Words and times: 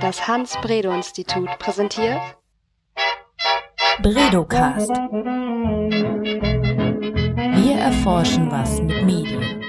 Das 0.00 0.28
Hans-Bredow-Institut 0.28 1.48
präsentiert 1.58 2.20
Bredocast. 4.00 4.90
Wir 7.56 7.76
erforschen 7.76 8.48
was 8.48 8.80
mit 8.80 9.04
Medien. 9.04 9.60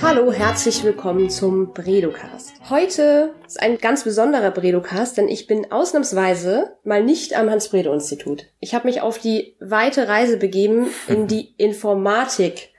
Hallo, 0.00 0.32
herzlich 0.32 0.82
willkommen 0.82 1.28
zum 1.28 1.74
Bredocast. 1.74 2.54
Heute 2.70 3.34
ist 3.46 3.60
ein 3.60 3.76
ganz 3.76 4.04
besonderer 4.04 4.50
Bredocast, 4.50 5.18
denn 5.18 5.28
ich 5.28 5.46
bin 5.46 5.70
ausnahmsweise 5.70 6.76
mal 6.82 7.04
nicht 7.04 7.36
am 7.36 7.50
Hans-Bredow-Institut. 7.50 8.46
Ich 8.60 8.74
habe 8.74 8.88
mich 8.88 9.02
auf 9.02 9.18
die 9.18 9.56
weite 9.60 10.08
Reise 10.08 10.38
begeben 10.38 10.86
in 11.06 11.26
die 11.26 11.54
Informatik 11.58 12.70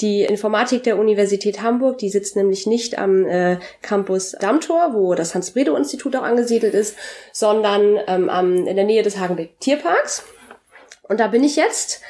die 0.00 0.22
Informatik 0.22 0.82
der 0.82 0.98
Universität 0.98 1.62
Hamburg, 1.62 1.98
die 1.98 2.10
sitzt 2.10 2.36
nämlich 2.36 2.66
nicht 2.66 2.98
am 2.98 3.24
äh, 3.26 3.58
Campus 3.80 4.32
Dammtor, 4.32 4.92
wo 4.92 5.14
das 5.14 5.34
Hans-Bredow-Institut 5.34 6.14
auch 6.16 6.22
angesiedelt 6.22 6.74
ist, 6.74 6.96
sondern 7.32 7.98
ähm, 8.06 8.28
am, 8.28 8.66
in 8.66 8.76
der 8.76 8.84
Nähe 8.84 9.02
des 9.02 9.18
Hagenbeck 9.18 9.58
Tierparks. 9.60 10.24
Und 11.02 11.20
da 11.20 11.28
bin 11.28 11.44
ich 11.44 11.56
jetzt 11.56 12.02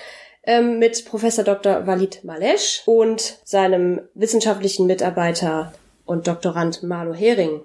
ähm, 0.42 0.78
mit 0.78 1.04
Professor 1.04 1.44
Dr. 1.44 1.86
Walid 1.86 2.24
Malesch 2.24 2.82
und 2.86 3.38
seinem 3.44 4.00
wissenschaftlichen 4.14 4.86
Mitarbeiter 4.86 5.72
und 6.04 6.26
Doktorand 6.26 6.82
Marlo 6.82 7.14
Hering. 7.14 7.62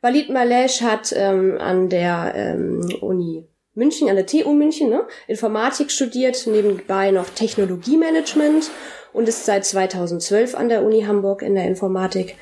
Walid 0.00 0.30
Malesch 0.30 0.80
hat 0.82 1.12
ähm, 1.14 1.58
an 1.58 1.88
der 1.88 2.32
ähm, 2.36 2.88
Uni 3.00 3.48
München, 3.78 4.10
an 4.10 4.16
der 4.16 4.26
TU 4.26 4.52
München, 4.52 4.90
ne, 4.90 5.06
Informatik 5.28 5.92
studiert, 5.92 6.46
nebenbei 6.46 7.12
noch 7.12 7.30
Technologiemanagement 7.30 8.70
und 9.12 9.28
ist 9.28 9.46
seit 9.46 9.64
2012 9.64 10.56
an 10.56 10.68
der 10.68 10.82
Uni 10.82 11.02
Hamburg 11.02 11.42
in 11.42 11.54
der 11.54 11.64
Informatik. 11.64 12.36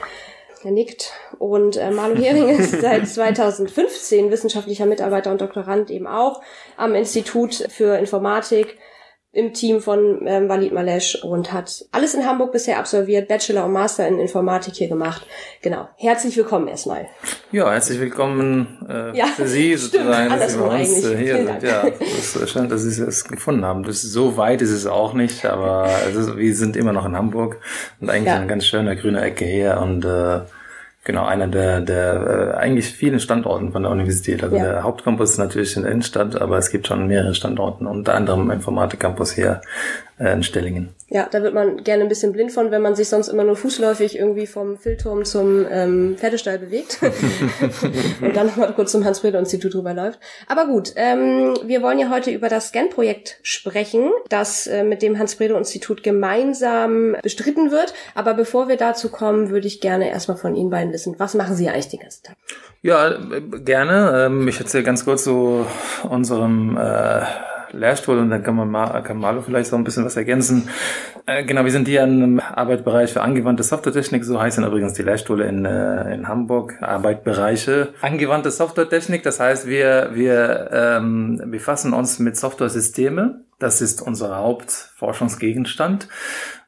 Er 0.65 0.71
nickt. 0.71 1.13
Und 1.39 1.77
äh, 1.77 1.91
Marlo 1.91 2.17
Hering 2.23 2.49
ist 2.49 2.81
seit 2.81 3.07
2015 3.07 4.31
wissenschaftlicher 4.31 4.87
Mitarbeiter 4.87 5.31
und 5.31 5.43
Doktorand 5.43 5.91
eben 5.91 6.07
auch 6.07 6.41
am 6.79 6.95
Institut 6.95 7.55
für 7.69 7.99
Informatik 7.99 8.79
im 9.33 9.53
Team 9.53 9.81
von 9.83 10.27
ähm, 10.27 10.49
Walid 10.49 10.73
Malesch 10.73 11.17
und 11.23 11.53
hat 11.53 11.85
alles 11.93 12.15
in 12.15 12.25
Hamburg 12.27 12.53
bisher 12.53 12.79
absolviert, 12.79 13.29
Bachelor 13.29 13.67
und 13.67 13.73
Master 13.73 14.09
in 14.09 14.19
Informatik 14.19 14.75
hier 14.77 14.89
gemacht. 14.89 15.27
Genau. 15.61 15.89
Herzlich 15.97 16.35
willkommen 16.39 16.69
erstmal. 16.69 17.07
Ja, 17.53 17.71
herzlich 17.71 18.01
willkommen 18.01 18.87
äh, 18.89 19.15
Ja, 19.17 19.27
für 19.27 19.47
Sie 19.47 19.75
sozusagen, 19.77 20.31
dass 20.31 20.53
Sie 20.53 20.59
bei 20.59 20.81
uns 20.81 21.05
äh, 21.05 21.17
hier 21.19 21.37
sind. 21.37 21.63
Ja, 21.63 21.85
es 22.01 22.35
ist 22.35 22.51
schön, 22.51 22.69
dass 22.71 22.81
Sie 22.83 23.03
es 23.03 23.25
gefunden 23.25 23.65
haben. 23.67 23.83
Das 23.83 24.05
ist, 24.05 24.13
so 24.13 24.39
weit 24.39 24.63
ist 24.63 24.71
es 24.71 24.87
auch 24.87 25.13
nicht, 25.13 25.45
aber 25.45 25.91
ist, 26.11 26.37
wir 26.37 26.55
sind 26.55 26.75
immer 26.77 26.95
noch 26.95 27.05
in 27.05 27.15
Hamburg 27.15 27.61
und 28.01 28.09
eigentlich 28.09 28.27
Ja. 28.29 28.37
eine 28.37 28.47
ganz 28.47 28.65
schöne 28.65 28.97
grüne 28.97 29.21
Ecke 29.21 29.45
hier 29.45 29.79
und 29.83 30.05
äh, 30.07 30.41
genau 31.07 31.25
einer 31.25 31.47
der, 31.47 31.81
der 31.81 32.53
äh, 32.55 32.57
eigentlich 32.59 32.93
vielen 32.93 33.21
Standorten 33.21 33.73
von 33.73 33.83
der 33.83 33.93
Universität. 33.93 34.43
Also 34.43 34.57
Ja. 34.57 34.65
der 34.65 34.83
Hauptcampus 34.83 35.31
ist 35.31 35.39
natürlich 35.39 35.75
in 35.77 35.85
der 35.85 35.93
Innenstadt, 35.93 36.39
aber 36.39 36.59
es 36.59 36.71
gibt 36.71 36.87
schon 36.89 37.07
mehrere 37.07 37.35
Standorten, 37.35 37.87
unter 37.87 38.15
anderem 38.15 38.51
Informatikcampus 38.51 39.33
hier 39.33 39.63
äh, 40.19 40.33
in 40.33 40.43
Stellingen. 40.43 40.95
Ja, 41.09 41.29
da 41.31 41.43
wird 41.43 41.55
man 41.55 41.85
gerne 41.85 42.03
ein 42.03 42.09
bisschen 42.09 42.33
blind 42.33 42.51
von, 42.51 42.71
wenn 42.71 42.83
man 42.83 42.97
sich 42.97 43.09
sonst 43.09 43.29
immer 43.29 43.45
nur 43.45 43.55
fußläufig 43.55 44.19
irgendwie 44.19 44.47
vom 44.47 44.77
Filturm 44.77 45.25
zum 45.25 45.65
ähm, 45.71 46.17
Pferdestall 46.19 46.59
bewegt 46.59 46.99
und 48.21 48.35
dann 48.35 48.47
noch 48.49 48.57
mal 48.57 48.73
kurz 48.73 48.93
zum 48.93 49.05
Hans-Bredow-Institut 49.05 49.75
rüberläuft. 49.75 50.19
Aber 50.49 50.67
gut, 50.67 50.93
ähm, 50.97 51.55
wir 51.65 51.81
wollen 51.83 51.99
ja 51.99 52.11
heute 52.11 52.33
über 52.33 52.49
das 52.49 52.69
Scan-Projekt 52.69 53.39
sprechen, 53.43 54.11
das 54.29 54.67
äh, 54.67 54.83
mit 54.83 55.03
dem 55.03 55.19
Hans-Bredow-Institut 55.19 56.03
gemeinsam 56.03 57.17
bestritten 57.23 57.71
wird. 57.71 57.95
Aber 58.15 58.35
bevor 58.35 58.69
wir 58.69 58.77
dazu 58.77 59.09
kommen, 59.11 59.51
würde 59.51 59.69
ich 59.69 59.81
gerne 59.81 60.11
erstmal 60.11 60.37
von 60.37 60.57
Ihnen 60.57 60.71
beiden 60.71 60.93
wissen, 60.93 61.15
was 61.19 61.35
machen 61.35 61.55
Sie 61.55 61.69
eigentlich 61.69 61.89
den 61.89 62.01
ganzen 62.01 62.25
Tag? 62.25 62.37
Ja, 62.83 63.11
äh, 63.13 63.41
gerne. 63.61 64.27
Ähm, 64.27 64.49
Ich 64.49 64.59
erzähle 64.59 64.85
ganz 64.85 65.05
kurz 65.05 65.25
so 65.25 65.67
unserem 66.09 66.77
äh, 66.77 67.23
Lehrstuhl 67.73 68.19
und 68.19 68.31
dann 68.31 68.43
kann 68.43 68.57
man 68.57 68.71
mal, 68.71 69.03
kann 69.03 69.19
Marlo 69.19 69.43
vielleicht 69.43 69.71
so 69.71 69.77
ein 69.77 69.85
bisschen 69.85 70.05
was 70.05 70.17
ergänzen. 70.17 70.69
Äh, 71.27 71.45
genau, 71.45 71.65
wir 71.65 71.73
sind 71.73 71.89
hier 71.89 72.03
im 72.03 72.41
Arbeitsbereich 72.41 73.13
für 73.13 73.23
angewandte 73.23 73.63
Softwaretechnik, 73.63 74.25
so 74.25 74.41
heißen 74.41 74.65
übrigens 74.65 74.93
die 74.93 75.03
Lehrstühle 75.03 75.47
in, 75.47 75.65
äh, 75.65 76.15
in 76.15 76.29
Hamburg, 76.29 76.75
Arbeitsbereiche. 76.81 77.95
Angewandte 78.01 78.51
Softwaretechnik, 78.51 79.23
das 79.23 79.41
heißt, 79.41 79.67
wir, 79.67 80.11
wir 80.15 80.71
ähm, 80.73 81.43
befassen 81.47 81.93
uns 81.93 82.19
mit 82.19 82.37
Softwaresysteme. 82.37 83.45
Das 83.59 83.81
ist 83.81 84.03
unser 84.03 84.37
Hauptforschungsgegenstand. 84.37 86.09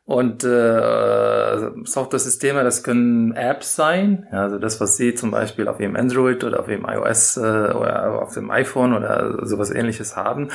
Und 0.08 0.42
äh, 0.42 1.58
Software-Systeme, 1.84 2.64
das 2.64 2.82
können 2.82 3.32
Apps 3.36 3.76
sein, 3.76 4.26
ja, 4.32 4.44
also 4.44 4.58
das, 4.58 4.80
was 4.80 4.96
Sie 4.96 5.14
zum 5.14 5.30
Beispiel 5.30 5.68
auf 5.68 5.80
Ihrem 5.80 5.96
Android 5.96 6.44
oder 6.44 6.60
auf 6.60 6.68
Ihrem 6.68 6.86
iOS 6.88 7.36
äh, 7.36 7.40
oder 7.40 8.22
auf 8.22 8.32
dem 8.32 8.50
iPhone 8.50 8.94
oder 8.94 9.46
sowas 9.46 9.70
ähnliches 9.70 10.16
haben. 10.16 10.48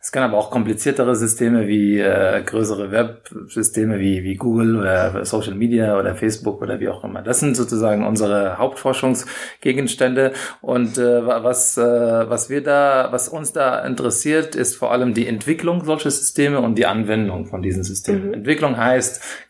Es 0.00 0.12
können 0.12 0.26
aber 0.26 0.38
auch 0.38 0.52
kompliziertere 0.52 1.16
Systeme 1.16 1.66
wie 1.66 1.98
äh, 1.98 2.40
größere 2.46 2.92
Web-Systeme 2.92 3.98
wie, 3.98 4.22
wie 4.22 4.36
Google 4.36 4.76
oder 4.76 5.24
Social 5.24 5.56
Media 5.56 5.98
oder 5.98 6.14
Facebook 6.14 6.62
oder 6.62 6.78
wie 6.78 6.88
auch 6.88 7.02
immer. 7.02 7.20
Das 7.22 7.40
sind 7.40 7.56
sozusagen 7.56 8.06
unsere 8.06 8.58
Hauptforschungsgegenstände. 8.58 10.32
Und 10.60 10.98
äh, 10.98 11.26
wa- 11.26 11.42
was, 11.42 11.76
äh, 11.76 11.82
was 11.82 12.48
wir 12.48 12.62
da, 12.62 13.08
was 13.10 13.28
uns 13.28 13.52
da 13.52 13.84
interessiert, 13.84 14.54
ist 14.54 14.76
vor 14.76 14.92
allem 14.92 15.14
die 15.14 15.26
Entwicklung 15.26 15.84
solcher 15.84 16.12
Systeme 16.12 16.60
und 16.60 16.76
die 16.78 16.86
Anwendung 16.86 17.46
von 17.46 17.60
diesen 17.60 17.82
Systemen. 17.82 18.34
Entwicklung 18.34 18.76
heißt, 18.76 18.99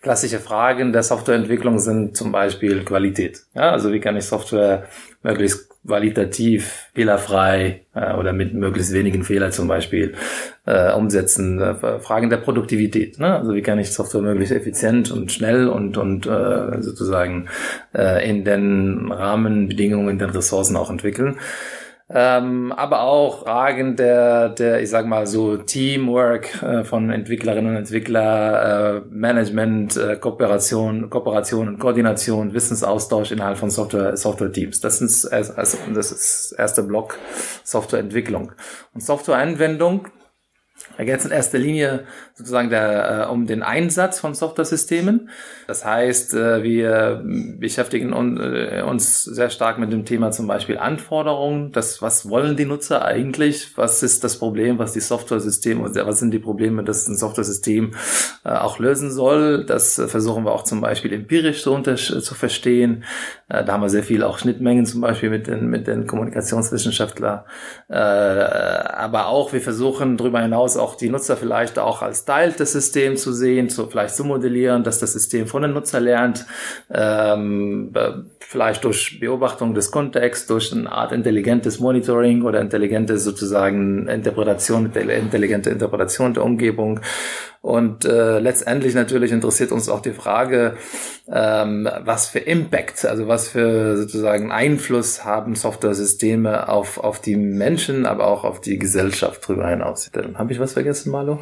klassische 0.03 0.39
Fragen 0.39 0.93
der 0.93 1.03
Softwareentwicklung 1.03 1.79
sind 1.79 2.17
zum 2.17 2.33
Beispiel 2.33 2.85
Qualität. 2.85 3.43
Ja, 3.55 3.71
also 3.71 3.93
wie 3.93 4.01
kann 4.01 4.17
ich 4.17 4.25
Software 4.25 4.87
möglichst 5.23 5.71
qualitativ, 5.87 6.89
fehlerfrei 6.95 7.83
äh, 7.95 8.15
oder 8.15 8.33
mit 8.33 8.55
möglichst 8.55 8.93
wenigen 8.93 9.25
Fehlern 9.25 9.51
zum 9.51 9.67
Beispiel 9.67 10.15
äh, 10.67 10.93
umsetzen. 10.93 11.61
Äh, 11.61 12.01
Fragen 12.01 12.29
der 12.29 12.37
Produktivität. 12.37 13.19
Ne? 13.19 13.35
Also 13.37 13.55
wie 13.55 13.63
kann 13.63 13.79
ich 13.79 13.91
Software 13.91 14.21
möglichst 14.21 14.55
effizient 14.55 15.11
und 15.11 15.33
schnell 15.33 15.69
und, 15.69 15.97
und 15.97 16.27
äh, 16.27 16.83
sozusagen 16.83 17.49
äh, 17.95 18.29
in 18.29 18.45
den 18.45 19.11
Rahmenbedingungen, 19.11 20.11
in 20.11 20.19
den 20.19 20.31
Ressourcen 20.31 20.77
auch 20.77 20.91
entwickeln. 20.91 21.39
Ähm, 22.13 22.73
aber 22.73 23.03
auch 23.03 23.45
Fragen 23.45 23.95
der, 23.95 24.49
der, 24.49 24.83
ich 24.83 24.91
sag 24.91 25.07
mal 25.07 25.29
so 25.29 25.57
Teamwork 25.57 26.61
äh, 26.61 26.83
von 26.83 27.11
Entwicklerinnen 27.11 27.71
und 27.71 27.77
Entwickler, 27.77 28.97
äh, 28.97 29.01
Management, 29.09 29.97
äh, 29.97 30.17
Kooperation, 30.17 31.09
Kooperation 31.09 31.69
und 31.69 31.79
Koordination, 31.79 32.53
Wissensaustausch 32.53 33.31
innerhalb 33.31 33.59
von 33.59 33.71
Software, 33.71 34.17
Software-Teams. 34.17 34.81
Das 34.81 35.01
ist, 35.01 35.25
also, 35.27 35.79
das 35.95 36.11
ist 36.11 36.51
der 36.53 36.59
erste 36.59 36.83
Block 36.83 37.17
Softwareentwicklung. 37.63 38.53
Und 38.93 39.05
Softwareanwendung 39.05 40.09
da 40.97 41.05
geht 41.05 41.19
es 41.19 41.25
in 41.25 41.31
erster 41.31 41.59
Linie 41.59 42.05
sozusagen 42.35 42.71
der, 42.71 43.27
äh, 43.29 43.33
um 43.33 43.47
den 43.47 43.63
Einsatz 43.63 44.21
von 44.21 44.35
Software-Systemen. 44.35 45.31
Das 45.67 45.85
heißt, 45.85 46.35
äh, 46.35 46.63
wir 46.63 47.23
beschäftigen 47.59 48.13
un, 48.13 48.39
äh, 48.39 48.83
uns 48.87 49.25
sehr 49.25 49.51
stark 49.51 49.79
mit 49.79 49.93
dem 49.93 50.05
Thema 50.05 50.31
zum 50.31 50.47
Beispiel 50.47 50.79
Anforderungen. 50.79 51.73
Das, 51.73 52.03
was 52.03 52.29
wollen 52.29 52.57
die 52.57 52.65
Nutzer 52.65 53.05
eigentlich? 53.05 53.77
Was 53.77 54.03
ist 54.03 54.25
das 54.25 54.39
Problem, 54.39 54.79
was 54.79 54.93
die 54.93 55.01
Software-Systeme, 55.01 55.95
was 55.95 56.19
sind 56.19 56.33
die 56.33 56.39
Probleme, 56.39 56.85
das 56.85 57.07
ein 57.09 57.17
Software-System 57.17 57.93
äh, 58.45 58.51
auch 58.51 58.79
lösen 58.79 59.11
soll? 59.11 59.65
Das 59.65 59.99
äh, 59.99 60.09
versuchen 60.09 60.45
wir 60.45 60.53
auch 60.53 60.65
zum 60.65 60.81
Beispiel 60.81 61.13
empirisch 61.13 61.63
zu, 61.63 61.73
unter, 61.73 61.97
zu 61.97 62.35
verstehen. 62.35 63.05
Äh, 63.49 63.65
da 63.65 63.75
haben 63.75 63.83
wir 63.83 63.91
sehr 63.91 64.03
viel 64.03 64.23
auch 64.23 64.39
Schnittmengen 64.39 64.87
zum 64.87 65.01
Beispiel 65.01 65.31
mit 65.31 65.47
den, 65.47 65.69
mit 65.69 65.87
den 65.87 66.07
Kommunikationswissenschaftlern. 66.07 67.41
Äh, 67.89 67.95
aber 67.95 69.27
auch, 69.27 69.53
wir 69.53 69.61
versuchen 69.61 70.17
darüber 70.17 70.41
hinaus 70.41 70.77
auch 70.77 70.90
die 70.97 71.09
Nutzer 71.09 71.37
vielleicht 71.37 71.79
auch 71.79 72.03
als 72.03 72.25
Teil 72.25 72.53
des 72.53 72.73
Systems 72.73 73.23
zu 73.23 73.33
sehen, 73.33 73.69
zu, 73.69 73.87
vielleicht 73.87 74.15
zu 74.15 74.25
modellieren, 74.25 74.85
dass 74.85 74.99
das 74.99 75.13
System 75.13 75.47
von 75.47 75.63
den 75.63 75.73
Nutzer 75.73 76.01
lernt, 76.01 76.47
ähm, 76.91 77.91
äh, 77.95 78.13
vielleicht 78.41 78.85
durch 78.85 79.21
Beobachtung 79.21 79.75
des 79.75 79.91
Kontexts, 79.91 80.47
durch 80.47 80.73
eine 80.73 80.91
Art 80.91 81.13
intelligentes 81.13 81.79
Monitoring 81.81 82.43
oder 82.43 82.61
intelligente 82.61 83.19
sozusagen 83.19 84.09
Interpretation, 84.09 84.87
intelligente 84.87 85.71
Interpretation 85.71 86.35
der 86.35 86.45
Umgebung. 86.45 87.01
Und 87.63 88.07
äh, 88.07 88.39
letztendlich 88.39 88.95
natürlich 88.95 89.33
interessiert 89.33 89.71
uns 89.71 89.91
auch 89.91 90.01
die 90.01 90.13
Frage, 90.13 90.77
ähm, 91.31 91.87
was 92.05 92.27
für 92.27 92.39
Impact, 92.39 93.05
also 93.05 93.29
was 93.29 93.49
für 93.49 93.99
sozusagen 93.99 94.51
Einfluss 94.51 95.27
haben 95.27 95.55
Software-Systeme 95.55 96.71
auf, 96.71 96.97
auf 96.99 97.21
die 97.21 97.37
Menschen, 97.37 98.07
aber 98.07 98.29
auch 98.29 98.45
auf 98.45 98.63
die 98.63 98.79
Gesellschaft 98.79 99.47
drüber 99.47 99.69
hinaus. 99.69 100.11
Habe 100.35 100.53
ich 100.53 100.59
was 100.59 100.73
vergessen, 100.73 101.11
Marlo? 101.11 101.39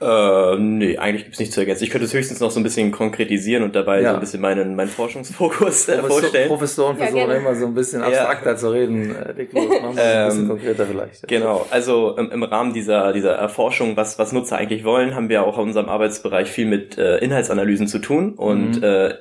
Äh, 0.00 0.56
nee, 0.58 0.96
eigentlich 0.96 1.24
gibt's 1.24 1.40
nichts 1.40 1.54
zu 1.54 1.60
ergänzen. 1.60 1.82
Ich 1.82 1.90
könnte 1.90 2.04
es 2.04 2.14
höchstens 2.14 2.38
noch 2.38 2.52
so 2.52 2.60
ein 2.60 2.62
bisschen 2.62 2.92
konkretisieren 2.92 3.64
und 3.64 3.74
dabei 3.74 4.00
Ja. 4.00 4.10
so 4.10 4.14
ein 4.14 4.20
bisschen 4.20 4.40
meinen, 4.40 4.76
meinen 4.76 4.88
Forschungsfokus 4.88 5.88
äh, 5.88 5.98
Professor, 5.98 6.20
vorstellen. 6.20 6.48
Professoren 6.48 6.96
Ja, 6.98 7.02
versuchen 7.06 7.26
gerne. 7.26 7.40
immer 7.40 7.54
so 7.56 7.66
ein 7.66 7.74
bisschen 7.74 8.00
Ja. 8.02 8.06
abstrakter 8.06 8.56
zu 8.56 8.70
reden. 8.70 9.14
Äh, 9.16 9.32
Leg 9.32 9.52
los, 9.52 9.64
machen 9.68 9.96
wir 9.96 10.02
ein 10.04 10.26
bisschen 10.28 10.42
Ähm, 10.42 10.48
konkreter 10.48 10.86
vielleicht. 10.86 11.26
Genau, 11.26 11.66
also 11.70 12.16
im, 12.16 12.30
im 12.30 12.42
Rahmen 12.44 12.72
dieser, 12.74 13.12
dieser 13.12 13.32
Erforschung, 13.34 13.96
was, 13.96 14.18
was 14.20 14.32
Nutzer 14.32 14.56
eigentlich 14.56 14.84
wollen, 14.84 15.16
haben 15.16 15.28
wir 15.28 15.42
auch 15.44 15.56
in 15.58 15.64
unserem 15.64 15.88
Arbeitsbereich 15.88 16.48
viel 16.48 16.66
mit 16.66 16.96
äh, 16.96 17.18
Inhaltsanalysen 17.18 17.88
zu 17.88 17.98
tun. 17.98 18.34
Und 18.34 18.76
Mhm. 18.76 18.82
äh, 18.84 19.14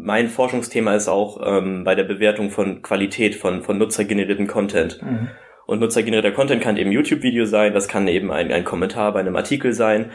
mein 0.00 0.28
Forschungsthema 0.28 0.94
ist 0.96 1.08
auch 1.08 1.40
ähm, 1.46 1.84
bei 1.84 1.94
der 1.94 2.04
Bewertung 2.04 2.50
von 2.50 2.82
Qualität 2.82 3.34
von, 3.36 3.62
von 3.62 3.78
nutzergenerierten 3.78 4.46
Content. 4.48 5.00
Mhm. 5.02 5.28
Und 5.66 5.80
nutzergenerierter 5.80 6.32
Content 6.32 6.62
kann 6.62 6.76
eben 6.76 6.92
YouTube-Video 6.92 7.46
sein, 7.46 7.72
das 7.72 7.88
kann 7.88 8.06
eben 8.08 8.30
ein, 8.30 8.52
ein 8.52 8.64
Kommentar 8.64 9.12
bei 9.12 9.20
einem 9.20 9.36
Artikel 9.36 9.72
sein. 9.72 10.10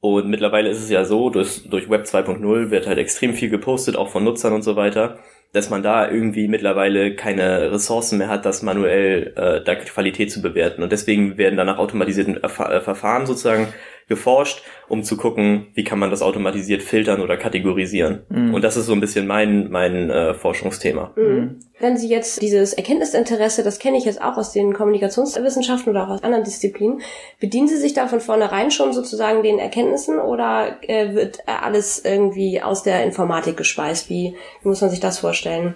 Und 0.00 0.28
mittlerweile 0.28 0.68
ist 0.68 0.82
es 0.82 0.90
ja 0.90 1.04
so, 1.04 1.30
durch, 1.30 1.68
durch 1.68 1.88
Web 1.88 2.04
2.0 2.04 2.70
wird 2.70 2.86
halt 2.86 2.98
extrem 2.98 3.32
viel 3.32 3.48
gepostet, 3.48 3.96
auch 3.96 4.10
von 4.10 4.22
Nutzern 4.22 4.52
und 4.52 4.62
so 4.62 4.76
weiter, 4.76 5.18
dass 5.54 5.70
man 5.70 5.82
da 5.82 6.10
irgendwie 6.10 6.46
mittlerweile 6.46 7.14
keine 7.14 7.72
Ressourcen 7.72 8.18
mehr 8.18 8.28
hat, 8.28 8.44
das 8.44 8.62
manuell 8.62 9.32
äh, 9.36 9.64
da 9.64 9.74
Qualität 9.76 10.30
zu 10.30 10.42
bewerten. 10.42 10.82
Und 10.82 10.92
deswegen 10.92 11.38
werden 11.38 11.56
dann 11.56 11.66
nach 11.66 11.78
automatisierten 11.78 12.42
äh, 12.42 12.48
Verfahren 12.48 13.24
sozusagen 13.24 13.68
geforscht, 14.08 14.62
um 14.88 15.02
zu 15.02 15.16
gucken, 15.16 15.68
wie 15.74 15.84
kann 15.84 15.98
man 15.98 16.10
das 16.10 16.22
automatisiert 16.22 16.82
filtern 16.82 17.20
oder 17.20 17.36
kategorisieren. 17.36 18.22
Mhm. 18.28 18.54
Und 18.54 18.62
das 18.62 18.76
ist 18.76 18.86
so 18.86 18.92
ein 18.92 19.00
bisschen 19.00 19.26
mein, 19.26 19.70
mein 19.70 20.10
äh, 20.10 20.34
Forschungsthema. 20.34 21.12
Mhm. 21.16 21.60
Wenn 21.80 21.96
Sie 21.96 22.08
jetzt 22.08 22.40
dieses 22.42 22.72
Erkenntnisinteresse, 22.74 23.62
das 23.62 23.78
kenne 23.78 23.98
ich 23.98 24.04
jetzt 24.04 24.22
auch 24.22 24.36
aus 24.36 24.52
den 24.52 24.74
Kommunikationswissenschaften 24.74 25.90
oder 25.90 26.04
auch 26.04 26.10
aus 26.10 26.22
anderen 26.22 26.44
Disziplinen, 26.44 27.00
bedienen 27.40 27.68
Sie 27.68 27.76
sich 27.76 27.94
da 27.94 28.06
von 28.06 28.20
vornherein 28.20 28.70
schon 28.70 28.92
sozusagen 28.92 29.42
den 29.42 29.58
Erkenntnissen 29.58 30.18
oder 30.18 30.76
äh, 30.82 31.14
wird 31.14 31.40
äh, 31.40 31.52
alles 31.62 32.04
irgendwie 32.04 32.62
aus 32.62 32.82
der 32.82 33.04
Informatik 33.04 33.56
gespeist? 33.56 34.10
Wie, 34.10 34.34
wie 34.62 34.68
muss 34.68 34.80
man 34.80 34.90
sich 34.90 35.00
das 35.00 35.18
vorstellen? 35.18 35.74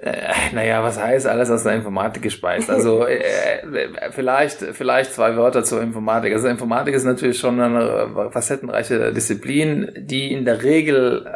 Äh, 0.00 0.54
naja, 0.54 0.82
was 0.82 1.00
heißt 1.00 1.26
alles 1.26 1.50
aus 1.50 1.62
der 1.62 1.74
Informatik 1.74 2.22
gespeist? 2.22 2.70
Also 2.70 3.06
äh, 3.06 3.16
äh, 3.60 4.10
vielleicht, 4.10 4.58
vielleicht 4.58 5.12
zwei 5.12 5.36
Wörter 5.36 5.64
zur 5.64 5.82
Informatik. 5.82 6.32
Also 6.32 6.48
Informatik 6.48 6.94
ist 6.94 7.04
natürlich 7.04 7.38
schon 7.38 7.60
eine 7.60 8.30
facettenreiche 8.30 9.12
Disziplin, 9.12 9.90
die 9.96 10.32
in 10.32 10.44
der 10.44 10.62
Regel 10.62 11.26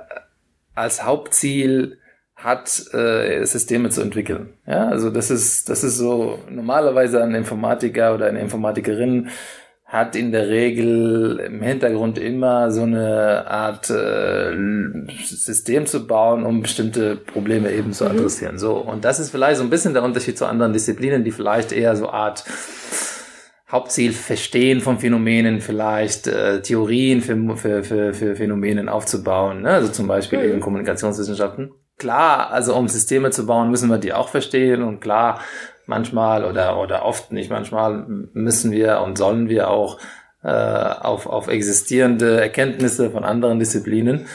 als 0.75 1.05
Hauptziel 1.05 1.99
hat, 2.37 2.95
äh, 2.95 3.45
Systeme 3.45 3.91
zu 3.91 4.01
entwickeln. 4.01 4.55
Ja, 4.67 4.89
also 4.89 5.11
das 5.11 5.31
ist, 5.31 5.69
das 5.69 5.85
ist 5.85 5.99
so 5.99 6.39
normalerweise 6.49 7.23
ein 7.23 7.35
Informatiker 7.35 8.15
oder 8.15 8.27
eine 8.27 8.41
Informatikerin 8.41 9.29
hat 9.90 10.14
in 10.14 10.31
der 10.31 10.48
Regel 10.48 11.40
im 11.40 11.60
Hintergrund 11.62 12.16
immer 12.16 12.70
so 12.70 12.82
eine 12.82 13.44
Art 13.48 13.90
äh, 13.90 14.54
System 15.25 15.84
zu 15.87 16.06
bauen, 16.06 16.46
um 16.46 16.62
bestimmte 16.62 17.16
Probleme 17.16 17.72
eben 17.72 17.92
zu 17.92 18.06
adressieren. 18.06 18.56
So 18.56 18.76
und 18.76 19.04
das 19.04 19.19
ist 19.19 19.31
vielleicht 19.31 19.56
so 19.58 19.64
ein 19.64 19.70
bisschen 19.70 19.92
der 19.92 20.04
Unterschied 20.04 20.38
zu 20.38 20.46
anderen 20.46 20.72
Disziplinen, 20.72 21.25
die 21.25 21.32
vielleicht 21.32 21.72
eher 21.72 21.96
so 21.96 22.08
Art 22.08 22.44
Hauptziel 23.69 24.12
Verstehen 24.12 24.81
von 24.81 24.98
Phänomenen, 24.98 25.60
vielleicht 25.60 26.26
äh, 26.28 26.60
Theorien 26.62 27.20
für, 27.20 27.56
für, 27.56 27.84
für, 27.84 28.14
für 28.14 28.37
Phänomenen 28.37 28.88
aufzubauen. 28.88 29.62
Ne? 29.62 29.70
Also 29.70 29.88
zum 29.88 30.06
Beispiel 30.06 30.38
Mhm. 30.40 30.44
eben 30.44 30.60
Kommunikationswissenschaften. 30.60 31.72
Klar, 31.96 32.50
also 32.50 32.75
um 32.75 32.88
Systeme 32.88 33.31
zu 33.31 33.44
bauen, 33.44 33.70
müssen 33.70 33.90
wir 33.90 33.98
die 33.98 34.12
auch 34.12 34.28
verstehen 34.28 34.82
und 34.82 35.00
klar, 35.00 35.40
manchmal 35.90 36.44
oder, 36.46 36.81
oder 36.81 37.04
oft 37.04 37.32
nicht 37.32 37.50
manchmal 37.50 38.06
müssen 38.32 38.72
wir 38.72 39.00
und 39.00 39.19
sollen 39.19 39.50
wir 39.50 39.69
auch 39.69 39.98
äh, 40.42 40.48
auf, 40.48 41.26
auf 41.26 41.48
existierende 41.48 42.40
Erkenntnisse 42.40 43.10
von 43.10 43.25
anderen 43.25 43.58
Disziplinen. 43.58 44.26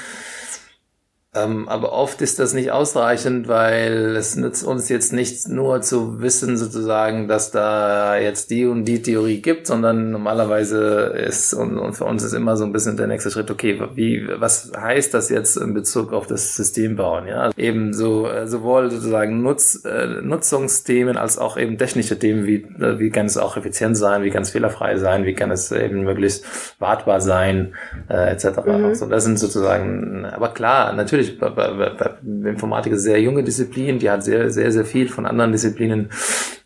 Ähm, 1.36 1.68
aber 1.68 1.92
oft 1.92 2.22
ist 2.22 2.40
das 2.40 2.54
nicht 2.54 2.72
ausreichend, 2.72 3.48
weil 3.50 4.16
es 4.16 4.36
nützt 4.38 4.66
uns 4.66 4.88
jetzt 4.88 5.12
nicht 5.12 5.50
nur 5.50 5.82
zu 5.82 6.22
wissen, 6.22 6.58
sozusagen, 6.58 7.28
dass 7.28 7.52
da 7.52 8.18
jetzt 8.18 8.52
die 8.52 8.66
und 8.66 8.86
die 8.86 9.02
Theorie 9.02 9.42
gibt, 9.42 9.68
sondern 9.68 10.12
normalerweise 10.12 11.14
ist 11.28 11.54
und, 11.54 11.78
und 11.78 11.94
für 11.94 12.06
uns 12.06 12.24
ist 12.24 12.34
immer 12.34 12.56
so 12.56 12.64
ein 12.64 12.72
bisschen 12.72 12.96
der 12.96 13.08
nächste 13.08 13.32
Schritt, 13.32 13.52
okay, 13.52 13.82
wie, 13.96 14.28
was 14.38 14.72
heißt 14.78 15.14
das 15.14 15.30
jetzt 15.30 15.58
in 15.58 15.74
Bezug 15.74 16.14
auf 16.14 16.26
das 16.26 16.56
System 16.56 16.96
bauen? 16.96 17.28
Ja, 17.28 17.42
also 17.42 17.58
eben 17.58 17.94
so 17.94 18.30
äh, 18.30 18.48
sowohl 18.48 18.90
sozusagen 18.90 19.42
Nutz, 19.42 19.84
äh, 19.84 20.22
Nutzungsthemen 20.22 21.18
als 21.18 21.38
auch 21.38 21.58
eben 21.58 21.78
technische 21.78 22.18
Themen, 22.18 22.46
wie, 22.46 22.64
äh, 22.80 23.00
wie 23.00 23.10
kann 23.10 23.26
es 23.26 23.38
auch 23.38 23.58
effizient 23.58 23.98
sein, 23.98 24.24
wie 24.24 24.30
kann 24.30 24.44
es 24.44 24.52
fehlerfrei 24.52 24.98
sein, 24.98 25.26
wie 25.26 25.34
kann 25.34 25.52
es 25.52 25.72
eben 25.72 26.04
möglichst 26.04 26.46
wartbar 26.80 27.20
sein, 27.20 27.74
äh, 28.10 28.32
etc. 28.32 28.66
Mhm. 28.66 28.86
Also 28.86 29.08
das 29.08 29.26
sind 29.26 29.38
sozusagen, 29.38 30.26
aber 30.26 30.54
klar, 30.54 30.94
natürlich, 30.94 31.25
bei 31.34 32.50
Informatik 32.50 32.94
ist 32.94 33.00
eine 33.00 33.14
sehr 33.14 33.22
junge 33.22 33.44
Disziplin, 33.44 34.00
die 34.00 34.10
hat 34.10 34.24
sehr, 34.24 34.50
sehr, 34.50 34.72
sehr 34.72 34.86
viel 34.86 35.10
von 35.10 35.26
anderen 35.26 35.52
Disziplinen 35.52 36.10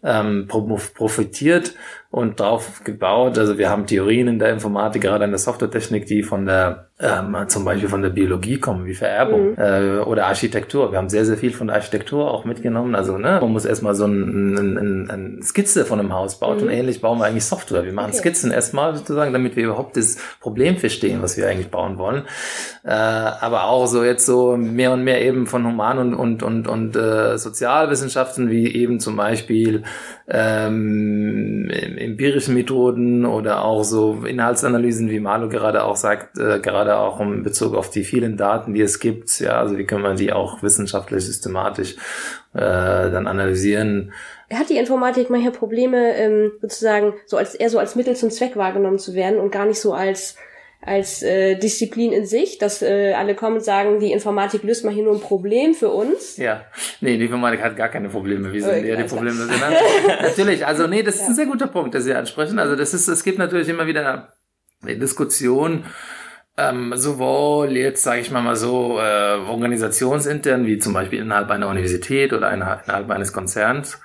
ähm, 0.03 0.45
pro- 0.47 0.79
profitiert 0.93 1.75
und 2.11 2.39
drauf 2.39 2.83
gebaut. 2.83 3.37
Also 3.37 3.57
wir 3.57 3.69
haben 3.69 3.85
Theorien 3.85 4.27
in 4.27 4.39
der 4.39 4.51
Informatik, 4.53 5.01
gerade 5.01 5.25
in 5.25 5.31
der 5.31 5.39
Softwaretechnik, 5.39 6.05
die 6.05 6.23
von 6.23 6.45
der 6.45 6.88
ähm, 7.01 7.35
zum 7.47 7.63
Beispiel 7.63 7.87
von 7.87 8.01
der 8.01 8.09
Biologie 8.09 8.59
kommen, 8.59 8.85
wie 8.85 8.93
Vererbung 8.93 9.57
äh, 9.57 9.99
oder 9.99 10.27
Architektur. 10.27 10.91
Wir 10.91 10.97
haben 10.97 11.07
sehr, 11.07 11.23
sehr 11.23 11.37
viel 11.37 11.53
von 11.53 11.67
der 11.67 11.77
Architektur 11.77 12.29
auch 12.29 12.43
mitgenommen. 12.43 12.93
Also 12.93 13.17
ne, 13.17 13.39
man 13.41 13.51
muss 13.51 13.63
erstmal 13.63 13.95
so 13.95 14.05
ein, 14.05 14.55
ein, 14.55 14.77
ein, 14.77 15.09
ein 15.09 15.41
Skizze 15.41 15.85
von 15.85 15.99
einem 15.99 16.13
Haus 16.13 16.39
bauen 16.39 16.59
und 16.59 16.69
ähnlich 16.69 16.99
bauen 16.99 17.19
wir 17.19 17.25
eigentlich 17.25 17.45
Software. 17.45 17.85
Wir 17.85 17.93
machen 17.93 18.09
Okay. 18.09 18.17
Skizzen 18.17 18.51
erstmal 18.51 18.95
sozusagen, 18.95 19.31
damit 19.31 19.55
wir 19.55 19.63
überhaupt 19.63 19.95
das 19.95 20.17
Problem 20.41 20.77
verstehen, 20.77 21.21
was 21.21 21.37
wir 21.37 21.47
eigentlich 21.47 21.69
bauen 21.69 21.97
wollen. 21.97 22.23
Äh, 22.83 22.89
aber 22.91 23.65
auch 23.65 23.85
so 23.85 24.03
jetzt 24.03 24.25
so 24.25 24.57
mehr 24.57 24.91
und 24.91 25.03
mehr 25.03 25.21
eben 25.21 25.47
von 25.47 25.65
Human- 25.65 25.99
und, 25.99 26.13
und, 26.15 26.43
und, 26.43 26.67
und 26.67 26.95
äh, 26.95 27.37
Sozialwissenschaften, 27.37 28.49
wie 28.49 28.75
eben 28.75 28.99
zum 28.99 29.15
Beispiel 29.15 29.83
ähm, 30.27 31.69
empirischen 31.69 32.53
Methoden 32.53 33.25
oder 33.25 33.63
auch 33.63 33.83
so 33.83 34.23
Inhaltsanalysen, 34.25 35.09
wie 35.09 35.19
Marlo 35.19 35.49
gerade 35.49 35.83
auch 35.83 35.95
sagt, 35.95 36.37
äh, 36.37 36.59
gerade 36.59 36.88
auch 36.97 37.19
in 37.19 37.43
Bezug 37.43 37.75
auf 37.75 37.89
die 37.89 38.03
vielen 38.03 38.37
Daten, 38.37 38.73
die 38.73 38.81
es 38.81 38.99
gibt. 38.99 39.39
Ja, 39.39 39.59
also 39.59 39.77
wie 39.77 39.85
können 39.85 40.03
wir 40.03 40.15
die 40.15 40.33
auch 40.33 40.63
wissenschaftlich, 40.63 41.25
systematisch 41.25 41.95
äh, 42.53 42.59
dann 42.59 43.27
analysieren. 43.27 44.11
Hat 44.51 44.69
die 44.69 44.77
Informatik 44.77 45.29
manchmal 45.29 45.51
Probleme, 45.51 46.15
ähm, 46.15 46.51
sozusagen 46.61 47.13
so 47.25 47.37
als 47.37 47.53
eher 47.55 47.69
so 47.69 47.77
als 47.79 47.95
Mittel 47.95 48.15
zum 48.15 48.31
Zweck 48.31 48.55
wahrgenommen 48.55 48.97
zu 48.99 49.13
werden 49.13 49.39
und 49.39 49.51
gar 49.51 49.65
nicht 49.65 49.79
so 49.79 49.93
als 49.93 50.35
als 50.81 51.21
äh, 51.23 51.55
Disziplin 51.57 52.13
in 52.13 52.25
sich, 52.25 52.57
dass 52.57 52.81
äh, 52.81 53.13
alle 53.13 53.35
kommen 53.35 53.57
und 53.57 53.63
sagen, 53.63 53.99
die 53.99 54.13
Informatik 54.13 54.63
löst 54.63 54.85
mal 54.85 54.93
hier 54.93 55.03
nur 55.03 55.13
ein 55.13 55.19
Problem 55.19 55.73
für 55.73 55.89
uns. 55.89 56.37
Ja, 56.37 56.63
nee, 57.01 57.17
die 57.17 57.25
Informatik 57.25 57.61
hat 57.61 57.75
gar 57.75 57.89
keine 57.89 58.07
Probleme. 58.07 58.53
Wie 58.53 58.61
Oh, 58.61 58.65
sind 58.65 58.85
eher 58.85 58.95
die 58.95 59.03
klar. 59.03 59.19
Probleme 59.19 59.45
natürlich, 60.21 60.65
also 60.65 60.87
nee, 60.87 61.03
das 61.03 61.15
ist 61.15 61.27
ein 61.27 61.35
sehr 61.35 61.47
guter 61.47 61.67
Punkt, 61.67 61.93
den 61.93 62.01
Sie 62.01 62.13
ansprechen. 62.13 62.59
Also 62.59 62.77
das 62.77 62.93
ist, 62.93 63.09
es 63.09 63.23
gibt 63.25 63.39
natürlich 63.39 63.67
immer 63.67 63.87
wieder 63.87 64.33
eine 64.81 64.97
Diskussion, 64.97 65.83
ähm, 66.59 66.93
sowohl 66.95 67.71
jetzt, 67.77 68.03
sage 68.03 68.21
ich 68.21 68.31
mal 68.31 68.41
mal 68.41 68.55
so, 68.55 68.99
äh, 68.99 69.37
organisationsintern, 69.47 70.65
wie 70.65 70.77
zum 70.79 70.93
Beispiel 70.93 71.19
innerhalb 71.19 71.49
einer 71.51 71.67
Universität 71.67 72.33
oder 72.33 72.47
einer, 72.49 72.81
innerhalb 72.85 73.09
eines 73.11 73.33
Konzerns. 73.33 74.01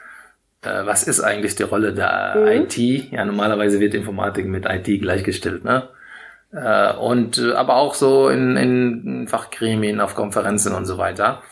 Äh, 0.62 0.86
was 0.86 1.04
ist 1.04 1.20
eigentlich 1.20 1.56
die 1.56 1.64
Rolle 1.64 1.92
der 1.92 2.36
Mhm. 2.36 2.46
IT? 2.62 2.76
Ja, 3.12 3.24
normalerweise 3.24 3.80
wird 3.80 3.94
Informatik 3.94 4.46
mit 4.46 4.66
IT 4.66 5.00
gleichgestellt, 5.00 5.64
ne? 5.64 5.88
Äh, 6.52 6.92
und 6.94 7.38
äh, 7.38 7.52
aber 7.52 7.76
auch 7.76 7.94
so 7.94 8.28
in, 8.28 8.56
in 8.56 9.28
Fachgremien, 9.28 10.00
auf 10.00 10.14
Konferenzen 10.14 10.72
und 10.74 10.86
so 10.86 10.98
weiter. 10.98 11.42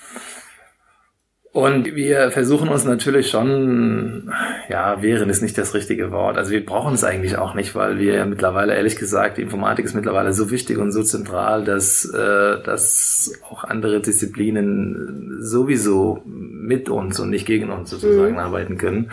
Und 1.52 1.94
wir 1.94 2.30
versuchen 2.30 2.70
uns 2.70 2.84
natürlich 2.84 3.28
schon, 3.28 4.32
ja, 4.70 5.02
wehren 5.02 5.28
ist 5.28 5.42
nicht 5.42 5.58
das 5.58 5.74
richtige 5.74 6.10
Wort. 6.10 6.38
Also 6.38 6.50
wir 6.50 6.64
brauchen 6.64 6.94
es 6.94 7.04
eigentlich 7.04 7.36
auch 7.36 7.52
nicht, 7.52 7.74
weil 7.74 7.98
wir 7.98 8.24
mittlerweile, 8.24 8.74
ehrlich 8.74 8.96
gesagt, 8.96 9.36
die 9.36 9.42
Informatik 9.42 9.84
ist 9.84 9.92
mittlerweile 9.92 10.32
so 10.32 10.50
wichtig 10.50 10.78
und 10.78 10.92
so 10.92 11.02
zentral, 11.02 11.62
dass, 11.62 12.06
äh, 12.06 12.62
dass 12.62 13.34
auch 13.50 13.64
andere 13.64 14.00
Disziplinen 14.00 15.40
sowieso 15.42 16.22
mit 16.24 16.88
uns 16.88 17.20
und 17.20 17.28
nicht 17.28 17.44
gegen 17.44 17.68
uns 17.68 17.90
sozusagen 17.90 18.38
arbeiten 18.38 18.78
können. 18.78 19.10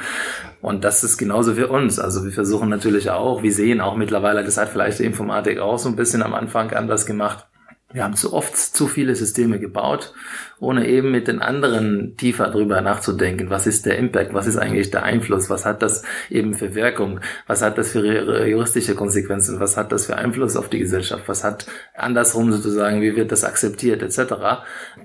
Und 0.62 0.86
das 0.86 1.03
ist 1.03 1.17
genauso 1.17 1.55
für 1.55 1.67
uns. 1.67 2.00
Also 2.00 2.24
wir 2.24 2.31
versuchen 2.31 2.69
natürlich 2.69 3.10
auch, 3.10 3.43
wir 3.43 3.51
sehen 3.51 3.81
auch 3.81 3.98
mittlerweile, 3.98 4.46
das 4.46 4.58
hat 4.58 4.69
vielleicht 4.69 5.00
die 5.00 5.05
Informatik 5.05 5.60
auch 5.60 5.77
so 5.77 5.89
ein 5.89 5.98
bisschen 5.98 6.24
am 6.24 6.34
Anfang 6.34 6.72
anders 6.72 7.05
gemacht. 7.05 7.49
Wir 7.91 8.03
haben 8.03 8.15
zu 8.15 8.34
oft 8.34 8.55
zu 8.55 8.88
viele 8.88 9.15
Systeme 9.15 9.60
gebaut, 9.60 10.13
ohne 10.60 10.88
eben 10.88 11.10
mit 11.10 11.27
den 11.27 11.41
anderen 11.41 12.15
tiefer 12.17 12.51
drüber 12.51 12.81
nachzudenken. 12.81 13.50
Was 13.50 13.65
ist 13.65 13.88
der 13.88 13.98
Impact? 13.98 14.31
Was 14.31 14.46
ist 14.46 14.58
eigentlich 14.58 14.91
der 14.91 15.01
Einfluss? 15.01 15.50
Was 15.50 15.65
hat 15.65 15.81
das 15.81 16.03
eben 16.29 16.53
für 16.53 16.75
Wirkung? 16.75 17.19
Was 17.48 17.63
hat 17.63 17.79
das 17.79 17.91
für 17.91 18.46
juristische 18.46 18.93
Konsequenzen? 18.93 19.60
Was 19.60 19.75
hat 19.75 19.91
das 19.91 20.05
für 20.05 20.17
Einfluss 20.17 20.55
auf 20.55 20.69
die 20.69 20.77
Gesellschaft? 20.77 21.24
Was 21.27 21.43
hat 21.43 21.65
andersrum 21.96 22.51
sozusagen, 22.51 23.01
wie 23.01 23.15
wird 23.15 23.31
das 23.31 23.43
akzeptiert 23.43 24.03
etc.? 24.03 24.36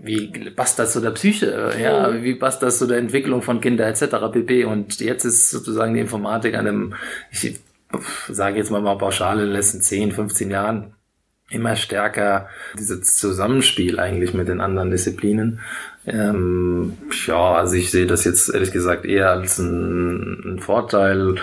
Wie 0.02 0.50
passt 0.50 0.78
das 0.78 0.92
zu 0.92 1.00
der 1.00 1.12
Psyche? 1.12 1.72
Ja, 1.80 2.22
wie 2.22 2.34
passt 2.34 2.62
das 2.62 2.78
zu 2.78 2.86
der 2.86 2.98
Entwicklung 2.98 3.40
von 3.40 3.62
Kindern 3.62 3.88
etc. 3.88 4.30
pp. 4.30 4.66
Und 4.66 5.00
jetzt 5.00 5.24
ist 5.24 5.50
sozusagen 5.50 5.94
die 5.94 6.00
Informatik 6.00 6.54
an 6.54 6.66
einem, 6.66 6.94
ich 7.30 7.60
sage 8.28 8.58
jetzt 8.58 8.70
mal 8.70 8.82
mal 8.82 8.98
pauschal 8.98 9.38
in 9.38 9.46
den 9.46 9.54
letzten 9.54 9.80
10, 9.80 10.12
15 10.12 10.50
Jahren 10.50 10.92
immer 11.50 11.76
stärker 11.76 12.48
dieses 12.78 13.16
Zusammenspiel 13.16 13.98
eigentlich 13.98 14.34
mit 14.34 14.48
den 14.48 14.60
anderen 14.60 14.90
Disziplinen. 14.90 15.60
Ähm, 16.06 16.96
ja, 17.26 17.54
also 17.54 17.74
ich 17.74 17.90
sehe 17.90 18.06
das 18.06 18.24
jetzt 18.24 18.52
ehrlich 18.52 18.72
gesagt 18.72 19.04
eher 19.04 19.30
als 19.30 19.58
ein, 19.58 20.54
ein 20.54 20.58
Vorteil 20.58 21.36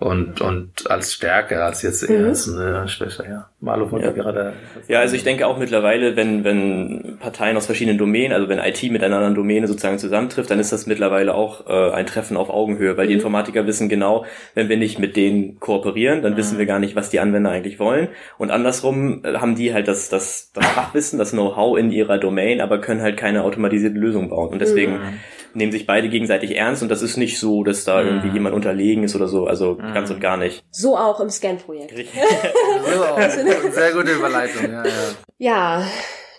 und, 0.00 0.40
und 0.40 0.90
als 0.90 1.14
Stärke, 1.14 1.62
als 1.62 1.82
jetzt 1.82 2.02
eher 2.02 2.20
mhm. 2.20 2.26
als 2.26 2.52
eine 2.52 2.88
Schwäche, 2.88 3.24
ja. 3.28 3.48
Malo 3.60 3.90
wollte 3.92 4.06
ja. 4.06 4.12
gerade. 4.12 4.52
Ja, 4.88 4.98
also 4.98 5.14
ich 5.14 5.22
denke 5.22 5.46
auch 5.46 5.56
mittlerweile, 5.56 6.16
wenn, 6.16 6.42
wenn 6.42 7.16
Parteien 7.20 7.56
aus 7.56 7.66
verschiedenen 7.66 7.96
Domänen, 7.96 8.32
also 8.32 8.48
wenn 8.48 8.58
IT 8.58 8.82
mit 8.90 9.04
einer 9.04 9.16
anderen 9.16 9.36
Domäne 9.36 9.68
sozusagen 9.68 9.98
zusammentrifft, 9.98 10.50
dann 10.50 10.58
ist 10.58 10.72
das 10.72 10.86
mittlerweile 10.86 11.34
auch 11.34 11.68
äh, 11.68 11.92
ein 11.92 12.06
Treffen 12.06 12.36
auf 12.36 12.50
Augenhöhe, 12.50 12.96
weil 12.96 13.04
mhm. 13.04 13.08
die 13.08 13.14
Informatiker 13.14 13.66
wissen 13.68 13.88
genau, 13.88 14.26
wenn 14.54 14.68
wir 14.68 14.76
nicht 14.76 14.98
mit 14.98 15.16
denen 15.16 15.60
kooperieren, 15.60 16.22
dann 16.22 16.32
mhm. 16.32 16.38
wissen 16.38 16.58
wir 16.58 16.66
gar 16.66 16.80
nicht, 16.80 16.96
was 16.96 17.10
die 17.10 17.20
Anwender 17.20 17.50
eigentlich 17.50 17.78
wollen. 17.78 18.08
Und 18.36 18.50
andersrum 18.50 19.24
äh, 19.24 19.34
haben 19.34 19.54
die 19.54 19.72
halt 19.72 19.86
das, 19.86 20.08
das, 20.08 20.50
das 20.52 20.66
Fachwissen, 20.66 21.20
das 21.20 21.30
Know-how 21.30 21.78
in 21.78 21.92
ihrer 21.92 22.18
Domain, 22.18 22.60
aber 22.60 22.80
können 22.80 23.00
halt 23.00 23.16
keine 23.16 23.44
automatisierten 23.44 24.00
Lösungen 24.00 24.28
bauen. 24.28 24.50
Und 24.50 24.58
deswegen 24.58 24.94
mhm 24.94 25.18
nehmen 25.54 25.72
sich 25.72 25.86
beide 25.86 26.08
gegenseitig 26.08 26.56
ernst 26.56 26.82
und 26.82 26.88
das 26.88 27.02
ist 27.02 27.16
nicht 27.16 27.38
so, 27.38 27.64
dass 27.64 27.84
da 27.84 28.02
irgendwie 28.02 28.28
mhm. 28.28 28.34
jemand 28.34 28.54
unterlegen 28.54 29.04
ist 29.04 29.16
oder 29.16 29.28
so, 29.28 29.46
also 29.46 29.74
mhm. 29.74 29.94
ganz 29.94 30.10
und 30.10 30.20
gar 30.20 30.36
nicht. 30.36 30.64
So 30.70 30.96
auch 30.96 31.20
im 31.20 31.30
Scan-Projekt. 31.30 31.94
so. 31.96 33.70
Sehr 33.70 33.92
gute 33.92 34.12
Überleitung, 34.12 34.70
ja. 34.70 34.84
Ja, 34.84 34.90
ja 35.38 35.86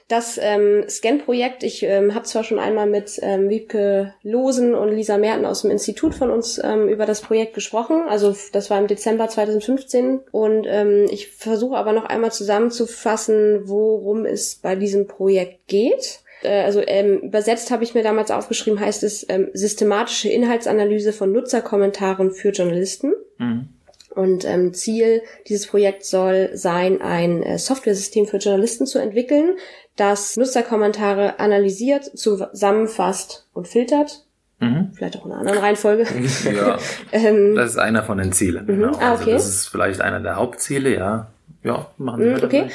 das 0.07 0.39
ähm, 0.39 0.85
Scan-Projekt, 0.87 1.63
ich 1.63 1.81
ähm, 1.81 2.13
habe 2.13 2.25
zwar 2.25 2.43
schon 2.43 2.59
einmal 2.59 2.85
mit 2.85 3.19
ähm, 3.23 3.49
Wiebke 3.49 4.13
Losen 4.21 4.75
und 4.75 4.91
Lisa 4.91 5.17
Merten 5.17 5.47
aus 5.47 5.63
dem 5.63 5.71
Institut 5.71 6.13
von 6.13 6.29
uns 6.29 6.61
ähm, 6.63 6.87
über 6.87 7.07
das 7.07 7.21
Projekt 7.21 7.55
gesprochen. 7.55 8.03
Also 8.07 8.35
das 8.51 8.69
war 8.69 8.77
im 8.77 8.85
Dezember 8.85 9.27
2015 9.27 10.19
und 10.31 10.67
ähm, 10.69 11.07
ich 11.09 11.29
versuche 11.31 11.75
aber 11.75 11.91
noch 11.91 12.05
einmal 12.05 12.31
zusammenzufassen, 12.31 13.61
worum 13.67 14.25
es 14.25 14.55
bei 14.55 14.75
diesem 14.75 15.07
Projekt 15.07 15.67
geht 15.67 16.19
äh, 16.45 16.63
also 16.63 16.81
ähm, 16.85 17.19
übersetzt 17.19 17.71
habe 17.71 17.83
ich 17.83 17.93
mir 17.93 18.03
damals 18.03 18.31
aufgeschrieben, 18.31 18.79
heißt 18.79 19.03
es 19.03 19.25
ähm, 19.29 19.49
systematische 19.53 20.29
Inhaltsanalyse 20.29 21.13
von 21.13 21.31
Nutzerkommentaren 21.31 22.31
für 22.31 22.49
Journalisten. 22.49 23.13
Mhm. 23.37 23.69
Und 24.11 24.45
ähm, 24.45 24.73
Ziel 24.73 25.23
dieses 25.47 25.67
Projekts 25.67 26.09
soll 26.09 26.51
sein, 26.53 27.01
ein 27.01 27.43
äh, 27.43 27.57
Software-System 27.57 28.27
für 28.27 28.37
Journalisten 28.37 28.85
zu 28.85 28.97
entwickeln, 28.99 29.57
das 29.97 30.37
Nutzerkommentare 30.37 31.39
analysiert, 31.39 32.17
zusammenfasst 32.17 33.47
und 33.53 33.67
filtert. 33.67 34.25
Mhm. 34.59 34.91
Vielleicht 34.95 35.17
auch 35.17 35.25
in 35.25 35.31
einer 35.31 35.41
anderen 35.41 35.59
Reihenfolge. 35.59 36.05
Ja, 36.55 36.77
ähm, 37.11 37.55
das 37.55 37.71
ist 37.71 37.77
einer 37.77 38.03
von 38.03 38.17
den 38.17 38.31
Zielen. 38.31 38.65
Mhm. 38.65 38.67
Genau. 38.67 38.97
Ah, 38.99 39.15
okay. 39.15 39.33
Also 39.33 39.47
das 39.47 39.49
ist 39.49 39.67
vielleicht 39.67 39.99
einer 39.99 40.21
der 40.21 40.37
Hauptziele, 40.37 40.95
ja. 40.95 41.31
Ja, 41.63 41.89
machen 41.97 42.23
wir 42.23 42.37
mhm, 42.37 42.43
okay. 42.43 42.67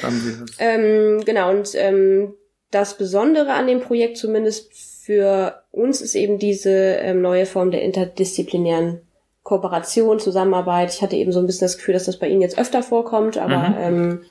Ähm, 0.59 1.23
genau, 1.23 1.49
und 1.49 1.71
ähm, 1.75 2.33
das 2.71 2.97
Besondere 2.97 3.53
an 3.53 3.67
dem 3.67 3.81
Projekt 3.81 4.17
zumindest 4.17 4.71
für 5.03 5.63
uns 5.71 6.01
ist 6.01 6.15
eben 6.15 6.39
diese 6.39 6.71
ähm, 6.71 7.21
neue 7.21 7.45
Form 7.45 7.71
der 7.71 7.81
interdisziplinären 7.81 9.01
Kooperation, 9.43 10.19
Zusammenarbeit. 10.19 10.93
Ich 10.93 11.01
hatte 11.01 11.15
eben 11.15 11.31
so 11.31 11.39
ein 11.39 11.47
bisschen 11.47 11.65
das 11.65 11.77
Gefühl, 11.77 11.93
dass 11.93 12.05
das 12.05 12.19
bei 12.19 12.27
Ihnen 12.27 12.41
jetzt 12.41 12.59
öfter 12.59 12.83
vorkommt, 12.83 13.37
aber 13.37 13.69
mhm. 13.69 13.75
ähm, 13.79 14.21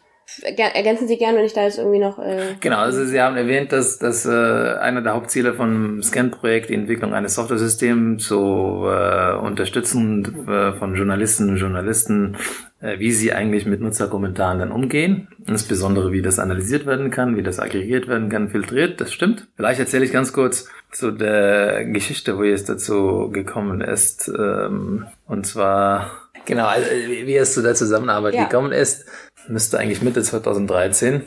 ergänzen 0.44 1.09
Sie 1.09 1.16
gerne, 1.16 1.38
wenn 1.38 1.44
ich 1.44 1.52
da 1.52 1.64
jetzt 1.64 1.78
irgendwie 1.78 1.99
noch. 1.99 2.18
Äh, 2.18 2.54
genau, 2.61 2.78
also 2.78 3.04
Sie 3.04 3.20
haben 3.20 3.37
erwähnt, 3.37 3.73
dass, 3.73 3.99
dass 3.99 4.25
äh, 4.25 4.30
einer 4.30 5.02
der 5.02 5.14
Hauptziele 5.14 5.54
vom 5.54 6.02
Scan-Projekt 6.02 6.70
die 6.70 6.75
Entwicklung 6.75 7.12
eines 7.12 7.35
Software-Systems 7.35 8.25
zu 8.25 8.87
äh, 8.87 9.35
unterstützen 9.35 10.49
äh, 10.49 10.73
von 10.75 10.94
Journalistinnen 10.94 11.54
und 11.54 11.61
Journalisten 11.61 12.37
wie 12.80 13.12
sie 13.12 13.32
eigentlich 13.32 13.66
mit 13.66 13.80
Nutzerkommentaren 13.80 14.58
dann 14.58 14.72
umgehen, 14.72 15.28
insbesondere 15.46 16.12
wie 16.12 16.22
das 16.22 16.38
analysiert 16.38 16.87
werden 16.87 17.10
kann, 17.10 17.37
wie 17.37 17.42
das 17.42 17.60
aggregiert 17.60 18.08
werden 18.08 18.30
kann, 18.30 18.49
filtriert, 18.49 19.00
das 19.00 19.12
stimmt. 19.12 19.46
Vielleicht 19.56 19.80
erzähle 19.80 20.04
ich 20.04 20.12
ganz 20.12 20.32
kurz 20.32 20.68
zu 20.90 21.10
der 21.10 21.84
Geschichte, 21.84 22.38
wo 22.38 22.42
es 22.42 22.64
dazu 22.64 23.30
gekommen 23.32 23.80
ist. 23.80 24.28
Ähm, 24.28 25.06
und 25.26 25.46
zwar, 25.46 26.10
genau, 26.46 26.66
also, 26.66 26.87
wie 26.90 27.37
es 27.37 27.54
zu 27.54 27.62
der 27.62 27.75
Zusammenarbeit 27.75 28.34
ja. 28.34 28.44
gekommen 28.44 28.72
ist, 28.72 29.06
müsste 29.49 29.78
eigentlich 29.78 30.02
Mitte 30.02 30.22
2013. 30.22 31.25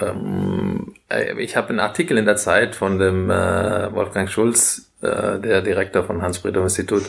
Ähm, 0.00 0.94
äh, 1.08 1.40
ich 1.40 1.56
habe 1.56 1.70
einen 1.70 1.80
Artikel 1.80 2.18
in 2.18 2.24
der 2.24 2.36
Zeit 2.36 2.74
von 2.76 2.98
dem 2.98 3.30
äh, 3.30 3.92
Wolfgang 3.92 4.30
Schulz, 4.30 4.90
der 5.02 5.60
Direktor 5.60 6.02
von 6.04 6.22
Hans-Bredow-Institut, 6.22 7.02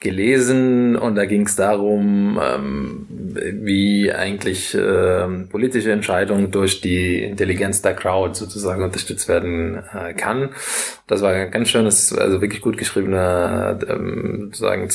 gelesen 0.00 0.94
und 0.94 1.16
da 1.16 1.24
ging 1.24 1.46
es 1.46 1.56
darum, 1.56 2.40
ähm, 2.40 3.06
wie 3.08 4.12
eigentlich 4.12 4.76
ähm, 4.78 5.48
politische 5.48 5.90
Entscheidungen 5.90 6.52
durch 6.52 6.80
die 6.80 7.24
Intelligenz 7.24 7.82
der 7.82 7.94
Crowd 7.94 8.34
sozusagen 8.34 8.84
unterstützt 8.84 9.26
werden 9.28 9.82
äh, 9.92 10.14
kann. 10.14 10.50
Das 11.08 11.20
war 11.20 11.32
ein 11.32 11.50
ganz 11.50 11.70
schönes, 11.70 12.16
also 12.16 12.40
wirklich 12.40 12.60
gut 12.60 12.78
geschriebener 12.78 13.76
ähm, 13.88 14.50
sozusagen 14.52 14.88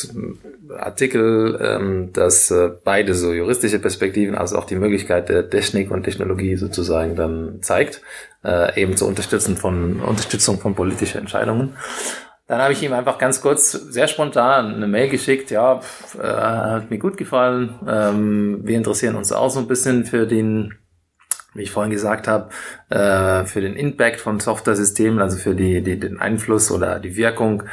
Artikel, 0.77 1.59
ähm, 1.61 2.13
dass 2.13 2.49
äh, 2.51 2.69
beide 2.83 3.13
so 3.13 3.33
juristische 3.33 3.79
Perspektiven, 3.79 4.35
also 4.35 4.57
auch 4.57 4.65
die 4.65 4.75
Möglichkeit 4.75 5.27
der 5.27 5.49
Technik 5.49 5.91
und 5.91 6.03
Technologie 6.03 6.55
sozusagen 6.55 7.17
dann 7.17 7.61
zeigt, 7.61 8.01
äh, 8.45 8.81
eben 8.81 8.95
zur 8.95 9.09
Unterstützung 9.09 9.57
von 9.57 9.99
Unterstützung 9.99 10.59
von 10.59 10.75
politischen 10.75 11.19
Entscheidungen. 11.19 11.75
Dann 12.47 12.61
habe 12.61 12.73
ich 12.73 12.83
ihm 12.83 12.91
einfach 12.91 13.17
ganz 13.17 13.41
kurz, 13.41 13.71
sehr 13.71 14.07
spontan 14.07 14.75
eine 14.75 14.87
Mail 14.87 15.09
geschickt. 15.09 15.49
Ja, 15.49 15.79
äh, 16.21 16.27
hat 16.27 16.89
mir 16.89 16.99
gut 16.99 17.15
gefallen. 17.15 17.79
Ähm, 17.87 18.59
wir 18.63 18.75
interessieren 18.75 19.15
uns 19.15 19.31
auch 19.31 19.49
so 19.49 19.59
ein 19.59 19.67
bisschen 19.67 20.05
für 20.05 20.27
den, 20.27 20.75
wie 21.53 21.63
ich 21.63 21.71
vorhin 21.71 21.91
gesagt 21.91 22.27
habe, 22.27 22.49
äh, 22.89 23.45
für 23.45 23.61
den 23.61 23.75
Impact 23.75 24.19
von 24.19 24.41
Software-Systemen, 24.41 25.21
also 25.21 25.37
für 25.37 25.55
die, 25.55 25.81
die, 25.81 25.97
den 25.97 26.19
Einfluss 26.19 26.69
oder 26.69 26.99
die 26.99 27.15
Wirkung 27.15 27.63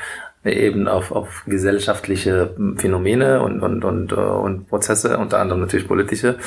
eben 0.44 0.88
auf, 0.88 1.10
auf 1.10 1.42
gesellschaftliche 1.46 2.54
Phänomene 2.76 3.42
und, 3.42 3.60
und, 3.62 3.84
und, 3.84 4.12
äh, 4.12 4.14
und 4.14 4.68
Prozesse, 4.68 5.18
unter 5.18 5.38
anderem 5.40 5.60
natürlich 5.60 5.88
politische. 5.88 6.38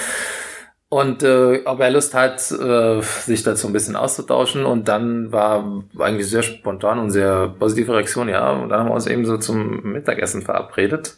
Und 0.93 1.23
äh, 1.23 1.63
ob 1.65 1.79
er 1.79 1.89
Lust 1.89 2.13
hat, 2.13 2.51
äh, 2.51 3.01
sich 3.01 3.41
dazu 3.41 3.65
ein 3.65 3.73
bisschen 3.73 3.95
auszutauschen. 3.95 4.63
Und 4.63 4.87
dann 4.87 5.31
war 5.31 5.83
eigentlich 5.97 6.29
sehr 6.29 6.43
spontan 6.43 6.99
und 6.99 7.09
sehr 7.09 7.47
positive 7.57 7.95
Reaktion, 7.95 8.29
ja. 8.29 8.51
Und 8.51 8.69
dann 8.69 8.81
haben 8.81 8.89
wir 8.89 8.93
uns 8.93 9.07
eben 9.07 9.25
so 9.25 9.37
zum 9.37 9.81
Mittagessen 9.81 10.43
verabredet. 10.43 11.17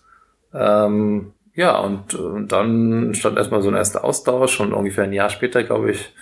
Ähm, 0.53 1.33
ja, 1.55 1.77
und, 1.77 2.15
und 2.15 2.53
dann 2.53 3.13
stand 3.15 3.37
erstmal 3.37 3.61
so 3.61 3.67
ein 3.67 3.75
erster 3.75 4.05
Austausch 4.05 4.61
und 4.61 4.71
ungefähr 4.71 5.03
ein 5.03 5.11
Jahr 5.11 5.29
später, 5.29 5.61
glaube 5.63 5.91
ich, 5.91 6.13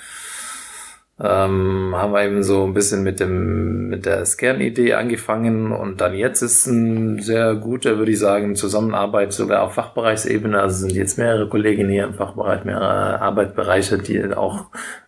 ähm, 1.19 1.93
haben 1.95 2.11
wir 2.13 2.23
eben 2.23 2.43
so 2.43 2.63
ein 2.65 2.73
bisschen 2.73 3.03
mit 3.03 3.19
dem 3.19 3.89
mit 3.89 4.07
der 4.07 4.25
Scan-Idee 4.25 4.93
angefangen 4.93 5.71
und 5.71 6.01
dann 6.01 6.15
jetzt 6.15 6.41
ist 6.41 6.65
ein 6.65 7.21
sehr 7.21 7.53
guter, 7.55 7.99
würde 7.99 8.11
ich 8.11 8.19
sagen, 8.19 8.55
Zusammenarbeit 8.55 9.33
sogar 9.33 9.61
auf 9.61 9.75
Fachbereichsebene. 9.75 10.59
Also 10.59 10.87
sind 10.87 10.93
jetzt 10.93 11.19
mehrere 11.19 11.47
Kolleginnen 11.47 11.91
hier 11.91 12.05
im 12.05 12.15
Fachbereich, 12.15 12.63
mehrere 12.65 13.21
Arbeitsbereiche, 13.21 13.99
die 13.99 14.33
auch 14.33 14.65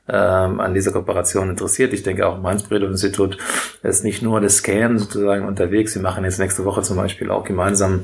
ähm, 0.08 0.60
an 0.60 0.74
dieser 0.74 0.92
Kooperation 0.92 1.50
interessiert. 1.50 1.94
Ich 1.94 2.04
denke 2.04 2.28
auch 2.28 2.38
im 2.38 2.46
Hans-Bredow-Institut 2.46 3.38
ist 3.82 4.04
nicht 4.04 4.22
nur 4.22 4.40
das 4.40 4.58
Scan 4.58 5.00
sozusagen 5.00 5.48
unterwegs. 5.48 5.96
Wir 5.96 6.02
machen 6.02 6.24
jetzt 6.24 6.40
nächste 6.40 6.64
Woche 6.64 6.84
zum 6.84 6.98
Beispiel 6.98 7.32
auch 7.32 7.44
gemeinsam 7.44 8.02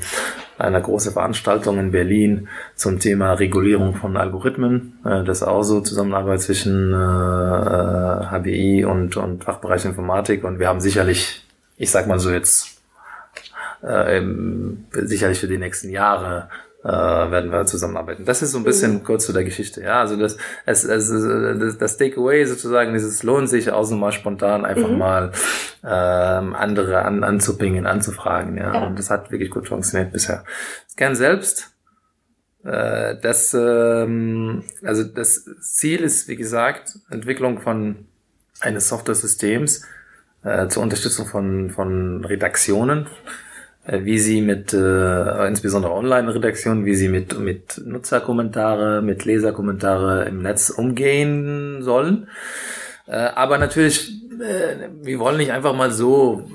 eine 0.57 0.81
große 0.81 1.11
Veranstaltung 1.11 1.79
in 1.79 1.91
Berlin 1.91 2.47
zum 2.75 2.99
Thema 2.99 3.33
Regulierung 3.33 3.95
von 3.95 4.17
Algorithmen. 4.17 4.99
Äh, 5.05 5.23
das 5.23 5.41
ist 5.41 5.47
auch 5.47 5.63
so 5.63 5.81
Zusammenarbeit 5.81 6.41
zwischen 6.41 6.91
äh, 6.91 6.95
HBI 6.95 8.85
und, 8.85 9.17
und 9.17 9.43
Fachbereich 9.43 9.85
Informatik. 9.85 10.43
Und 10.43 10.59
wir 10.59 10.69
haben 10.69 10.81
sicherlich, 10.81 11.45
ich 11.77 11.91
sag 11.91 12.07
mal 12.07 12.19
so 12.19 12.31
jetzt, 12.31 12.81
äh, 13.83 14.21
sicherlich 14.91 15.39
für 15.39 15.47
die 15.47 15.57
nächsten 15.57 15.89
Jahre 15.89 16.49
äh, 16.83 16.87
werden 16.87 17.51
wir 17.51 17.65
zusammenarbeiten. 17.65 18.25
Das 18.25 18.41
ist 18.41 18.51
so 18.51 18.57
ein 18.57 18.63
bisschen 18.63 18.95
mhm. 18.95 19.03
kurz 19.03 19.25
zu 19.25 19.33
der 19.33 19.43
Geschichte. 19.43 19.81
Ja, 19.81 20.01
also 20.01 20.15
das, 20.15 20.37
es, 20.65 20.83
es, 20.83 21.09
das, 21.09 21.77
das 21.77 21.97
Takeaway 21.97 22.45
sozusagen, 22.45 22.93
dieses 22.93 23.21
lohnt 23.23 23.49
sich 23.49 23.71
auch 23.71 23.83
so 23.83 23.95
mal 23.95 24.11
spontan 24.11 24.65
einfach 24.65 24.89
mhm. 24.89 24.97
mal 24.97 25.31
ähm, 25.83 26.55
andere 26.55 27.03
an, 27.03 27.23
anzubringen, 27.23 27.85
anzufragen. 27.85 28.57
Ja? 28.57 28.73
ja, 28.73 28.87
und 28.87 28.97
das 28.97 29.11
hat 29.11 29.31
wirklich 29.31 29.51
gut 29.51 29.67
funktioniert 29.67 30.11
bisher. 30.11 30.43
Gern 30.95 31.15
selbst. 31.15 31.71
Äh, 32.63 33.15
das, 33.21 33.53
ähm, 33.53 34.63
also 34.83 35.03
das 35.03 35.45
Ziel 35.61 36.01
ist, 36.01 36.27
wie 36.27 36.35
gesagt, 36.35 36.97
Entwicklung 37.09 37.59
von 37.59 38.07
eines 38.59 38.89
Software-Systems 38.89 39.83
äh, 40.43 40.67
zur 40.67 40.81
Unterstützung 40.81 41.27
von, 41.27 41.69
von 41.69 42.25
Redaktionen 42.25 43.05
äh, 43.05 43.09
wie 43.87 44.19
sie 44.19 44.41
mit, 44.41 44.73
äh, 44.73 45.47
insbesondere 45.47 45.93
Online-Redaktionen, 45.93 46.85
wie 46.85 46.95
sie 46.95 47.09
mit, 47.09 47.39
mit 47.39 47.81
Nutzerkommentare, 47.83 49.01
mit 49.01 49.25
Leserkommentare 49.25 50.25
im 50.25 50.41
Netz 50.41 50.69
umgehen 50.69 51.81
sollen. 51.81 52.27
Äh, 53.07 53.15
aber 53.15 53.57
natürlich, 53.57 54.11
äh, 54.39 54.89
wir 55.01 55.19
wollen 55.19 55.37
nicht 55.37 55.51
einfach 55.51 55.75
mal 55.75 55.91
so 55.91 56.47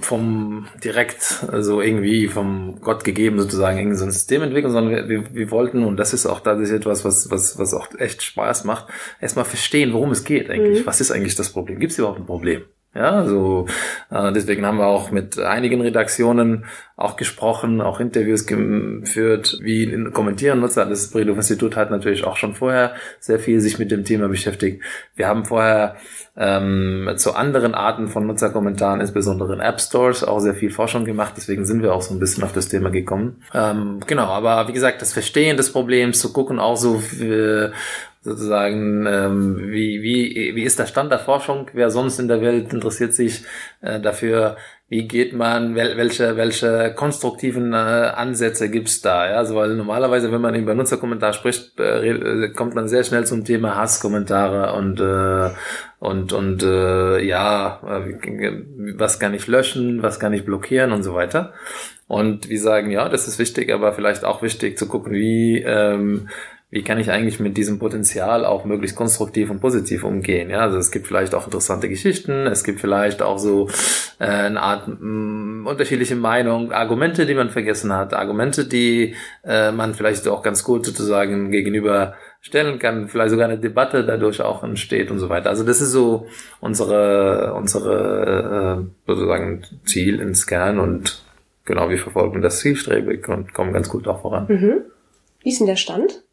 vom 0.00 0.66
direkt 0.82 1.22
so 1.22 1.48
also 1.48 1.80
irgendwie 1.80 2.28
vom 2.28 2.80
Gott 2.80 3.04
gegeben 3.04 3.38
sozusagen 3.38 3.78
irgendwie 3.78 3.96
so 3.96 4.04
ein 4.04 4.12
System 4.12 4.42
entwickeln, 4.42 4.72
sondern 4.72 4.94
wir, 4.94 5.08
wir, 5.08 5.34
wir 5.34 5.50
wollten, 5.50 5.84
und 5.84 5.96
das 5.96 6.12
ist 6.12 6.26
auch 6.26 6.40
tatsächlich 6.40 6.80
etwas, 6.80 7.04
was, 7.04 7.30
was, 7.30 7.58
was 7.58 7.74
auch 7.74 7.88
echt 7.98 8.22
Spaß 8.22 8.64
macht, 8.64 8.86
erstmal 9.20 9.44
verstehen, 9.44 9.92
worum 9.92 10.10
es 10.10 10.24
geht 10.24 10.50
eigentlich. 10.50 10.80
Mhm. 10.80 10.86
Was 10.86 11.00
ist 11.00 11.10
eigentlich 11.10 11.34
das 11.34 11.50
Problem? 11.50 11.78
Gibt 11.78 11.92
es 11.92 11.98
überhaupt 11.98 12.18
ein 12.18 12.26
Problem? 12.26 12.62
Ja, 12.96 13.26
so 13.26 13.66
äh, 14.10 14.32
deswegen 14.32 14.64
haben 14.64 14.78
wir 14.78 14.86
auch 14.86 15.10
mit 15.10 15.38
einigen 15.38 15.82
Redaktionen 15.82 16.64
auch 16.96 17.16
gesprochen, 17.16 17.82
auch 17.82 18.00
Interviews 18.00 18.46
geführt, 18.46 19.58
wie 19.60 20.10
kommentieren 20.12 20.60
Nutzer. 20.60 20.86
Das 20.86 21.10
Bredov 21.10 21.36
Institut 21.36 21.76
hat 21.76 21.90
natürlich 21.90 22.24
auch 22.24 22.36
schon 22.36 22.54
vorher 22.54 22.94
sehr 23.20 23.38
viel 23.38 23.60
sich 23.60 23.78
mit 23.78 23.90
dem 23.90 24.04
Thema 24.04 24.28
beschäftigt. 24.28 24.82
Wir 25.14 25.28
haben 25.28 25.44
vorher 25.44 25.96
ähm, 26.38 27.10
zu 27.16 27.34
anderen 27.34 27.74
Arten 27.74 28.08
von 28.08 28.26
Nutzerkommentaren, 28.26 29.00
insbesondere 29.02 29.52
in 29.52 29.60
App 29.60 29.78
Stores, 29.78 30.24
auch 30.24 30.40
sehr 30.40 30.54
viel 30.54 30.70
Forschung 30.70 31.04
gemacht. 31.04 31.34
Deswegen 31.36 31.66
sind 31.66 31.82
wir 31.82 31.92
auch 31.92 32.02
so 32.02 32.14
ein 32.14 32.20
bisschen 32.20 32.44
auf 32.44 32.54
das 32.54 32.68
Thema 32.68 32.88
gekommen. 32.88 33.42
Ähm, 33.52 34.00
genau, 34.06 34.28
aber 34.28 34.66
wie 34.68 34.72
gesagt, 34.72 35.02
das 35.02 35.12
Verstehen 35.12 35.58
des 35.58 35.72
Problems, 35.72 36.18
zu 36.18 36.32
gucken 36.32 36.58
auch 36.58 36.76
so, 36.76 37.02
wie, 37.12 37.70
sozusagen, 38.26 39.06
ähm, 39.06 39.56
wie, 39.58 40.02
wie, 40.02 40.56
wie 40.56 40.64
ist 40.64 40.80
der 40.80 40.86
Stand 40.86 41.12
der 41.12 41.20
Forschung? 41.20 41.70
Wer 41.72 41.90
sonst 41.90 42.18
in 42.18 42.26
der 42.26 42.40
Welt 42.40 42.72
interessiert 42.72 43.14
sich 43.14 43.44
äh, 43.80 44.00
dafür, 44.00 44.56
wie 44.88 45.06
geht 45.06 45.32
man, 45.32 45.74
wel, 45.74 45.96
welche, 45.96 46.36
welche 46.36 46.92
konstruktiven 46.94 47.72
äh, 47.72 47.76
Ansätze 47.76 48.68
gibt's 48.68 49.00
da? 49.00 49.30
Ja? 49.30 49.36
Also, 49.36 49.54
weil 49.54 49.74
normalerweise, 49.74 50.30
wenn 50.32 50.40
man 50.40 50.56
über 50.56 50.74
Nutzerkommentar 50.74 51.32
spricht, 51.32 51.78
äh, 51.78 52.08
äh, 52.08 52.48
kommt 52.50 52.74
man 52.74 52.88
sehr 52.88 53.04
schnell 53.04 53.26
zum 53.26 53.44
Thema 53.44 53.76
Hasskommentare 53.76 54.74
und 54.74 55.00
äh, 55.00 55.54
und 55.98 56.32
und 56.32 56.62
äh, 56.64 57.20
ja, 57.24 57.80
äh, 57.84 58.62
was 58.96 59.18
kann 59.20 59.34
ich 59.34 59.46
löschen, 59.46 60.02
was 60.02 60.20
kann 60.20 60.32
ich 60.32 60.44
blockieren 60.44 60.92
und 60.92 61.02
so 61.04 61.14
weiter. 61.14 61.52
Und 62.08 62.48
wir 62.48 62.60
sagen, 62.60 62.90
ja, 62.92 63.08
das 63.08 63.26
ist 63.26 63.40
wichtig, 63.40 63.72
aber 63.72 63.92
vielleicht 63.92 64.24
auch 64.24 64.42
wichtig 64.42 64.78
zu 64.78 64.86
gucken, 64.86 65.12
wie 65.12 65.62
ähm, 65.66 66.28
wie 66.68 66.82
kann 66.82 66.98
ich 66.98 67.10
eigentlich 67.10 67.38
mit 67.38 67.56
diesem 67.56 67.78
Potenzial 67.78 68.44
auch 68.44 68.64
möglichst 68.64 68.96
konstruktiv 68.96 69.50
und 69.50 69.60
positiv 69.60 70.02
umgehen. 70.02 70.50
Ja, 70.50 70.60
also 70.60 70.78
es 70.78 70.90
gibt 70.90 71.06
vielleicht 71.06 71.34
auch 71.34 71.44
interessante 71.44 71.88
Geschichten, 71.88 72.46
es 72.46 72.64
gibt 72.64 72.80
vielleicht 72.80 73.22
auch 73.22 73.38
so 73.38 73.68
äh, 74.18 74.24
eine 74.24 74.60
Art 74.60 74.88
mh, 74.88 74.96
mm, 74.98 75.66
unterschiedliche 75.66 76.16
Meinung, 76.16 76.72
Argumente, 76.72 77.24
die 77.24 77.34
man 77.34 77.50
vergessen 77.50 77.92
hat, 77.92 78.14
Argumente, 78.14 78.66
die 78.66 79.14
äh, 79.44 79.70
man 79.70 79.94
vielleicht 79.94 80.26
auch 80.26 80.42
ganz 80.42 80.64
gut 80.64 80.84
sozusagen 80.84 81.52
gegenüber 81.52 82.14
stellen 82.40 82.80
kann, 82.80 83.08
vielleicht 83.08 83.30
sogar 83.30 83.48
eine 83.48 83.58
Debatte 83.58 84.04
dadurch 84.04 84.40
auch 84.40 84.64
entsteht 84.64 85.12
und 85.12 85.20
so 85.20 85.28
weiter. 85.28 85.50
Also 85.50 85.64
das 85.64 85.80
ist 85.80 85.92
so 85.92 86.26
unsere 86.60 87.54
unsere 87.54 88.84
äh, 88.84 89.06
sozusagen 89.06 89.62
Ziel 89.84 90.20
ins 90.20 90.48
Kern 90.48 90.80
und 90.80 91.24
genau 91.64 91.90
wir 91.90 91.98
verfolgen 91.98 92.42
das 92.42 92.58
zielstrebig 92.58 93.28
und 93.28 93.54
kommen 93.54 93.72
ganz 93.72 93.88
gut 93.88 94.08
auch 94.08 94.22
voran. 94.22 94.46
Mhm. 94.48 94.82
Wie 95.42 95.50
ist 95.50 95.60
denn 95.60 95.68
der 95.68 95.76
Stand? 95.76 96.25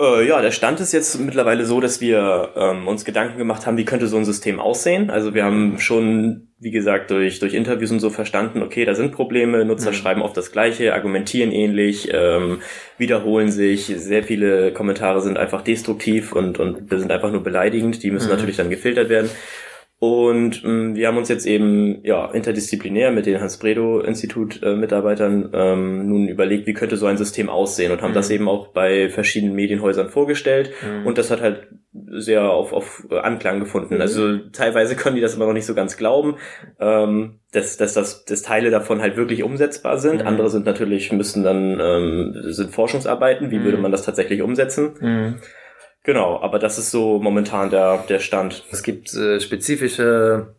Äh, 0.00 0.26
ja, 0.26 0.40
der 0.40 0.50
Stand 0.50 0.80
ist 0.80 0.92
jetzt 0.92 1.20
mittlerweile 1.20 1.64
so, 1.64 1.80
dass 1.80 2.00
wir 2.00 2.50
ähm, 2.56 2.88
uns 2.88 3.04
Gedanken 3.04 3.38
gemacht 3.38 3.66
haben, 3.66 3.76
wie 3.76 3.84
könnte 3.84 4.06
so 4.06 4.16
ein 4.16 4.24
System 4.24 4.58
aussehen. 4.58 5.10
Also 5.10 5.34
wir 5.34 5.44
haben 5.44 5.78
schon, 5.78 6.48
wie 6.58 6.70
gesagt, 6.70 7.10
durch, 7.10 7.38
durch 7.40 7.54
Interviews 7.54 7.90
und 7.90 8.00
so 8.00 8.10
verstanden, 8.10 8.62
okay, 8.62 8.84
da 8.84 8.94
sind 8.94 9.12
Probleme, 9.12 9.64
Nutzer 9.64 9.90
mhm. 9.90 9.94
schreiben 9.94 10.22
oft 10.22 10.36
das 10.36 10.50
Gleiche, 10.50 10.94
argumentieren 10.94 11.52
ähnlich, 11.52 12.08
ähm, 12.12 12.60
wiederholen 12.96 13.50
sich, 13.50 13.86
sehr 13.86 14.22
viele 14.22 14.72
Kommentare 14.72 15.20
sind 15.20 15.38
einfach 15.38 15.62
destruktiv 15.62 16.32
und, 16.32 16.58
und 16.58 16.88
sind 16.90 17.12
einfach 17.12 17.30
nur 17.30 17.42
beleidigend, 17.42 18.02
die 18.02 18.10
müssen 18.10 18.28
mhm. 18.28 18.36
natürlich 18.36 18.56
dann 18.56 18.70
gefiltert 18.70 19.08
werden. 19.08 19.30
Und 20.02 20.64
ähm, 20.64 20.96
wir 20.96 21.06
haben 21.06 21.16
uns 21.16 21.28
jetzt 21.28 21.46
eben 21.46 22.04
ja 22.04 22.28
interdisziplinär 22.32 23.12
mit 23.12 23.24
den 23.24 23.40
Hans-Bredow-Institut-Mitarbeitern 23.40 25.54
äh, 25.54 25.74
ähm, 25.74 26.08
nun 26.08 26.26
überlegt, 26.26 26.66
wie 26.66 26.72
könnte 26.72 26.96
so 26.96 27.06
ein 27.06 27.16
System 27.16 27.48
aussehen 27.48 27.92
und 27.92 28.02
haben 28.02 28.10
mhm. 28.10 28.16
das 28.16 28.30
eben 28.30 28.48
auch 28.48 28.72
bei 28.72 29.10
verschiedenen 29.10 29.54
Medienhäusern 29.54 30.08
vorgestellt. 30.08 30.72
Mhm. 30.82 31.06
Und 31.06 31.18
das 31.18 31.30
hat 31.30 31.40
halt 31.40 31.68
sehr 31.92 32.50
auf, 32.50 32.72
auf 32.72 33.06
Anklang 33.12 33.60
gefunden. 33.60 33.94
Mhm. 33.94 34.00
Also 34.00 34.38
teilweise 34.38 34.96
können 34.96 35.14
die 35.14 35.22
das 35.22 35.36
immer 35.36 35.46
noch 35.46 35.52
nicht 35.52 35.66
so 35.66 35.74
ganz 35.76 35.96
glauben, 35.96 36.34
ähm, 36.80 37.38
dass, 37.52 37.76
dass, 37.76 37.94
das, 37.94 38.24
dass 38.24 38.42
Teile 38.42 38.72
davon 38.72 39.00
halt 39.00 39.16
wirklich 39.16 39.44
umsetzbar 39.44 39.98
sind. 39.98 40.22
Mhm. 40.22 40.26
Andere 40.26 40.50
sind 40.50 40.66
natürlich, 40.66 41.12
müssen 41.12 41.44
dann, 41.44 41.78
ähm, 41.80 42.34
sind 42.46 42.72
Forschungsarbeiten, 42.72 43.52
wie 43.52 43.62
würde 43.62 43.76
mhm. 43.76 43.84
man 43.84 43.92
das 43.92 44.04
tatsächlich 44.04 44.42
umsetzen. 44.42 44.96
Genau, 46.04 46.40
aber 46.40 46.58
das 46.58 46.78
ist 46.78 46.90
so 46.90 47.18
momentan 47.18 47.70
der, 47.70 47.98
der 48.08 48.18
Stand. 48.18 48.64
Es 48.72 48.82
gibt 48.82 49.14
äh, 49.14 49.38
spezifische 49.40 50.54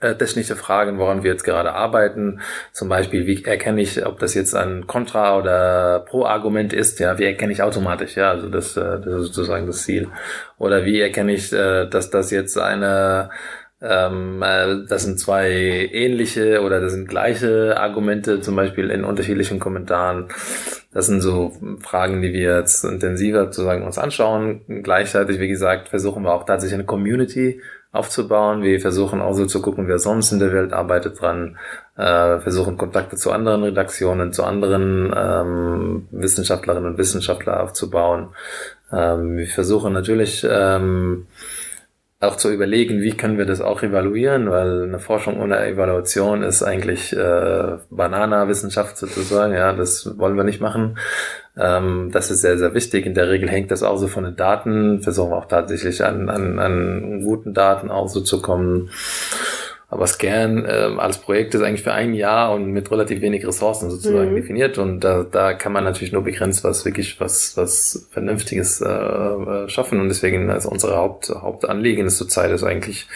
äh, 0.00 0.14
technische 0.14 0.56
Fragen, 0.56 0.98
woran 0.98 1.22
wir 1.22 1.30
jetzt 1.30 1.44
gerade 1.44 1.72
arbeiten. 1.72 2.40
Zum 2.72 2.88
Beispiel, 2.88 3.26
wie 3.26 3.44
erkenne 3.44 3.82
ich, 3.82 4.04
ob 4.04 4.18
das 4.18 4.34
jetzt 4.34 4.54
ein 4.54 4.86
Kontra- 4.86 5.38
oder 5.38 6.00
Pro-Argument 6.00 6.72
ist? 6.72 7.00
Ja, 7.00 7.18
wie 7.18 7.24
erkenne 7.24 7.52
ich 7.52 7.62
automatisch? 7.62 8.16
Ja, 8.16 8.30
also 8.30 8.48
das, 8.48 8.76
äh, 8.76 9.00
das 9.00 9.06
ist 9.06 9.34
sozusagen 9.34 9.66
das 9.66 9.82
Ziel. 9.82 10.08
Oder 10.58 10.84
wie 10.84 11.00
erkenne 11.00 11.32
ich, 11.32 11.52
äh, 11.52 11.86
dass 11.88 12.10
das 12.10 12.30
jetzt 12.30 12.58
eine 12.58 13.30
ähm, 13.80 14.42
äh, 14.42 14.86
das 14.88 15.04
sind 15.04 15.20
zwei 15.20 15.50
ähnliche 15.92 16.62
oder 16.62 16.80
das 16.80 16.92
sind 16.92 17.08
gleiche 17.08 17.78
Argumente, 17.78 18.40
zum 18.40 18.56
Beispiel 18.56 18.90
in 18.90 19.04
unterschiedlichen 19.04 19.58
Kommentaren. 19.60 20.28
Das 20.96 21.08
sind 21.08 21.20
so 21.20 21.52
Fragen, 21.80 22.22
die 22.22 22.32
wir 22.32 22.56
jetzt 22.56 22.82
intensiver 22.82 23.44
sozusagen 23.44 23.84
uns 23.84 23.98
anschauen. 23.98 24.62
Gleichzeitig, 24.82 25.38
wie 25.38 25.48
gesagt, 25.48 25.90
versuchen 25.90 26.22
wir 26.22 26.32
auch 26.32 26.46
tatsächlich 26.46 26.72
eine 26.72 26.86
Community 26.86 27.60
aufzubauen. 27.92 28.62
Wir 28.62 28.80
versuchen 28.80 29.20
auch 29.20 29.34
so 29.34 29.44
zu 29.44 29.60
gucken, 29.60 29.88
wer 29.88 29.98
sonst 29.98 30.32
in 30.32 30.38
der 30.38 30.54
Welt 30.54 30.72
arbeitet 30.72 31.20
dran. 31.20 31.58
Äh, 31.98 32.38
versuchen 32.40 32.78
Kontakte 32.78 33.16
zu 33.16 33.30
anderen 33.30 33.64
Redaktionen, 33.64 34.32
zu 34.32 34.44
anderen 34.44 35.12
ähm, 35.14 36.08
Wissenschaftlerinnen 36.12 36.92
und 36.92 36.98
Wissenschaftlern 36.98 37.60
aufzubauen. 37.60 38.28
Ähm, 38.90 39.36
wir 39.36 39.48
versuchen 39.48 39.92
natürlich 39.92 40.46
ähm, 40.48 41.26
auch 42.18 42.36
zu 42.36 42.50
überlegen, 42.50 43.02
wie 43.02 43.12
können 43.12 43.36
wir 43.36 43.44
das 43.44 43.60
auch 43.60 43.82
evaluieren, 43.82 44.50
weil 44.50 44.84
eine 44.84 44.98
Forschung 44.98 45.38
ohne 45.38 45.66
Evaluation 45.66 46.42
ist 46.42 46.62
eigentlich 46.62 47.14
äh, 47.14 47.76
Banana-Wissenschaft 47.90 48.96
sozusagen, 48.96 49.52
ja, 49.52 49.74
das 49.74 50.18
wollen 50.18 50.36
wir 50.36 50.44
nicht 50.44 50.62
machen. 50.62 50.96
Ähm, 51.58 52.10
das 52.12 52.30
ist 52.30 52.40
sehr, 52.40 52.56
sehr 52.58 52.72
wichtig. 52.72 53.04
In 53.04 53.14
der 53.14 53.28
Regel 53.28 53.50
hängt 53.50 53.70
das 53.70 53.82
auch 53.82 53.98
so 53.98 54.08
von 54.08 54.24
den 54.24 54.36
Daten, 54.36 55.02
versuchen 55.02 55.30
wir 55.30 55.36
auch 55.36 55.48
tatsächlich 55.48 56.04
an, 56.04 56.30
an, 56.30 56.58
an 56.58 57.22
guten 57.22 57.52
Daten 57.52 57.90
auch 57.90 58.08
so 58.08 58.22
zu 58.22 58.40
kommen. 58.40 58.90
Aber 59.88 60.08
Scan 60.08 60.64
äh, 60.64 60.96
als 60.98 61.18
Projekt 61.18 61.54
ist 61.54 61.62
eigentlich 61.62 61.84
für 61.84 61.92
ein 61.92 62.12
Jahr 62.12 62.52
und 62.52 62.72
mit 62.72 62.90
relativ 62.90 63.20
wenig 63.20 63.46
Ressourcen 63.46 63.88
sozusagen 63.88 64.32
mhm. 64.32 64.36
definiert 64.36 64.78
und 64.78 65.00
da, 65.00 65.22
da 65.22 65.54
kann 65.54 65.72
man 65.72 65.84
natürlich 65.84 66.12
nur 66.12 66.24
begrenzt 66.24 66.64
was 66.64 66.84
wirklich 66.84 67.20
was 67.20 67.56
was 67.56 68.08
Vernünftiges 68.10 68.80
äh, 68.80 68.88
äh 68.88 69.68
schaffen 69.68 70.00
und 70.00 70.08
deswegen 70.08 70.50
also 70.50 70.70
unsere 70.70 70.96
Haupt, 70.96 71.30
Hauptanliegen 71.30 72.06
ist 72.06 72.18
zurzeit 72.18 72.50
ist 72.50 72.64
eigentlich, 72.64 73.06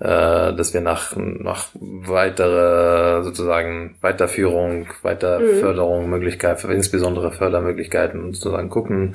äh, 0.00 0.06
dass 0.52 0.74
wir 0.74 0.80
nach 0.80 1.14
nach 1.16 1.68
weitere 1.74 3.22
sozusagen 3.22 3.94
Weiterführung, 4.00 4.88
Weiterförderung, 5.02 6.06
mhm. 6.06 6.10
Möglichkeit, 6.10 6.64
insbesondere 6.64 7.30
Fördermöglichkeiten 7.30 8.34
sozusagen 8.34 8.68
gucken. 8.68 9.14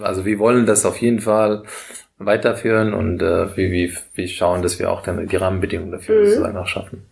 Also 0.00 0.24
wir 0.24 0.38
wollen 0.38 0.64
das 0.64 0.86
auf 0.86 0.96
jeden 0.96 1.20
Fall 1.20 1.64
weiterführen 2.20 2.94
und 2.94 3.22
äh, 3.22 3.56
wie, 3.56 3.72
wie, 3.72 3.96
wie 4.14 4.28
schauen, 4.28 4.62
dass 4.62 4.78
wir 4.78 4.92
auch 4.92 5.02
dann 5.02 5.26
die 5.26 5.36
Rahmenbedingungen 5.36 5.90
dafür 5.90 6.20
mhm. 6.20 6.26
sozusagen 6.26 6.56
auch 6.56 6.66
schaffen. 6.66 7.06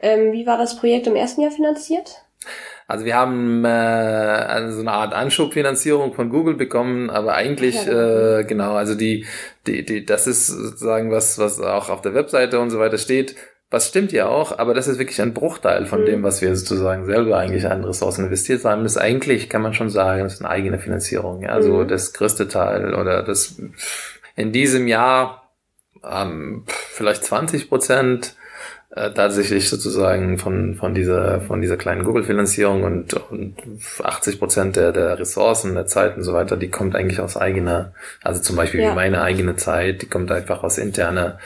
Ähm, 0.00 0.32
wie 0.32 0.46
war 0.46 0.58
das 0.58 0.76
Projekt 0.76 1.06
im 1.06 1.16
ersten 1.16 1.42
Jahr 1.42 1.50
finanziert? 1.50 2.22
Also 2.86 3.04
wir 3.04 3.16
haben 3.16 3.64
äh, 3.64 3.68
also 3.68 4.76
so 4.76 4.80
eine 4.80 4.92
Art 4.92 5.12
Anschubfinanzierung 5.12 6.14
von 6.14 6.30
Google 6.30 6.54
bekommen, 6.54 7.10
aber 7.10 7.34
eigentlich 7.34 7.84
ja, 7.84 8.38
äh, 8.38 8.44
genau, 8.44 8.74
also 8.74 8.94
die, 8.94 9.26
die, 9.66 9.84
die, 9.84 10.06
das 10.06 10.26
ist 10.26 10.46
sozusagen 10.46 11.10
was, 11.10 11.38
was 11.38 11.60
auch 11.60 11.90
auf 11.90 12.00
der 12.00 12.14
Webseite 12.14 12.58
und 12.60 12.70
so 12.70 12.78
weiter 12.78 12.98
steht. 12.98 13.36
Was 13.70 13.88
stimmt 13.88 14.12
ja 14.12 14.26
auch, 14.28 14.58
aber 14.58 14.72
das 14.72 14.88
ist 14.88 14.98
wirklich 14.98 15.20
ein 15.20 15.34
Bruchteil 15.34 15.84
von 15.84 16.00
mhm. 16.00 16.06
dem, 16.06 16.22
was 16.22 16.40
wir 16.40 16.56
sozusagen 16.56 17.04
selber 17.04 17.36
eigentlich 17.36 17.66
an 17.66 17.84
Ressourcen 17.84 18.24
investiert 18.24 18.64
haben. 18.64 18.82
Das 18.82 18.92
ist 18.92 18.98
eigentlich, 18.98 19.50
kann 19.50 19.60
man 19.60 19.74
schon 19.74 19.90
sagen, 19.90 20.22
das 20.22 20.34
ist 20.34 20.40
eine 20.40 20.48
eigene 20.48 20.78
Finanzierung. 20.78 21.42
Ja? 21.42 21.50
Also 21.50 21.74
mhm. 21.74 21.88
das 21.88 22.14
größte 22.14 22.48
Teil 22.48 22.94
oder 22.94 23.22
das 23.22 23.60
in 24.38 24.52
diesem 24.52 24.86
Jahr 24.86 25.50
ähm, 26.04 26.64
vielleicht 26.66 27.24
20 27.24 27.68
Prozent 27.68 28.36
äh, 28.90 29.10
tatsächlich 29.10 29.68
sozusagen 29.68 30.38
von, 30.38 30.76
von 30.76 30.94
dieser, 30.94 31.40
von 31.40 31.60
dieser 31.60 31.76
kleinen 31.76 32.04
Google-Finanzierung 32.04 32.84
und, 32.84 33.14
und 33.30 33.56
80 34.02 34.38
Prozent 34.38 34.76
der, 34.76 34.92
der 34.92 35.18
Ressourcen, 35.18 35.74
der 35.74 35.86
Zeit 35.86 36.16
und 36.16 36.22
so 36.22 36.34
weiter, 36.34 36.56
die 36.56 36.70
kommt 36.70 36.94
eigentlich 36.94 37.20
aus 37.20 37.36
eigener, 37.36 37.92
also 38.22 38.40
zum 38.40 38.54
Beispiel 38.54 38.80
ja. 38.80 38.94
meine 38.94 39.22
eigene 39.22 39.56
Zeit, 39.56 40.02
die 40.02 40.06
kommt 40.06 40.30
einfach 40.30 40.62
aus 40.62 40.78
interner. 40.78 41.38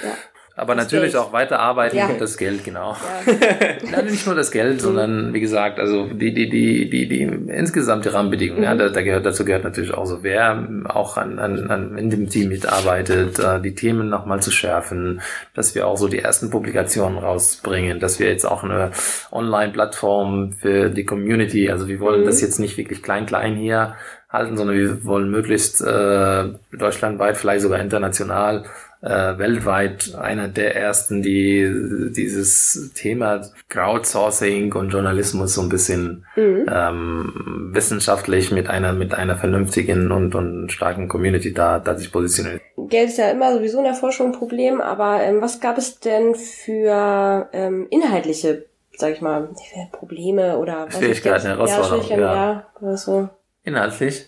Aber 0.63 0.77
Das 0.77 0.85
natürlich 0.85 1.13
Geld. 1.15 1.25
auch 1.25 1.33
weiterarbeiten 1.33 1.97
Ja. 1.99 2.07
und 2.07 2.21
das 2.21 2.37
Geld, 2.37 2.63
genau. 2.65 2.93
Ja. 3.27 3.33
Nein, 3.91 4.07
nicht 4.07 4.25
nur 4.27 4.37
das 4.37 4.53
Geld, 4.53 4.81
sondern 4.81 5.35
wie 5.35 5.41
gesagt, 5.41 5.81
also 5.81 6.07
die, 6.07 6.33
die, 6.33 6.49
die, 6.49 6.89
die, 6.89 7.09
die 7.09 7.23
insgesamt 7.23 8.05
die 8.05 8.11
Rahmenbedingungen, 8.11 8.63
ja, 8.63 8.75
da, 8.77 8.89
da 8.89 9.03
gehört, 9.03 9.27
dazu 9.27 9.45
gehört 9.45 9.65
natürlich 9.65 9.93
auch 9.93 10.07
so, 10.07 10.23
wer 10.23 10.69
auch 10.85 11.17
an, 11.17 11.41
an, 11.41 11.69
an 11.69 11.99
in 11.99 12.11
dem 12.11 12.29
Team 12.29 12.51
mitarbeitet, 12.51 13.41
äh, 13.41 13.61
die 13.61 13.75
Themen 13.75 14.09
nochmal 14.09 14.41
zu 14.41 14.53
schärfen, 14.53 15.21
dass 15.55 15.75
wir 15.75 15.89
auch 15.89 15.97
so 15.97 16.07
die 16.07 16.21
ersten 16.21 16.51
Publikationen 16.51 17.19
rausbringen, 17.19 17.99
dass 17.99 18.21
wir 18.21 18.29
jetzt 18.29 18.45
auch 18.45 18.63
eine 18.63 18.93
Online-Plattform 19.33 20.53
für 20.53 20.91
die 20.91 21.05
Community, 21.05 21.71
also 21.71 21.89
wir 21.89 21.99
wollen 22.01 22.23
Mhm. 22.23 22.27
das 22.27 22.41
jetzt 22.41 22.59
nicht 22.61 22.77
wirklich 22.77 23.03
klein, 23.03 23.27
klein 23.27 23.57
hier 23.57 23.95
halten, 24.31 24.57
sondern 24.57 24.77
wir 24.77 25.05
wollen 25.05 25.31
möglichst 25.31 25.81
äh, 25.83 26.45
deutschlandweit, 26.73 27.37
vielleicht 27.37 27.63
sogar 27.63 27.81
international 27.81 28.65
äh, 29.03 29.37
weltweit 29.37 30.15
einer 30.15 30.49
der 30.49 30.77
ersten, 30.77 31.23
die 31.23 32.11
dieses 32.15 32.93
Thema 32.95 33.43
Crowdsourcing 33.69 34.73
und 34.75 34.91
Journalismus 34.91 35.55
so 35.55 35.63
ein 35.63 35.69
bisschen 35.69 36.25
Mhm. 36.37 36.67
ähm, 36.73 37.71
wissenschaftlich 37.73 38.53
mit 38.53 38.69
einer 38.71 38.93
mit 38.93 39.13
einer 39.15 39.37
vernünftigen 39.37 40.13
und, 40.13 40.35
und 40.35 40.71
starken 40.71 41.09
Community 41.09 41.53
da, 41.53 41.79
da 41.79 41.97
sich 41.97 42.13
positioniert. 42.13 42.63
Geld 42.77 43.09
ist 43.09 43.19
ja 43.19 43.31
immer 43.31 43.53
sowieso 43.55 43.79
in 43.79 43.85
der 43.85 43.95
Forschung 43.95 44.29
ein 44.29 44.39
Problem, 44.39 44.81
aber 44.81 45.21
ähm, 45.23 45.41
was 45.41 45.61
gab 45.61 45.79
es 45.79 45.99
denn 46.01 46.35
für 46.35 47.49
ähm, 47.53 47.87
inhaltliche, 47.91 48.67
sag 48.97 49.13
ich 49.13 49.21
mal, 49.21 49.49
Probleme 49.91 50.59
oder 50.59 50.87
was 50.87 50.99
Schwierigkeiten, 50.99 51.47
ja, 51.47 51.53
Herausforderungen, 51.53 52.05
Schwierigkeiten, 52.05 52.37
ja. 52.37 52.53
ja, 52.53 52.67
oder 52.81 52.97
so. 52.97 53.29
Inhaltlich. 53.65 54.27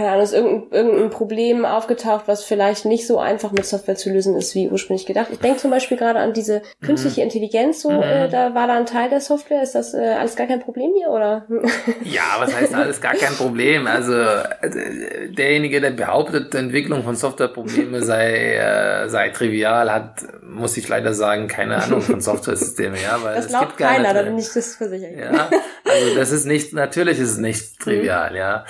Keine 0.00 0.12
Ahnung, 0.12 0.24
ist 0.24 0.32
irgendein, 0.32 0.70
irgendein 0.72 1.10
Problem 1.10 1.64
aufgetaucht, 1.66 2.22
was 2.24 2.42
vielleicht 2.42 2.86
nicht 2.86 3.06
so 3.06 3.18
einfach 3.18 3.52
mit 3.52 3.66
Software 3.66 3.96
zu 3.96 4.08
lösen 4.10 4.34
ist, 4.34 4.54
wie 4.54 4.66
ursprünglich 4.70 5.04
gedacht. 5.04 5.26
Ich 5.30 5.40
denke 5.40 5.58
zum 5.58 5.70
Beispiel 5.70 5.98
gerade 5.98 6.20
an 6.20 6.32
diese 6.32 6.62
künstliche 6.82 7.20
Intelligenz, 7.20 7.82
so, 7.82 7.90
Mhm. 7.90 8.02
äh, 8.02 8.28
da 8.30 8.54
war 8.54 8.66
da 8.66 8.76
ein 8.78 8.86
Teil 8.86 9.10
der 9.10 9.20
Software. 9.20 9.62
Ist 9.62 9.74
das 9.74 9.92
äh, 9.92 9.98
alles 10.18 10.36
gar 10.36 10.46
kein 10.46 10.60
Problem 10.60 10.92
hier, 10.96 11.10
oder? 11.10 11.44
Ja, 12.04 12.22
was 12.38 12.56
heißt 12.56 12.74
alles 12.74 13.02
gar 13.02 13.12
kein 13.14 13.34
Problem? 13.34 13.86
Also 13.86 14.14
äh, 14.14 15.28
derjenige, 15.28 15.82
der 15.82 15.90
behauptet, 15.90 16.54
Entwicklung 16.54 17.02
von 17.04 17.14
Softwareproblemen 17.14 18.02
sei 18.02 18.54
äh, 18.56 19.08
sei 19.10 19.28
trivial, 19.28 19.92
hat 19.92 20.22
muss 20.42 20.76
ich 20.78 20.88
leider 20.88 21.12
sagen 21.12 21.46
keine 21.46 21.76
Ahnung 21.82 22.00
von 22.00 22.20
Softwaresystemen, 22.22 22.98
ja, 23.02 23.22
weil 23.22 23.36
Das 23.36 23.44
es 23.44 23.50
glaubt 23.50 23.76
gibt 23.76 23.78
keine 23.80 24.04
keiner, 24.04 24.14
da 24.14 24.22
bin 24.22 24.38
ich 24.38 24.50
das 24.52 24.76
versichert. 24.76 25.10
Ja, 25.16 25.48
also 25.84 26.14
das 26.16 26.32
ist 26.32 26.46
nicht, 26.46 26.72
natürlich 26.72 27.18
ist 27.20 27.32
es 27.32 27.38
nicht 27.38 27.78
trivial, 27.78 28.34
ja. 28.34 28.64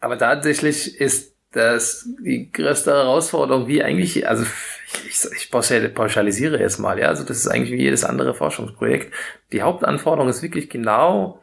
Aber 0.00 0.18
tatsächlich 0.18 1.00
ist 1.00 1.34
das 1.52 2.08
die 2.20 2.50
größte 2.52 2.92
Herausforderung, 2.92 3.66
wie 3.66 3.82
eigentlich, 3.82 4.28
also 4.28 4.44
ich, 5.08 5.18
ich 5.36 5.50
pauschal- 5.52 5.88
pauschalisiere 5.88 6.60
jetzt 6.60 6.78
mal, 6.78 6.98
ja, 6.98 7.08
also 7.08 7.24
das 7.24 7.38
ist 7.38 7.48
eigentlich 7.48 7.72
wie 7.72 7.82
jedes 7.82 8.04
andere 8.04 8.34
Forschungsprojekt. 8.34 9.12
Die 9.52 9.62
Hauptanforderung 9.62 10.28
ist 10.28 10.42
wirklich 10.42 10.70
genau 10.70 11.42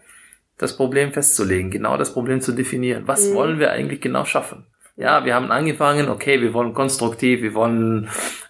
das 0.58 0.76
Problem 0.78 1.12
festzulegen, 1.13 1.70
genau 1.72 1.98
das 1.98 2.13
Problem 2.13 2.41
zu 2.41 2.54
definieren. 2.54 3.04
Was 3.06 3.30
Mhm. 3.30 3.34
wollen 3.36 3.60
wir 3.60 3.72
eigentlich 3.72 4.02
genau 4.02 4.26
schaffen? 4.26 4.65
Ja, 4.96 5.26
wir 5.26 5.36
haben 5.36 5.52
angefangen, 5.52 6.10
okay, 6.10 6.41
wir 6.41 6.54
wollen 6.54 6.74
konstruktiv, 6.74 7.41
wir 7.43 7.54
wollen 7.54 8.10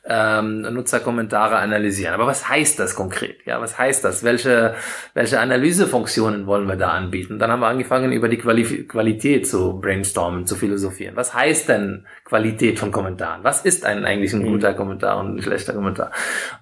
ähm, 0.09 0.61
Nutzerkommentare 0.61 1.57
analysieren. 1.57 2.13
Aber 2.13 2.27
was 2.27 2.47
heißt 2.47 2.79
das 2.79 2.95
konkret? 2.95 3.45
Ja, 3.45 3.59
was 3.61 3.77
heißt 3.77 4.03
das? 4.03 4.23
Welche, 4.23 4.75
welche 5.13 5.39
Analysefunktionen 5.39 6.47
wollen 6.47 6.67
wir 6.67 6.75
da 6.75 6.89
anbieten? 6.89 7.39
Dann 7.39 7.51
haben 7.51 7.59
wir 7.59 7.67
angefangen, 7.67 8.11
über 8.11 8.29
die 8.29 8.37
Quali 8.37 8.85
Qualität 8.87 9.47
zu 9.47 9.79
brainstormen, 9.79 10.45
zu 10.45 10.55
philosophieren. 10.55 11.15
Was 11.15 11.33
heißt 11.33 11.69
denn 11.69 12.05
Qualität 12.23 12.79
von 12.79 12.91
Kommentaren? 12.91 13.43
Was 13.43 13.65
ist 13.65 13.85
ein, 13.85 14.05
eigentlich 14.05 14.33
ein 14.33 14.43
guter 14.43 14.73
Kommentar 14.73 15.19
und 15.19 15.37
ein 15.37 15.41
schlechter 15.41 15.73
Kommentar? 15.73 16.11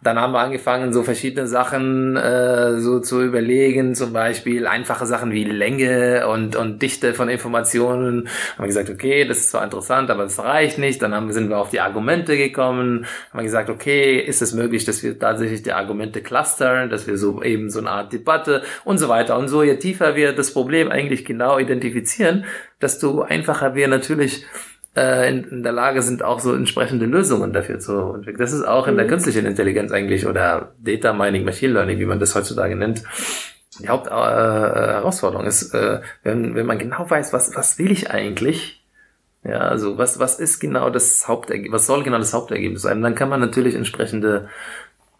Dann 0.01 0.19
haben 0.19 0.34
wir 0.34 0.39
angefangen, 0.39 0.93
so 0.93 1.03
verschiedene 1.03 1.47
Sachen 1.47 2.15
äh, 2.15 2.79
so 2.79 2.99
zu 2.99 3.21
überlegen, 3.21 3.95
zum 3.95 4.13
Beispiel 4.13 4.67
einfache 4.67 5.05
Sachen 5.05 5.31
wie 5.31 5.43
Länge 5.43 6.27
und, 6.27 6.55
und 6.55 6.81
Dichte 6.81 7.13
von 7.13 7.29
Informationen. 7.29 8.27
Haben 8.53 8.63
wir 8.63 8.67
gesagt, 8.67 8.89
okay, 8.89 9.25
das 9.25 9.39
ist 9.39 9.51
zwar 9.51 9.63
interessant, 9.63 10.10
aber 10.10 10.23
das 10.23 10.39
reicht 10.39 10.77
nicht. 10.77 11.01
Dann 11.01 11.13
haben, 11.13 11.31
sind 11.31 11.49
wir 11.49 11.58
auf 11.58 11.69
die 11.69 11.81
Argumente 11.81 12.38
gekommen, 12.38 13.05
haben 13.36 13.41
wir 13.41 13.48
gesagt, 13.48 13.69
okay, 13.69 14.17
ist 14.17 14.41
es 14.41 14.54
möglich, 14.54 14.86
dass 14.86 15.04
wir 15.04 15.19
tatsächlich 15.19 15.62
die 15.62 15.74
Argumente 15.74 16.21
clustern, 16.21 16.89
dass 16.89 17.06
wir 17.06 17.17
so 17.17 17.43
eben 17.43 17.69
so 17.69 17.80
eine 17.80 17.91
Art 17.91 18.13
Debatte 18.13 18.63
und 18.86 18.98
so 18.98 19.10
weiter. 19.10 19.38
Und 19.38 19.50
so 19.50 19.62
je 19.62 19.76
tiefer 19.76 20.15
wir 20.15 20.32
das 20.32 20.54
Problem 20.54 20.89
eigentlich 20.89 21.26
genau 21.26 21.60
identifizieren, 21.60 22.45
desto 22.82 23.24
einfacher 23.24 23.76
wir 23.76 23.89
natürlich 23.89 24.45
äh, 24.95 25.30
in, 25.30 25.43
in 25.43 25.63
der 25.63 25.74
Lage 25.74 26.02
sind, 26.02 26.24
auch 26.24 26.39
so 26.39 26.54
entsprechende 26.54 27.08
Lösungen 27.08 27.52
dafür 27.52 27.80
zu 27.80 28.13
entwickeln. 28.13 28.39
Das 28.39 28.54
ist 28.54 28.63
auch 28.63 28.88
in 28.88 28.95
der 28.95 29.08
künstlichen 29.08 29.45
Intelligenz 29.45 29.91
eigentlich 29.91 30.26
oder 30.26 30.74
Data 30.80 31.12
Mining, 31.12 31.43
Machine 31.43 31.74
Learning, 31.74 32.00
wie 32.00 32.06
man 32.06 32.21
das 32.21 32.36
heutzutage 32.36 32.78
nennt. 32.78 33.04
Die 33.82 33.89
Hauptherausforderung 33.89 34.78
äh, 34.78 34.93
Herausforderung 34.93 35.45
ist, 35.45 35.74
äh, 35.74 36.00
wenn, 36.24 36.56
wenn 36.56 36.65
man 36.65 36.80
genau 36.80 37.10
weiß, 37.10 37.34
was, 37.34 37.54
was 37.54 37.78
will 37.80 37.91
ich 37.91 38.10
eigentlich, 38.12 38.85
ja, 39.47 39.60
also 39.60 39.97
was, 39.97 40.19
was 40.19 40.39
ist 40.39 40.60
genau 40.60 40.89
das 40.89 41.27
Hauptergebnis, 41.27 41.73
was 41.73 41.86
soll 41.86 42.03
genau 42.03 42.17
das 42.17 42.34
Hauptergebnis 42.34 42.81
sein? 42.81 43.01
Dann 43.01 43.15
kann 43.15 43.29
man 43.29 43.39
natürlich 43.39 43.75
entsprechende 43.75 44.49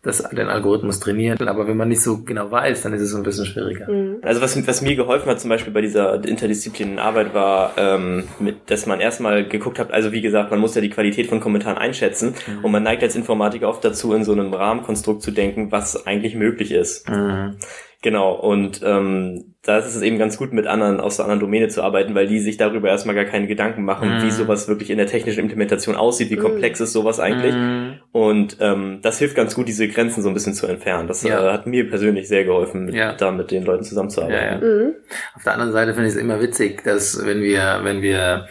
das, 0.06 0.24
den 0.30 0.48
Algorithmus 0.48 1.00
trainieren, 1.00 1.48
aber 1.48 1.68
wenn 1.68 1.78
man 1.78 1.90
nicht 1.90 2.02
so 2.02 2.20
genau 2.24 2.52
weiß, 2.52 2.84
dann 2.84 2.94
ist 2.94 3.02
es 3.02 3.10
so 3.10 3.18
ein 3.18 3.24
bisschen 3.24 3.46
schwieriger. 3.46 3.88
Also 4.22 4.40
was, 4.40 4.68
was 4.68 4.82
mir 4.82 4.96
geholfen 4.96 5.30
hat 5.30 5.40
zum 5.40 5.50
Beispiel 5.50 5.74
bei 5.74 5.82
dieser 5.82 6.24
interdisziplinären 6.24 7.00
Arbeit 7.00 7.34
war, 7.34 7.74
ähm, 7.78 8.28
mit, 8.40 8.70
dass 8.70 8.86
man 8.86 9.00
erstmal 9.00 9.48
geguckt 9.48 9.80
hat, 9.80 9.92
also 9.92 10.12
wie 10.12 10.22
gesagt, 10.22 10.52
man 10.52 10.60
muss 10.60 10.76
ja 10.76 10.82
die 10.82 10.92
Qualität 10.92 11.28
von 11.28 11.40
Kommentaren 11.40 11.78
einschätzen 11.78 12.36
und 12.62 12.72
man 12.72 12.84
neigt 12.84 13.02
als 13.02 13.16
Informatiker 13.16 13.68
oft 13.68 13.84
dazu, 13.84 14.14
in 14.14 14.24
so 14.24 14.34
einem 14.34 14.54
Rahmenkonstrukt 14.54 15.24
zu 15.24 15.32
denken, 15.32 15.72
was 15.72 16.06
eigentlich 16.06 16.36
möglich 16.36 16.72
ist. 16.72 17.10
Mhm. 17.10 17.58
Genau, 18.02 18.34
und 18.36 18.82
ähm, 18.84 19.56
da 19.64 19.80
ist 19.80 19.88
es 19.96 20.02
eben 20.04 20.20
ganz 20.20 20.38
gut, 20.38 20.54
mit 20.54 20.68
anderen 20.68 21.00
aus 21.00 21.16
der 21.16 21.26
anderen 21.26 21.40
Domäne 21.40 21.70
zu 21.70 21.82
arbeiten, 21.82 22.14
weil 22.14 22.28
die 22.28 22.40
sich 22.40 22.56
darüber 22.58 22.90
erstmal 22.90 23.16
gar 23.16 23.26
keine 23.26 23.48
Gedanken 23.48 23.84
machen, 23.84 24.18
Mhm. 24.18 24.22
wie 24.24 24.30
sowas 24.30 24.68
wirklich 24.68 24.92
in 24.92 24.98
der 25.00 25.08
technischen 25.08 25.40
Implementation 25.40 25.96
aussieht, 25.96 26.30
wie 26.30 26.36
komplex 26.36 26.80
ist 26.82 26.92
sowas 26.94 27.20
eigentlich. 27.20 27.56
Mhm. 27.56 27.94
Und 28.12 28.58
ähm, 28.60 29.00
das 29.02 29.18
hilft 29.18 29.36
ganz 29.36 29.56
gut, 29.56 29.68
diese 29.68 29.88
Grenzen 29.88 30.22
so 30.22 30.30
ein 30.30 30.36
bisschen 30.36 30.54
zu 30.54 30.68
entfernen. 30.68 31.08
Das 31.08 31.24
Ja. 31.24 31.48
äh, 31.50 31.52
hat 31.54 31.66
mir 31.66 31.90
persönlich 31.90 32.28
sehr 32.28 32.44
geholfen, 32.46 32.86
mit, 32.86 32.94
Ja. 32.96 33.14
da 33.14 33.32
mit 33.32 33.50
den 33.50 33.64
Leuten 33.66 33.84
zusammenzuarbeiten. 33.84 34.62
Ja, 34.62 34.68
ja. 34.68 34.84
Mhm. 34.86 34.94
Auf 35.36 35.44
der 35.44 35.54
anderen 35.54 35.72
Seite 35.72 35.94
finde 35.96 36.10
ich 36.10 36.14
es 36.16 36.22
immer 36.22 36.40
witzig, 36.42 36.84
dass 36.84 37.26
wenn 37.26 37.42
wir, 37.42 37.80
wenn 37.84 38.04
wir, 38.04 38.48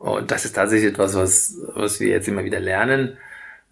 und 0.00 0.30
das 0.32 0.44
ist 0.44 0.54
tatsächlich 0.56 0.90
etwas, 0.90 1.14
was, 1.16 1.56
was 1.74 2.00
wir 2.00 2.08
jetzt 2.08 2.26
immer 2.26 2.42
wieder 2.44 2.58
lernen, 2.58 3.16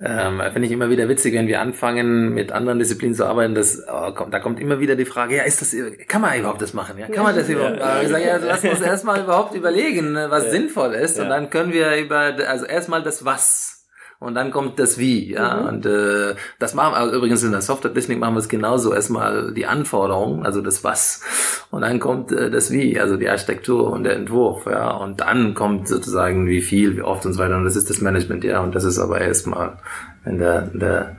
ähm, 0.02 0.40
finde 0.52 0.66
ich 0.66 0.72
immer 0.72 0.88
wieder 0.90 1.08
witzig, 1.08 1.34
wenn 1.34 1.46
wir 1.46 1.60
anfangen, 1.60 2.32
mit 2.32 2.52
anderen 2.52 2.78
Disziplinen 2.78 3.14
zu 3.14 3.26
arbeiten, 3.26 3.54
dass, 3.54 3.82
oh, 3.86 4.12
kommt, 4.12 4.32
da 4.32 4.38
kommt 4.38 4.58
immer 4.60 4.80
wieder 4.80 4.96
die 4.96 5.04
Frage, 5.04 5.36
ja, 5.36 5.42
ist 5.42 5.60
das, 5.60 5.76
kann 6.08 6.22
man 6.22 6.38
überhaupt 6.38 6.62
das 6.62 6.72
machen? 6.72 6.98
Ja, 6.98 7.06
kann 7.08 7.24
man 7.24 7.36
das 7.36 7.48
überhaupt? 7.48 7.78
Ja. 7.78 8.00
Ich 8.02 8.08
sage, 8.08 8.24
ja, 8.26 8.32
also 8.34 8.46
lass 8.46 8.64
uns 8.64 8.80
erstmal 8.80 9.20
überhaupt 9.20 9.54
überlegen, 9.54 10.12
ne, 10.12 10.26
was 10.30 10.44
Ja. 10.46 10.50
sinnvoll 10.52 10.94
ist, 10.94 11.18
und 11.20 11.28
dann 11.28 11.50
können 11.50 11.72
wir 11.72 11.96
über, 11.96 12.32
also 12.48 12.64
erstmal 12.64 13.02
das 13.02 13.24
Was. 13.24 13.79
Und 14.20 14.34
dann 14.34 14.50
kommt 14.50 14.78
das 14.78 14.98
Wie, 14.98 15.32
ja. 15.32 15.66
Und 15.66 15.86
äh, 15.86 16.34
das 16.58 16.74
machen 16.74 16.94
also 16.94 17.16
übrigens 17.16 17.42
in 17.42 17.52
der 17.52 17.62
Software-Technik 17.62 18.18
machen 18.18 18.34
wir 18.34 18.40
es 18.40 18.50
genauso. 18.50 18.92
Erstmal 18.92 19.54
die 19.54 19.64
Anforderungen, 19.64 20.44
also 20.44 20.60
das 20.60 20.84
Was. 20.84 21.22
Und 21.70 21.80
dann 21.80 21.98
kommt 21.98 22.30
äh, 22.30 22.50
das 22.50 22.70
Wie, 22.70 23.00
also 23.00 23.16
die 23.16 23.30
Architektur 23.30 23.90
und 23.90 24.04
der 24.04 24.16
Entwurf, 24.16 24.66
ja. 24.66 24.90
Und 24.90 25.20
dann 25.22 25.54
kommt 25.54 25.88
sozusagen 25.88 26.46
wie 26.46 26.60
viel, 26.60 26.98
wie 26.98 27.02
oft 27.02 27.24
und 27.24 27.32
so 27.32 27.38
weiter. 27.40 27.56
Und 27.56 27.64
das 27.64 27.76
ist 27.76 27.88
das 27.88 28.02
Management, 28.02 28.44
ja. 28.44 28.60
Und 28.60 28.74
das 28.74 28.84
ist 28.84 28.98
aber 28.98 29.22
erstmal 29.22 29.78
in 30.26 30.38
der, 30.38 30.70
in 30.72 30.80
der 30.80 31.16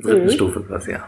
dritten 0.00 0.26
Mhm. 0.26 0.30
Stufe 0.30 0.60
quasi, 0.60 0.92
ja. 0.92 1.04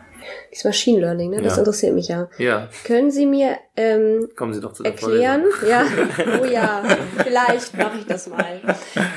Dieses 0.51 0.65
Machine 0.65 1.01
Learning, 1.01 1.31
ne? 1.31 1.43
Das 1.43 1.55
Ja. 1.55 1.59
interessiert 1.61 1.95
mich 1.95 2.09
ja. 2.09 2.29
Ja, 2.39 2.69
Können 2.85 3.11
Sie 3.11 3.27
mir 3.27 3.57
ähm, 3.79 4.29
kommen 4.37 4.55
Sie 4.55 4.61
doch 4.63 4.73
zu 4.73 4.85
erklären? 4.85 5.45
Ja, 5.69 5.85
oh 6.41 6.45
ja, 6.47 6.83
vielleicht 7.23 7.77
mache 7.77 7.99
ich 7.99 8.07
das 8.07 8.27
mal. 8.27 8.61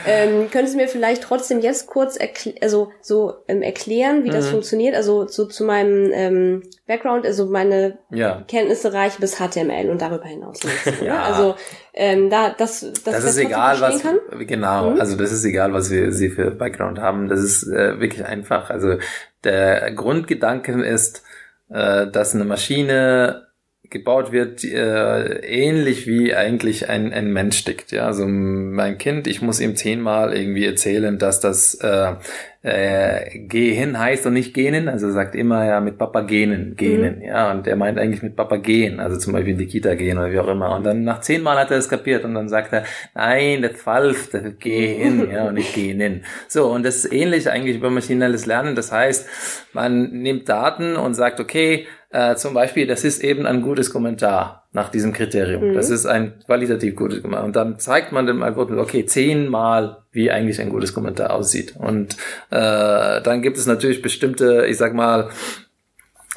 Ähm, 0.05 0.49
können 0.51 0.67
Sie 0.67 0.75
mir 0.75 0.89
vielleicht 0.89 1.23
trotzdem 1.23 1.61
jetzt 1.61 1.87
kurz 1.87 2.17
erkl 2.17 2.53
also 2.61 2.91
so 3.01 3.35
ähm, 3.47 3.61
erklären, 3.61 4.25
wie 4.25 4.29
das 4.31 4.47
Mhm. 4.47 4.51
funktioniert? 4.51 4.95
Also 4.95 5.27
so 5.27 5.45
zu 5.45 5.63
meinem 5.63 6.11
ähm, 6.13 6.63
Background, 6.87 7.25
also 7.25 7.45
meine 7.45 7.99
Ja. 8.09 8.43
Kenntnisse 8.49 8.91
reichen 8.91 9.21
bis 9.21 9.37
HTML 9.37 9.89
und 9.89 10.01
darüber 10.01 10.25
hinaus? 10.25 10.59
Ja. 11.01 11.23
Also 11.23 11.55
ähm, 11.99 12.29
da 12.29 12.55
das 12.57 12.79
das, 12.79 13.03
Das 13.03 13.23
ist 13.25 13.37
egal, 13.37 13.81
was 13.81 14.01
kann. 14.01 14.19
genau. 14.47 14.91
Mhm. 14.91 15.01
Also 15.01 15.17
das 15.17 15.33
ist 15.33 15.43
egal, 15.43 15.73
was 15.73 15.91
wir 15.91 16.13
sie 16.13 16.29
für 16.29 16.49
Background 16.49 16.99
haben. 16.99 17.27
Das 17.27 17.41
ist 17.41 17.63
äh, 17.67 17.99
wirklich 17.99 18.25
einfach. 18.25 18.69
Also 18.69 18.97
der 19.43 19.91
Grundgedanke 19.91 20.81
ist, 20.81 21.23
äh, 21.69 22.07
dass 22.07 22.33
eine 22.33 22.45
Maschine 22.45 23.48
gebaut 23.89 24.31
wird, 24.31 24.63
äh, 24.63 25.39
ähnlich 25.39 26.05
wie 26.05 26.35
eigentlich 26.35 26.89
ein, 26.89 27.11
ein 27.11 27.33
Mensch 27.33 27.63
tickt. 27.63 27.91
Ja, 27.91 28.05
also 28.05 28.27
mein 28.27 28.97
Kind, 28.97 29.25
ich 29.25 29.41
muss 29.41 29.59
ihm 29.59 29.75
zehnmal 29.75 30.35
irgendwie 30.35 30.65
erzählen, 30.65 31.17
dass 31.17 31.39
das 31.39 31.75
äh, 31.75 32.13
äh, 32.61 33.39
geh 33.39 33.73
hin 33.73 33.97
heißt 33.97 34.25
und 34.25 34.33
nicht 34.33 34.53
gehen, 34.53 34.89
also 34.89 35.07
er 35.07 35.13
sagt 35.13 35.33
immer 35.33 35.65
ja 35.65 35.79
mit 35.79 35.97
Papa 35.97 36.21
gehen, 36.21 36.75
gehen, 36.75 37.19
mhm. 37.19 37.21
ja, 37.23 37.51
und 37.51 37.65
er 37.67 37.77
meint 37.77 37.97
eigentlich 37.97 38.21
mit 38.21 38.35
Papa 38.35 38.57
gehen, 38.57 38.99
also 38.99 39.17
zum 39.17 39.31
Beispiel 39.31 39.53
in 39.53 39.59
die 39.59 39.65
Kita 39.65 39.95
gehen 39.95 40.17
oder 40.17 40.31
wie 40.31 40.39
auch 40.39 40.47
immer. 40.49 40.75
Und 40.75 40.83
dann 40.83 41.03
nach 41.05 41.21
zehnmal 41.21 41.57
hat 41.57 41.71
er 41.71 41.77
es 41.77 41.87
kapiert 41.87 42.25
und 42.25 42.33
dann 42.35 42.49
sagt 42.49 42.73
er, 42.73 42.83
nein, 43.15 43.61
das 43.61 43.81
falsch, 43.81 44.29
das 44.31 44.43
gehen, 44.59 45.31
ja, 45.33 45.47
und 45.47 45.53
nicht 45.53 45.73
gehen. 45.73 46.23
So, 46.47 46.67
und 46.67 46.85
das 46.85 46.97
ist 46.97 47.13
ähnlich 47.13 47.49
eigentlich 47.49 47.77
über 47.77 47.89
maschinelles 47.89 48.45
Lernen. 48.45 48.75
Das 48.75 48.91
heißt, 48.91 49.27
man 49.73 50.11
nimmt 50.11 50.49
Daten 50.49 50.95
und 50.97 51.13
sagt, 51.13 51.39
okay, 51.39 51.87
äh, 52.11 52.35
zum 52.35 52.53
Beispiel, 52.53 52.87
das 52.87 53.03
ist 53.03 53.23
eben 53.23 53.45
ein 53.45 53.61
gutes 53.61 53.91
Kommentar 53.91 54.67
nach 54.71 54.89
diesem 54.89 55.13
Kriterium. 55.13 55.69
Mhm. 55.69 55.73
Das 55.75 55.89
ist 55.89 56.05
ein 56.05 56.39
qualitativ 56.45 56.95
gutes 56.95 57.21
Kommentar. 57.21 57.45
Und 57.45 57.55
dann 57.55 57.77
zeigt 57.79 58.11
man 58.11 58.25
dem 58.25 58.41
Algorithmus, 58.41 58.79
okay, 58.79 59.05
zehnmal, 59.05 59.97
wie 60.11 60.31
eigentlich 60.31 60.59
ein 60.59 60.69
gutes 60.69 60.93
Kommentar 60.93 61.33
aussieht. 61.33 61.75
Und 61.77 62.17
äh, 62.49 63.21
dann 63.21 63.41
gibt 63.41 63.57
es 63.57 63.67
natürlich 63.67 64.01
bestimmte, 64.01 64.65
ich 64.67 64.77
sag 64.77 64.93
mal, 64.93 65.29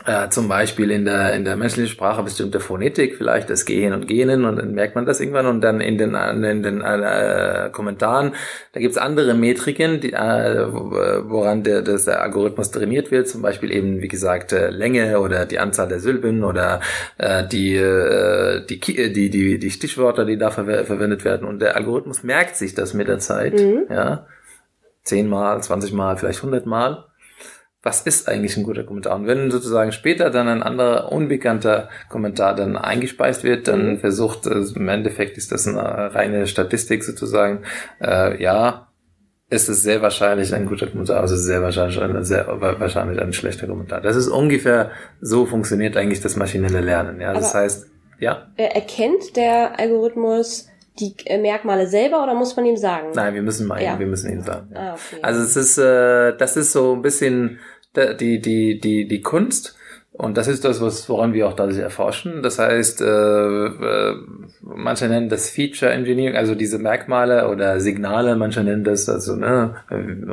äh, 0.06 0.30
zum 0.30 0.48
Beispiel 0.48 0.90
in 0.90 1.04
der, 1.04 1.34
in 1.34 1.44
der 1.44 1.56
menschlichen 1.56 1.90
Sprache 1.90 2.22
bestimmte 2.22 2.60
Phonetik, 2.60 3.16
vielleicht 3.16 3.50
das 3.50 3.66
Gehen 3.66 3.92
und 3.92 4.08
Genen 4.08 4.46
und 4.46 4.56
dann 4.56 4.72
merkt 4.72 4.94
man 4.94 5.04
das 5.04 5.20
irgendwann. 5.20 5.44
Und 5.44 5.60
dann 5.60 5.82
in 5.82 5.98
den, 5.98 6.14
in 6.14 6.62
den 6.62 6.80
äh, 6.80 7.68
Kommentaren, 7.70 8.34
da 8.72 8.80
gibt's 8.80 8.96
andere 8.96 9.34
Metriken, 9.34 10.00
die, 10.00 10.14
äh, 10.14 10.66
woran 10.72 11.62
der, 11.62 11.82
das, 11.82 12.06
der 12.06 12.22
Algorithmus 12.22 12.70
trainiert 12.70 13.10
wird, 13.10 13.28
zum 13.28 13.42
Beispiel 13.42 13.70
eben, 13.70 14.00
wie 14.00 14.08
gesagt, 14.08 14.52
äh, 14.52 14.70
Länge 14.70 15.20
oder 15.20 15.44
die 15.44 15.58
Anzahl 15.58 15.88
der 15.88 16.00
Silben 16.00 16.42
oder 16.42 16.80
äh, 17.18 17.46
die, 17.46 17.76
äh, 17.76 18.64
die, 18.64 18.80
die, 18.80 19.28
die, 19.28 19.58
die 19.58 19.70
Stichwörter, 19.70 20.24
die 20.24 20.38
da 20.38 20.50
ver 20.50 20.84
verwendet 20.86 21.26
werden. 21.26 21.46
Und 21.46 21.60
der 21.60 21.76
Algorithmus 21.76 22.22
merkt 22.22 22.56
sich 22.56 22.74
das 22.74 22.94
mit 22.94 23.08
der 23.08 23.18
Zeit, 23.18 23.60
mhm. 23.60 23.84
ja, 23.90 24.26
zehnmal, 25.02 25.62
zwanzigmal, 25.62 26.16
vielleicht 26.16 26.42
hundertmal 26.42 27.04
was 27.82 28.02
ist 28.02 28.28
eigentlich 28.28 28.56
ein 28.56 28.62
guter 28.62 28.84
Kommentar? 28.84 29.16
Und 29.16 29.26
wenn 29.26 29.50
sozusagen 29.50 29.92
später 29.92 30.30
dann 30.30 30.48
ein 30.48 30.62
anderer 30.62 31.10
unbekannter 31.10 31.88
Kommentar 32.08 32.54
dann 32.54 32.76
eingespeist 32.76 33.42
wird, 33.42 33.66
dann 33.66 33.94
mhm. 33.94 33.98
versucht, 33.98 34.46
also 34.46 34.76
im 34.76 34.88
Endeffekt 34.88 35.36
ist 35.36 35.50
das 35.50 35.66
eine 35.66 36.14
reine 36.14 36.46
Statistik 36.46 37.02
sozusagen, 37.02 37.62
äh, 38.00 38.40
ja, 38.40 38.88
ist 39.50 39.68
es 39.68 39.82
sehr 39.82 40.00
wahrscheinlich 40.00 40.54
ein 40.54 40.64
guter 40.64 40.86
Kommentar, 40.86 41.20
also 41.20 41.36
sehr 41.36 41.62
wahrscheinlich 41.62 42.00
ein, 42.00 42.24
sehr 42.24 42.46
wahrscheinlich 42.48 43.20
ein 43.20 43.34
schlechter 43.34 43.66
Kommentar. 43.66 44.00
Das 44.00 44.16
ist 44.16 44.28
ungefähr 44.28 44.92
so 45.20 45.44
funktioniert 45.44 45.96
eigentlich 45.96 46.22
das 46.22 46.36
maschinelle 46.36 46.80
Lernen. 46.80 47.20
Ja, 47.20 47.34
das 47.34 47.50
Aber 47.50 47.64
heißt, 47.64 47.90
ja. 48.18 48.46
Erkennt 48.56 49.36
der 49.36 49.78
Algorithmus 49.78 50.68
die 50.98 51.14
äh, 51.24 51.38
Merkmale 51.38 51.86
selber 51.86 52.22
oder 52.22 52.34
muss 52.34 52.56
man 52.56 52.64
ihm 52.66 52.76
sagen? 52.76 53.08
Nein, 53.14 53.34
wir 53.34 53.42
müssen 53.42 53.66
mal, 53.66 53.82
ja. 53.82 53.98
wir 53.98 54.06
müssen 54.06 54.32
ihm 54.32 54.42
sagen. 54.42 54.70
Ja. 54.72 54.80
Ah, 54.80 54.94
okay. 54.94 55.22
Also 55.22 55.42
es 55.42 55.56
ist, 55.56 55.78
äh, 55.78 56.36
das 56.36 56.56
ist 56.56 56.72
so 56.72 56.94
ein 56.94 57.02
bisschen 57.02 57.58
die, 57.96 58.40
die, 58.40 58.80
die, 58.80 59.08
die 59.08 59.20
Kunst. 59.20 59.76
Und 60.14 60.36
das 60.36 60.46
ist 60.46 60.62
das, 60.64 60.82
was, 60.82 61.08
woran 61.08 61.32
wir 61.32 61.48
auch 61.48 61.54
da 61.54 61.70
erforschen. 61.70 62.42
Das 62.42 62.58
heißt, 62.58 63.00
äh, 63.00 63.06
äh, 63.06 64.16
manche 64.60 65.08
nennen 65.08 65.30
das 65.30 65.48
Feature 65.48 65.90
Engineering, 65.90 66.36
also 66.36 66.54
diese 66.54 66.78
Merkmale 66.78 67.48
oder 67.48 67.80
Signale, 67.80 68.36
manche 68.36 68.62
nennen 68.62 68.84
das, 68.84 69.08
also 69.08 69.36
ne, 69.36 69.74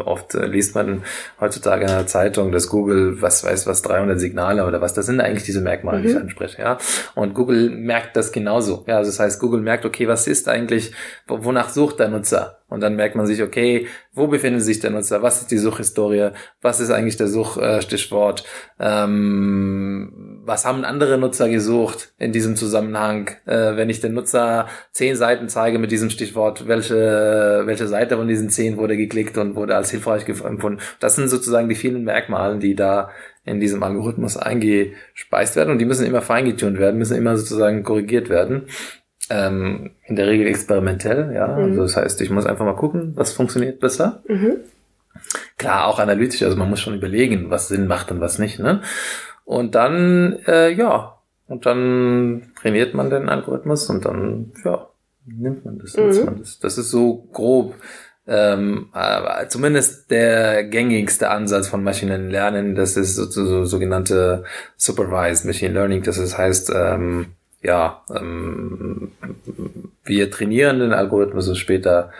oft 0.04 0.34
liest 0.34 0.76
man 0.76 1.04
heutzutage 1.39 1.84
in 1.84 1.91
der 1.91 2.08
Zeitung, 2.08 2.52
dass 2.52 2.67
Google, 2.67 3.22
was 3.22 3.45
weiß 3.45 3.67
was, 3.67 3.82
300 3.82 4.19
Signale 4.19 4.67
oder 4.67 4.82
was, 4.82 4.93
das 4.93 5.06
sind 5.06 5.22
eigentlich 5.22 5.45
diese 5.45 5.62
Merkmale, 5.62 6.00
mhm. 6.00 6.04
die 6.04 6.10
ich 6.10 6.17
anspreche, 6.17 6.62
ja. 6.62 6.78
Und 7.15 7.34
Google 7.34 7.69
merkt 7.69 8.17
das 8.17 8.34
genauso. 8.34 8.84
Ja, 8.86 8.98
also 8.98 9.10
das 9.10 9.19
heißt, 9.22 9.39
Google 9.39 9.62
merkt, 9.62 9.86
okay, 9.86 10.10
was 10.10 10.28
ist 10.28 10.50
eigentlich, 10.50 10.91
wonach 11.26 11.69
sucht 11.69 12.00
der 12.00 12.10
Nutzer? 12.10 12.59
Und 12.69 12.82
dann 12.82 12.95
merkt 12.95 13.15
man 13.15 13.25
sich, 13.25 13.41
okay, 13.41 13.88
wo 14.13 14.27
befindet 14.27 14.62
sich 14.62 14.79
der 14.79 14.91
Nutzer? 14.91 15.21
Was 15.21 15.41
ist 15.41 15.51
die 15.51 15.58
Suchhistorie? 15.58 16.29
Was 16.62 16.79
ist 16.79 16.91
eigentlich 16.91 17.17
der 17.17 17.27
Suchstichwort? 17.27 18.43
Ähm, 18.79 20.41
was 20.45 20.65
haben 20.65 20.84
andere 20.84 21.17
Nutzer 21.17 21.49
gesucht 21.49 22.13
in 22.17 22.32
diesem 22.32 22.55
Zusammenhang? 22.55 23.32
Äh, 23.45 23.75
wenn 23.75 23.89
ich 23.89 24.01
den 24.01 24.13
Nutzer 24.13 24.67
zehn 24.91 25.15
Seiten 25.15 25.49
zeige 25.49 25.79
mit 25.79 25.91
diesem 25.91 26.10
Stichwort, 26.10 26.67
welche, 26.67 27.63
welche 27.65 27.88
Seite 27.88 28.17
von 28.17 28.27
diesen 28.27 28.49
zehn 28.49 28.77
wurde 28.77 28.97
geklickt 28.97 29.38
und 29.38 29.55
wurde 29.55 29.75
als 29.75 29.91
hilfreich 29.91 30.27
empfunden? 30.27 30.79
Das 30.99 31.15
sind 31.15 31.27
sozusagen 31.29 31.69
die 31.69 31.75
vielen 31.75 32.03
Merkmale, 32.03 32.60
die 32.60 32.75
da 32.75 33.10
in 33.45 33.60
diesem 33.60 33.82
Algorithmus 33.82 34.38
eingespeist 34.38 35.55
werden 35.55 35.71
und 35.71 35.79
die 35.79 35.86
müssen 35.86 36.05
immer 36.05 36.21
feingetunt 36.21 36.77
werden, 36.77 36.97
müssen 36.97 37.17
immer 37.17 37.36
sozusagen 37.38 37.84
korrigiert 37.84 38.29
werden. 38.29 38.67
Ähm, 39.30 39.92
in 40.06 40.15
der 40.15 40.28
Regel 40.28 40.48
experimentell, 40.48 41.32
ja. 41.34 41.48
Mhm. 41.48 41.63
Also 41.63 41.82
das 41.84 41.98
heißt, 41.98 42.22
ich 42.22 42.30
muss 42.30 42.46
einfach 42.46 42.65
mal 42.65 42.76
gucken, 42.76 43.13
was 43.15 43.32
funktioniert 43.32 43.80
besser. 43.80 44.24
Mhm. 44.28 44.58
Klar, 45.58 45.88
auch 45.88 46.00
analytisch, 46.00 46.44
also 46.44 46.56
man 46.58 46.70
muss 46.70 46.80
schon 46.80 46.96
überlegen, 46.96 47.50
was 47.50 47.68
Sinn 47.68 47.88
macht 47.88 48.12
und 48.12 48.22
was 48.22 48.39
nicht, 48.39 48.60
ne? 48.60 48.82
Und 49.46 49.76
dann, 49.76 50.39
äh, 50.48 50.72
ja, 50.72 51.18
und 51.48 51.65
dann 51.65 52.52
trainiert 52.60 52.94
man 52.94 53.10
den 53.10 53.30
Algorithmus 53.30 53.89
und 53.89 54.06
dann, 54.06 54.54
ja, 54.63 54.88
nimmt 55.26 55.65
man 55.65 55.80
das, 55.80 55.98
mhm. 55.98 56.26
man 56.26 56.39
das. 56.39 56.60
Das 56.60 56.78
ist 56.78 56.92
so 56.92 57.28
grob, 57.34 57.76
ähm, 58.28 58.89
aber 58.92 59.50
zumindest 59.50 60.12
der 60.12 60.63
gängigste 60.63 61.30
Ansatz 61.32 61.68
von 61.68 61.84
maschinellen 61.84 62.30
Lernen, 62.30 62.76
das 62.76 62.96
ist 62.96 63.15
so, 63.15 63.26
so, 63.26 63.65
sogenannte 63.65 64.44
Supervised 64.78 65.46
Machine 65.46 65.74
Learning, 65.74 66.04
das 66.04 66.38
heißt, 66.38 66.72
ähm, 66.74 67.34
ja, 67.62 68.04
ähm, 68.15 69.12
wir 70.04 70.32
trainieren 70.32 70.80
den 70.80 70.93
Algorithmus 70.93 71.48
und 71.50 71.56
später 71.56 72.12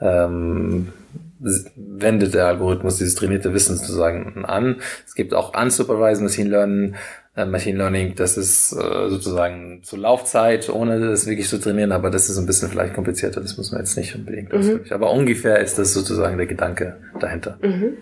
ähm, 0.00 0.92
wendet 1.38 2.34
der 2.34 2.46
Algorithmus 2.46 2.98
dieses 2.98 3.14
trainierte 3.14 3.52
Wissen 3.52 3.76
sozusagen 3.76 4.44
an. 4.44 4.76
Es 5.06 5.14
gibt 5.14 5.34
auch 5.34 5.60
unsupervised 5.60 6.22
Machine 6.22 6.50
Learning, 6.50 6.94
äh, 7.36 7.44
Machine 7.44 7.78
Learning, 7.78 8.14
das 8.14 8.36
ist 8.36 8.72
äh, 8.72 9.08
sozusagen 9.08 9.82
zur 9.82 9.98
Laufzeit, 9.98 10.70
ohne 10.70 10.98
das 11.00 11.26
wirklich 11.26 11.48
zu 11.48 11.58
trainieren, 11.58 11.92
aber 11.92 12.10
das 12.10 12.30
ist 12.30 12.38
ein 12.38 12.46
bisschen 12.46 12.70
vielleicht 12.70 12.94
komplizierter, 12.94 13.40
das 13.40 13.56
muss 13.56 13.72
man 13.72 13.80
jetzt 13.80 13.96
nicht 13.96 14.14
unbedingt 14.14 14.52
mhm. 14.52 14.80
Aber 14.90 15.10
ungefähr 15.10 15.60
ist 15.60 15.78
das 15.78 15.92
sozusagen 15.92 16.38
der 16.38 16.46
Gedanke 16.46 16.98
dahinter. 17.20 17.58
Mhm. 17.60 17.98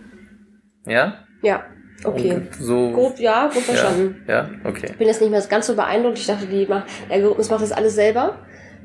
Ja? 0.87 1.25
Ja. 1.43 1.65
Okay. 2.05 2.43
So, 2.61 2.91
grob, 2.93 3.19
ja, 3.19 3.51
gut 3.53 3.63
verstanden. 3.63 4.23
Ja, 4.29 4.35
ja, 4.35 4.51
okay. 4.65 4.87
Ich 4.91 4.97
bin 4.97 5.07
jetzt 5.07 5.21
nicht 5.21 5.31
mehr 5.31 5.43
ganz 5.49 5.67
so 5.67 5.75
beeindruckt. 5.75 6.19
Ich 6.19 6.27
dachte, 6.27 6.47
die 6.47 6.67
macht, 6.67 6.87
der 7.09 7.17
Algorithmus 7.17 7.51
macht 7.51 7.63
das 7.63 7.73
alles 7.73 7.95
selber. 7.95 8.39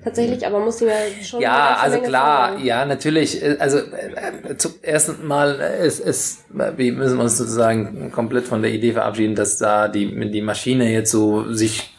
Tatsächlich, 0.03 0.47
aber 0.47 0.59
muss 0.59 0.81
ich 0.81 0.87
ja 0.87 0.93
schon. 1.21 1.41
Ja, 1.41 1.77
also 1.81 1.97
Menge 1.97 2.07
klar, 2.07 2.49
fahren. 2.49 2.65
ja, 2.65 2.85
natürlich. 2.85 3.43
Also 3.59 3.79
äh, 3.79 4.55
zum 4.57 4.75
ersten 4.81 5.27
Mal 5.27 5.59
ist, 5.85 5.99
ist, 5.99 6.45
wir 6.49 6.93
müssen 6.93 7.19
uns 7.19 7.37
sozusagen 7.37 8.09
komplett 8.11 8.45
von 8.45 8.61
der 8.61 8.71
Idee 8.71 8.93
verabschieden, 8.93 9.35
dass 9.35 9.57
da 9.57 9.89
die, 9.89 10.31
die 10.31 10.41
Maschine 10.41 10.89
jetzt 10.89 11.11
so 11.11 11.51
sich 11.51 11.93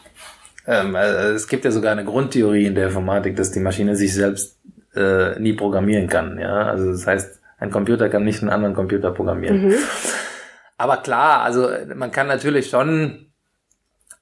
ähm, 0.67 0.95
es 0.95 1.49
gibt 1.49 1.65
ja 1.65 1.71
sogar 1.71 1.93
eine 1.93 2.05
Grundtheorie 2.05 2.67
in 2.67 2.75
der 2.75 2.87
Informatik, 2.87 3.37
dass 3.37 3.51
die 3.51 3.61
Maschine 3.61 3.97
sich 3.97 4.15
selbst 4.15 4.59
äh, 4.95 5.39
nie 5.39 5.53
programmieren 5.53 6.09
kann. 6.09 6.39
Ja, 6.39 6.63
also 6.67 6.93
das 6.93 7.07
heißt, 7.07 7.41
ein 7.59 7.71
Computer 7.71 8.09
kann 8.09 8.25
nicht 8.25 8.41
einen 8.41 8.51
anderen 8.51 8.75
Computer 8.75 9.11
programmieren. 9.11 9.69
Mhm. 9.69 9.75
Aber 10.81 10.97
klar, 10.97 11.43
also 11.43 11.69
man 11.95 12.11
kann 12.11 12.27
natürlich 12.27 12.71
schon 12.71 13.27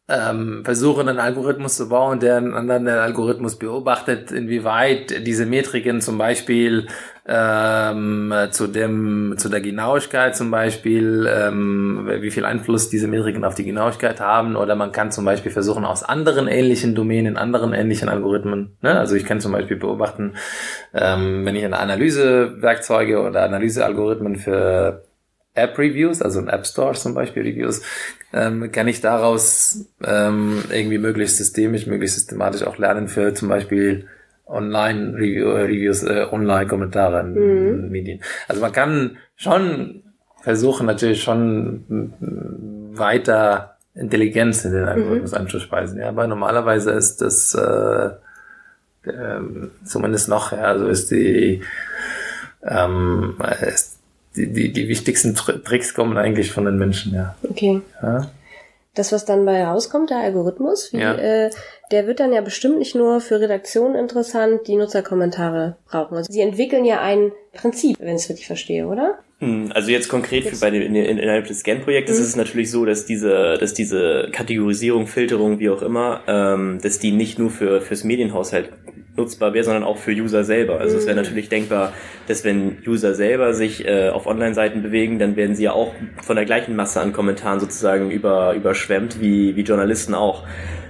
ähm, 0.09 0.62
versuchen, 0.64 1.09
einen 1.09 1.21
Algorithmus 1.21 1.77
zu 1.77 1.88
bauen, 1.88 2.18
der 2.18 2.38
einen 2.38 2.55
anderen 2.55 2.88
Algorithmus 2.88 3.61
beobachtet, 3.61 4.33
inwieweit 4.33 5.25
diese 5.25 5.47
Metriken 5.47 6.01
zum 6.01 6.18
Beispiel 6.18 6.88
ähm, 7.29 8.35
zu 8.51 8.66
dem 8.66 9.35
zu 9.37 9.49
der 9.49 9.61
Genauigkeit 9.61 10.35
zum 10.35 10.51
Beispiel, 10.51 11.29
ähm, 11.33 12.09
wie 12.23 12.33
viel 12.33 12.44
Einfluss 12.44 12.88
diese 12.88 13.07
Metriken 13.07 13.44
auf 13.44 13.55
die 13.55 13.64
Genauigkeit 13.64 14.21
haben, 14.21 14.57
oder 14.57 14.75
man 14.75 14.90
kann 14.90 15.12
zum 15.12 15.25
Beispiel 15.25 15.53
versuchen, 15.53 15.85
aus 15.85 16.03
anderen 16.03 16.49
ähnlichen 16.49 16.97
Domänen, 16.97 17.37
anderen 17.37 17.73
ähnlichen 17.73 18.09
Algorithmen, 18.09 18.77
ne? 18.83 18.99
also 18.99 19.14
ich 19.14 19.27
kann 19.27 19.40
zum 19.40 19.53
Beispiel 19.53 19.77
beobachten, 19.77 20.35
ähm, 20.92 21.47
wenn 21.47 21.55
ich 21.55 21.64
eine 21.64 21.79
Analysewerkzeuge 21.79 23.21
oder 23.21 23.44
Analysealgorithmen 23.44 24.35
für 24.35 25.08
App-Reviews, 25.59 26.23
also 26.23 26.40
in 26.40 26.49
App 26.49 26.66
Store 26.66 26.94
zum 26.94 27.14
Beispiel 27.14 27.42
Reviews, 27.42 27.83
ähm, 28.33 28.71
kann 28.73 28.88
ich 28.88 29.01
daraus 29.01 29.87
ähm, 30.05 30.62
irgendwie 30.71 30.99
möglichst 30.99 31.37
systemisch, 31.37 31.87
möglichst 31.87 32.16
systematisch 32.16 32.62
auch 32.62 32.79
lernen 32.79 33.09
für 33.09 33.35
zum 33.35 33.49
Beispiel 33.49 34.07
Online-Reviews, 34.47 36.03
äh, 36.05 36.27
Online-Kommentare 36.31 37.21
in 37.21 37.83
mhm. 37.83 37.90
Medien. 37.90 38.21
Also 38.49 38.61
man 38.61 38.73
kann 38.73 39.18
schon 39.37 40.03
versuchen, 40.40 40.87
natürlich 40.87 41.23
schon 41.23 42.12
weiter 42.94 43.77
Intelligenz 43.94 44.64
in 44.64 44.73
den 44.73 44.85
Algorithmus 44.85 45.33
mhm. 45.33 45.38
anzuspeisen. 45.38 45.99
Ja, 45.99 46.09
aber 46.09 46.27
normalerweise 46.27 46.92
ist 46.92 47.21
das 47.21 47.55
äh, 47.55 48.11
äh, 49.09 49.40
zumindest 49.85 50.29
noch, 50.29 50.53
ja, 50.53 50.62
also 50.62 50.87
ist 50.87 51.11
die 51.11 51.62
ähm, 52.62 53.37
ist 53.61 53.88
die, 54.38 54.53
die, 54.53 54.72
die 54.72 54.88
wichtigsten 54.88 55.35
Tricks 55.35 55.94
kommen 55.94 56.16
eigentlich 56.16 56.53
von 56.53 56.64
den 56.64 56.79
Menschen, 56.79 57.14
ja. 57.14 57.35
Okay. 57.48 57.83
Ja. 58.03 58.31
Das, 58.94 59.12
was 59.12 59.24
dann 59.24 59.44
bei 59.44 59.64
rauskommt, 59.64 60.11
der 60.11 60.18
Algorithmus, 60.18 60.92
wie, 60.92 60.98
ja. 60.98 61.14
äh, 61.14 61.51
der 61.92 62.07
wird 62.07 62.20
dann 62.20 62.33
ja 62.33 62.40
bestimmt 62.40 62.79
nicht 62.79 62.94
nur 62.94 63.20
für 63.20 63.40
Redaktionen 63.40 63.94
interessant, 63.94 64.62
die 64.66 64.77
Nutzerkommentare 64.77 65.77
brauchen. 65.88 66.16
Also 66.16 66.33
sie 66.33 66.40
entwickeln 66.40 66.85
ja 66.85 67.01
ein 67.01 67.33
Prinzip, 67.53 67.96
wenn 68.01 68.16
ich 68.16 68.22
es 68.22 68.29
richtig 68.29 68.46
verstehe, 68.46 68.87
oder? 68.87 69.18
Hm, 69.38 69.70
also 69.72 69.90
jetzt 69.90 70.09
konkret 70.09 70.46
für 70.46 70.57
bei 70.57 70.68
in, 70.68 70.96
innerhalb 70.96 71.46
des 71.46 71.61
Scan-Projektes 71.61 72.16
mhm. 72.16 72.22
ist 72.22 72.29
es 72.29 72.37
natürlich 72.37 72.72
so, 72.72 72.85
dass 72.85 73.07
diese, 73.07 73.57
dass 73.59 73.72
diese 73.72 74.31
Kategorisierung, 74.33 75.07
Filterung, 75.07 75.61
wie 75.61 75.70
auch 75.70 75.83
immer, 75.83 76.22
ähm, 76.27 76.81
dass 76.83 76.98
die 76.98 77.12
nicht 77.12 77.38
nur 77.38 77.51
für 77.51 77.81
fürs 77.81 78.03
Medienhaushalt 78.03 78.70
nutzbar 79.19 79.53
wäre, 79.53 79.65
sondern 79.65 79.85
auch 79.85 79.99
für 79.99 80.13
User 80.13 80.45
selber. 80.45 80.81
Also 80.81 80.95
mhm. 80.95 81.01
es 81.01 81.07
wäre 81.07 81.17
natürlich 81.17 81.49
denkbar, 81.49 81.93
dass 82.27 82.45
wenn 82.45 82.79
User 82.87 83.15
selber 83.15 83.53
sich 83.53 83.87
äh, 83.87 84.09
auf 84.09 84.27
Online-Seiten 84.27 84.83
bewegen, 84.83 85.19
dann 85.19 85.37
werden 85.37 85.55
sie 85.55 85.65
ja 85.65 85.73
auch 85.73 85.93
von 86.23 86.37
der 86.37 86.47
gleichen 86.47 86.75
Masse 86.77 87.01
an 87.01 87.13
Kommentaren 87.13 87.61
sozusagen 87.61 88.11
über, 88.11 88.55
überschwemmt 88.55 89.21
wie, 89.21 89.57
wie 89.57 89.63
Journalisten 89.63 90.15
auch. 90.15 90.45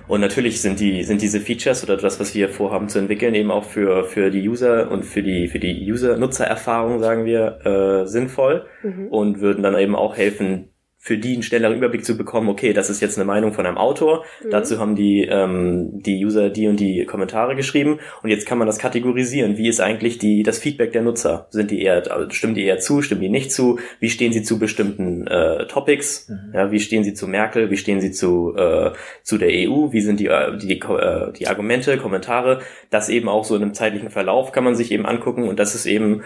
Und 0.09 0.23
natürlich 0.23 0.63
sind 0.63 0.81
die, 0.81 1.05
sind 1.05 1.21
diese 1.21 1.39
Features 1.39 1.85
oder 1.85 1.99
das, 1.99 2.19
was 2.19 2.35
wir 2.35 2.49
vorhaben 2.49 2.89
zu 2.89 2.99
entwickeln, 2.99 3.35
eben 3.35 3.51
auch 3.51 3.65
für, 3.65 4.05
für 4.05 4.31
die 4.31 4.49
User 4.49 4.91
und 4.91 5.05
für 5.05 5.23
die, 5.23 5.49
für 5.49 5.59
die 5.59 5.93
User-Nutzererfahrung, 5.93 6.99
sagen 6.99 7.27
wir, 7.27 7.59
äh, 7.67 8.07
sinnvoll 8.07 8.65
mhm. 8.83 9.09
und 9.09 9.41
würden 9.41 9.63
dann 9.63 9.77
eben 9.77 9.95
auch 9.95 10.17
helfen, 10.17 10.71
für 11.01 11.17
die 11.17 11.35
einen 11.35 11.45
schnelleren 11.45 11.77
Überblick 11.77 12.05
zu 12.05 12.19
bekommen, 12.19 12.49
okay, 12.49 12.73
das 12.73 12.91
ist 12.91 13.01
jetzt 13.01 13.17
eine 13.17 13.25
Meinung 13.25 13.53
von 13.53 13.65
einem 13.65 13.79
Autor, 13.79 14.25
mhm. 14.45 14.51
dazu 14.51 14.79
haben 14.79 14.97
die, 14.97 15.23
ähm, 15.23 16.03
die 16.03 16.25
User 16.25 16.51
die 16.51 16.67
und 16.67 16.81
die 16.81 17.05
Kommentare 17.07 17.55
geschrieben 17.55 18.01
und 18.23 18.31
jetzt 18.31 18.47
kann 18.47 18.59
man 18.59 18.67
das 18.67 18.79
kategorisieren. 18.79 19.57
Wie 19.57 19.69
ist 19.69 19.81
eigentlich 19.81 20.19
die, 20.19 20.43
das 20.43 20.59
Feedback 20.59 20.93
der 20.93 21.03
Nutzer? 21.03 21.47
Sind 21.51 21.71
die 21.71 21.83
eher, 21.83 22.11
also 22.11 22.29
stimmen 22.31 22.55
die 22.55 22.65
eher 22.65 22.81
zu, 22.81 23.01
stimmen 23.01 23.21
die 23.21 23.29
nicht 23.29 23.53
zu? 23.53 23.79
Wie 24.01 24.11
stehen 24.11 24.33
sie 24.33 24.43
zu 24.43 24.59
bestimmten 24.59 25.27
äh, 25.29 25.67
Topics? 25.69 26.29
Mhm. 26.29 26.53
Ja, 26.53 26.71
wie 26.73 26.81
stehen 26.81 27.05
sie 27.05 27.15
zu 27.15 27.29
Merkel? 27.29 27.71
Wie 27.71 27.77
stehen 27.77 28.01
sie 28.01 28.11
zu, 28.11 28.55
äh, 28.57 28.91
zu 29.23 29.39
der 29.39 29.51
EU? 29.51 29.93
Wie 29.93 30.01
sind 30.01 30.19
die, 30.19 30.27
äh, 30.27 30.59
die, 30.59 30.81
äh, 30.81 31.33
die 31.33 31.47
Argumente, 31.47 31.97
Kommentare? 31.99 32.61
Das 32.91 33.09
eben 33.09 33.29
auch 33.29 33.45
so 33.45 33.55
in 33.55 33.63
einem 33.63 33.75
zeitlichen 33.75 34.11
Verlauf 34.11 34.51
kann 34.51 34.65
man 34.65 34.75
sich 34.75 34.91
eben 34.91 35.07
angucken 35.07 35.45
und 35.45 35.61
das 35.61 35.77
ist 35.77 35.87
eben 35.87 36.23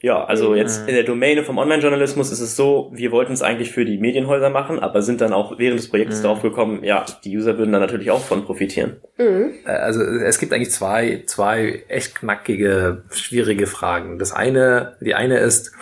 ja, 0.00 0.24
also 0.24 0.54
jetzt 0.54 0.88
in 0.88 0.94
der 0.94 1.02
Domäne 1.02 1.42
vom 1.42 1.58
Online-Journalismus 1.58 2.30
ist 2.30 2.40
es 2.40 2.54
so, 2.54 2.92
wir 2.94 3.10
wollten 3.10 3.32
es 3.32 3.42
eigentlich 3.42 3.72
für 3.72 3.84
die 3.84 3.98
Medienhäuser 3.98 4.48
machen, 4.48 4.78
aber 4.78 5.02
sind 5.02 5.20
dann 5.20 5.32
auch 5.32 5.58
während 5.58 5.80
des 5.80 5.88
Projektes 5.88 6.20
mhm. 6.20 6.22
darauf 6.22 6.42
gekommen, 6.42 6.84
ja, 6.84 7.04
die 7.24 7.36
User 7.36 7.58
würden 7.58 7.72
dann 7.72 7.80
natürlich 7.80 8.12
auch 8.12 8.22
von 8.22 8.44
profitieren. 8.44 8.98
Mhm. 9.16 9.54
Äh, 9.66 9.70
also 9.70 10.00
es 10.02 10.38
gibt 10.38 10.52
eigentlich 10.52 10.70
zwei, 10.70 11.24
zwei 11.26 11.82
echt 11.88 12.14
knackige, 12.14 13.02
schwierige 13.10 13.66
Fragen. 13.66 14.20
Das 14.20 14.32
eine, 14.32 14.96
die 15.00 15.16
eine 15.16 15.38
ist, 15.38 15.72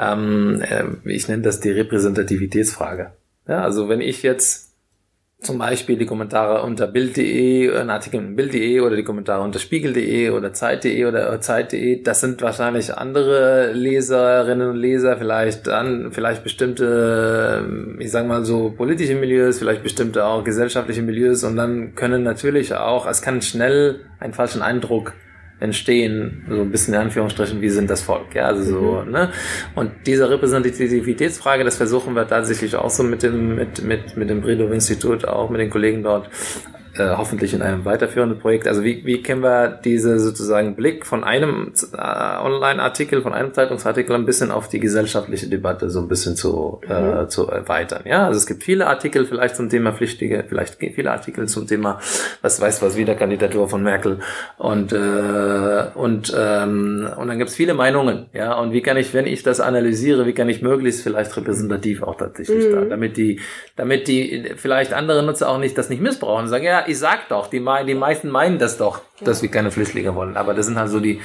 ähm, 0.00 0.60
äh, 0.62 1.08
ich 1.08 1.28
nenne 1.28 1.42
das 1.42 1.60
die 1.60 1.70
Repräsentativitätsfrage. 1.70 3.12
Ja, 3.46 3.62
also 3.62 3.88
wenn 3.88 4.00
ich 4.00 4.24
jetzt 4.24 4.63
zum 5.44 5.58
Beispiel 5.58 5.96
die 5.96 6.06
Kommentare 6.06 6.62
unter 6.62 6.86
Bild.de, 6.86 7.76
ein 7.76 7.90
Artikel 7.90 8.20
in 8.20 8.36
Bild.de 8.36 8.80
oder 8.80 8.96
die 8.96 9.04
Kommentare 9.04 9.42
unter 9.42 9.58
Spiegel.de 9.58 10.30
oder 10.30 10.52
Zeit.de 10.52 11.04
oder 11.04 11.40
Zeit.de, 11.40 12.02
das 12.02 12.20
sind 12.20 12.42
wahrscheinlich 12.42 12.94
andere 12.96 13.72
Leserinnen 13.72 14.70
und 14.70 14.76
Leser, 14.76 15.16
vielleicht 15.16 15.66
dann, 15.66 16.12
vielleicht 16.12 16.42
bestimmte, 16.42 17.66
ich 17.98 18.10
sag 18.10 18.26
mal 18.26 18.44
so 18.44 18.70
politische 18.70 19.14
Milieus, 19.14 19.58
vielleicht 19.58 19.82
bestimmte 19.82 20.24
auch 20.24 20.44
gesellschaftliche 20.44 21.02
Milieus. 21.02 21.44
Und 21.44 21.56
dann 21.56 21.94
können 21.94 22.22
natürlich 22.22 22.74
auch, 22.74 23.06
es 23.06 23.22
kann 23.22 23.42
schnell 23.42 24.00
einen 24.18 24.32
falschen 24.32 24.62
Eindruck 24.62 25.12
entstehen, 25.60 26.44
so 26.48 26.60
ein 26.60 26.70
bisschen 26.70 26.94
in 26.94 27.00
Anführungsstrichen, 27.00 27.60
wie 27.60 27.68
sind 27.68 27.88
das 27.88 28.02
Volk, 28.02 28.34
ja, 28.34 28.46
also 28.46 28.64
so, 28.64 29.02
mhm. 29.04 29.12
ne? 29.12 29.32
Und 29.74 29.92
diese 30.06 30.28
Repräsentativitätsfrage, 30.28 31.64
das 31.64 31.76
versuchen 31.76 32.14
wir 32.14 32.26
tatsächlich 32.26 32.74
auch 32.76 32.90
so 32.90 33.02
mit 33.02 33.22
dem, 33.22 33.54
mit, 33.54 33.82
mit, 33.82 34.16
mit 34.16 34.30
dem 34.30 34.40
Bredow-Institut, 34.40 35.24
auch 35.24 35.50
mit 35.50 35.60
den 35.60 35.70
Kollegen 35.70 36.02
dort 36.02 36.28
äh, 36.96 37.16
hoffentlich 37.16 37.54
in 37.54 37.62
einem 37.62 37.84
weiterführenden 37.84 38.38
Projekt. 38.38 38.68
Also 38.68 38.84
wie, 38.84 39.04
wie 39.04 39.22
können 39.22 39.42
wir 39.42 39.68
diese 39.68 40.18
sozusagen 40.18 40.76
Blick 40.76 41.06
von 41.06 41.24
einem 41.24 41.72
äh, 41.92 41.96
Online-Artikel, 41.96 43.22
von 43.22 43.32
einem 43.32 43.52
Zeitungsartikel 43.52 44.14
ein 44.14 44.26
bisschen 44.26 44.50
auf 44.50 44.68
die 44.68 44.78
gesellschaftliche 44.78 45.48
Debatte 45.48 45.90
so 45.90 46.00
ein 46.00 46.08
bisschen 46.08 46.36
zu, 46.36 46.80
äh, 46.88 47.00
mhm. 47.00 47.28
zu 47.28 47.48
erweitern. 47.48 48.02
Ja, 48.04 48.26
also 48.26 48.38
es 48.38 48.46
gibt 48.46 48.62
viele 48.62 48.86
Artikel 48.86 49.26
vielleicht 49.26 49.56
zum 49.56 49.68
Thema 49.68 49.92
Pflichtige, 49.92 50.44
vielleicht 50.48 50.76
viele 50.76 51.10
Artikel 51.10 51.48
zum 51.48 51.66
Thema, 51.66 51.98
was 52.42 52.60
weiß 52.60 52.82
was, 52.82 52.96
wieder 52.96 53.14
Kandidatur 53.14 53.68
von 53.68 53.82
Merkel 53.82 54.20
und 54.58 54.92
äh, 54.92 55.84
und 55.94 56.34
ähm, 56.36 57.08
und 57.16 57.28
dann 57.28 57.38
gibt 57.38 57.50
es 57.50 57.56
viele 57.56 57.74
Meinungen. 57.74 58.26
Ja, 58.32 58.58
und 58.58 58.72
wie 58.72 58.82
kann 58.82 58.96
ich, 58.96 59.14
wenn 59.14 59.26
ich 59.26 59.42
das 59.42 59.60
analysiere, 59.60 60.26
wie 60.26 60.32
kann 60.32 60.48
ich 60.48 60.62
möglichst 60.62 61.02
vielleicht 61.02 61.36
repräsentativ 61.36 62.02
auch 62.02 62.16
tatsächlich 62.16 62.68
mhm. 62.68 62.72
da, 62.72 62.80
damit 62.84 63.16
die, 63.16 63.40
damit 63.76 64.08
die 64.08 64.52
vielleicht 64.56 64.92
andere 64.92 65.22
Nutzer 65.24 65.48
auch 65.48 65.58
nicht 65.58 65.76
das 65.76 65.90
nicht 65.90 66.02
missbrauchen 66.02 66.44
und 66.44 66.48
sagen, 66.48 66.64
ja, 66.64 66.83
ich 66.86 66.98
sag 66.98 67.28
doch, 67.28 67.48
die, 67.48 67.64
die 67.86 67.94
meisten 67.94 68.30
meinen 68.30 68.58
das 68.58 68.76
doch, 68.76 69.00
ja. 69.20 69.26
dass 69.26 69.42
wir 69.42 69.50
keine 69.50 69.70
Flüchtlinge 69.70 70.14
wollen. 70.14 70.36
Aber 70.36 70.54
das 70.54 70.66
sind 70.66 70.78
halt 70.78 70.90
so 70.90 71.00
die, 71.00 71.20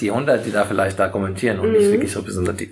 die 0.00 0.10
100, 0.10 0.44
die 0.44 0.52
da 0.52 0.64
vielleicht 0.64 0.98
da 0.98 1.08
kommentieren 1.08 1.58
und 1.60 1.68
mhm. 1.68 1.78
nicht 1.78 1.90
wirklich 1.90 2.16
repräsentativ. 2.16 2.70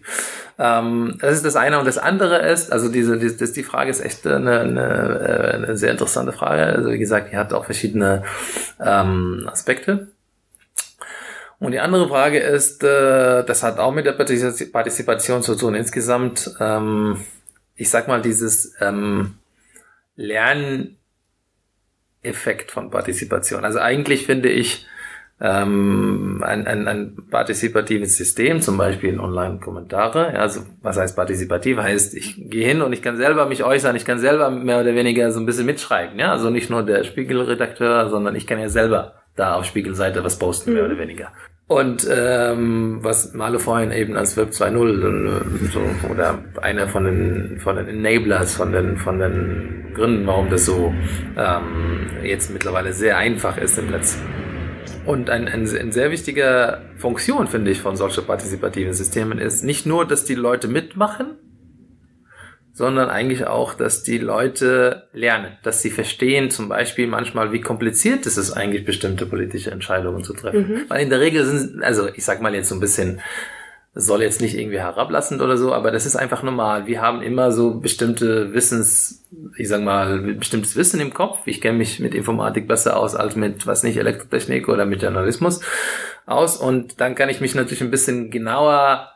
Ähm, 0.58 1.16
das 1.20 1.36
ist 1.36 1.44
das 1.44 1.56
eine. 1.56 1.78
Und 1.78 1.86
das 1.86 1.98
andere 1.98 2.38
ist, 2.50 2.70
also 2.72 2.88
diese, 2.90 3.18
die, 3.18 3.36
das, 3.36 3.52
die 3.52 3.62
Frage 3.62 3.90
ist 3.90 4.00
echt 4.00 4.26
eine, 4.26 4.60
eine, 4.60 5.50
eine 5.54 5.76
sehr 5.76 5.90
interessante 5.90 6.32
Frage. 6.32 6.62
Also 6.62 6.90
wie 6.90 6.98
gesagt, 6.98 7.32
die 7.32 7.36
hat 7.36 7.52
auch 7.52 7.64
verschiedene 7.64 8.24
ähm, 8.78 9.48
Aspekte. 9.50 10.08
Und 11.58 11.72
die 11.72 11.80
andere 11.80 12.08
Frage 12.08 12.38
ist, 12.38 12.82
äh, 12.84 13.44
das 13.44 13.62
hat 13.62 13.78
auch 13.78 13.92
mit 13.92 14.06
der 14.06 14.12
Partizipation 14.12 15.42
zu 15.42 15.56
tun. 15.56 15.74
Insgesamt, 15.74 16.54
ähm, 16.58 17.24
ich 17.74 17.90
sag 17.90 18.08
mal, 18.08 18.22
dieses 18.22 18.74
ähm, 18.80 19.34
Lernen 20.16 20.96
Effekt 22.22 22.70
von 22.70 22.90
Partizipation. 22.90 23.64
Also 23.64 23.78
eigentlich 23.78 24.26
finde 24.26 24.50
ich 24.50 24.86
ähm, 25.40 26.42
ein, 26.44 26.66
ein, 26.66 26.86
ein 26.86 27.16
partizipatives 27.30 28.16
System, 28.16 28.60
zum 28.60 28.76
Beispiel 28.76 29.10
in 29.10 29.20
Online-Kommentare. 29.20 30.38
Also 30.38 30.62
was 30.82 30.98
heißt 30.98 31.16
partizipativ? 31.16 31.78
Heißt, 31.78 32.14
ich 32.14 32.50
gehe 32.50 32.66
hin 32.66 32.82
und 32.82 32.92
ich 32.92 33.02
kann 33.02 33.16
selber 33.16 33.46
mich 33.46 33.64
äußern, 33.64 33.96
ich 33.96 34.04
kann 34.04 34.18
selber 34.18 34.50
mehr 34.50 34.80
oder 34.80 34.94
weniger 34.94 35.30
so 35.32 35.40
ein 35.40 35.46
bisschen 35.46 35.66
mitschreiben. 35.66 36.18
Ja, 36.18 36.32
also 36.32 36.50
nicht 36.50 36.68
nur 36.68 36.82
der 36.82 37.04
Spiegelredakteur, 37.04 38.10
sondern 38.10 38.36
ich 38.36 38.46
kann 38.46 38.60
ja 38.60 38.68
selber 38.68 39.14
da 39.34 39.54
auf 39.54 39.64
Spiegelseite 39.64 40.22
was 40.22 40.38
posten, 40.38 40.70
mhm. 40.70 40.76
mehr 40.76 40.84
oder 40.84 40.98
weniger. 40.98 41.32
Und 41.70 42.04
ähm, 42.10 42.98
was 43.00 43.32
Malo 43.32 43.60
vorhin 43.60 43.92
eben 43.92 44.16
als 44.16 44.36
Web 44.36 44.50
2.0 44.50 45.70
so, 45.70 45.80
oder 46.10 46.40
einer 46.60 46.88
von 46.88 47.04
den 47.04 47.60
von 47.60 47.76
den 47.76 47.86
Enablers, 47.86 48.56
von 48.56 48.72
den 48.72 48.96
von 48.96 49.20
den 49.20 49.92
Gründen, 49.94 50.26
warum 50.26 50.50
das 50.50 50.66
so 50.66 50.92
ähm, 51.38 52.10
jetzt 52.24 52.50
mittlerweile 52.50 52.92
sehr 52.92 53.18
einfach 53.18 53.56
ist 53.56 53.78
im 53.78 53.92
Netz. 53.92 54.18
Und 55.06 55.30
ein, 55.30 55.46
ein, 55.46 55.60
ein 55.60 55.92
sehr 55.92 56.10
wichtiger 56.10 56.82
Funktion, 56.96 57.46
finde 57.46 57.70
ich, 57.70 57.80
von 57.80 57.94
solchen 57.94 58.24
partizipativen 58.24 58.92
Systemen 58.92 59.38
ist 59.38 59.62
nicht 59.62 59.86
nur, 59.86 60.04
dass 60.08 60.24
die 60.24 60.34
Leute 60.34 60.66
mitmachen, 60.66 61.36
sondern 62.80 63.10
eigentlich 63.10 63.46
auch, 63.46 63.74
dass 63.74 64.02
die 64.02 64.16
Leute 64.16 65.02
lernen, 65.12 65.52
dass 65.62 65.82
sie 65.82 65.90
verstehen 65.90 66.50
zum 66.50 66.70
Beispiel 66.70 67.06
manchmal, 67.06 67.52
wie 67.52 67.60
kompliziert 67.60 68.24
es 68.24 68.38
ist 68.38 68.52
eigentlich, 68.52 68.86
bestimmte 68.86 69.26
politische 69.26 69.70
Entscheidungen 69.70 70.24
zu 70.24 70.32
treffen. 70.32 70.66
Mhm. 70.66 70.80
Weil 70.88 71.02
in 71.02 71.10
der 71.10 71.20
Regel 71.20 71.44
sind, 71.44 71.84
also 71.84 72.08
ich 72.08 72.24
sag 72.24 72.40
mal 72.40 72.54
jetzt 72.54 72.70
so 72.70 72.74
ein 72.74 72.80
bisschen, 72.80 73.20
soll 73.94 74.22
jetzt 74.22 74.40
nicht 74.40 74.56
irgendwie 74.56 74.78
herablassend 74.78 75.42
oder 75.42 75.58
so, 75.58 75.74
aber 75.74 75.90
das 75.90 76.06
ist 76.06 76.16
einfach 76.16 76.42
normal. 76.42 76.86
Wir 76.86 77.02
haben 77.02 77.20
immer 77.20 77.52
so 77.52 77.74
bestimmte 77.74 78.54
Wissens, 78.54 79.26
ich 79.58 79.68
sag 79.68 79.82
mal, 79.82 80.18
bestimmtes 80.38 80.74
Wissen 80.74 81.00
im 81.00 81.12
Kopf. 81.12 81.40
Ich 81.44 81.60
kenne 81.60 81.76
mich 81.76 82.00
mit 82.00 82.14
Informatik 82.14 82.66
besser 82.66 82.96
aus 82.96 83.14
als 83.14 83.36
mit, 83.36 83.66
was 83.66 83.82
nicht, 83.82 83.98
Elektrotechnik 83.98 84.70
oder 84.70 84.86
mit 84.86 85.02
Journalismus 85.02 85.60
aus. 86.24 86.56
Und 86.56 86.98
dann 86.98 87.14
kann 87.14 87.28
ich 87.28 87.42
mich 87.42 87.54
natürlich 87.54 87.82
ein 87.82 87.90
bisschen 87.90 88.30
genauer 88.30 89.10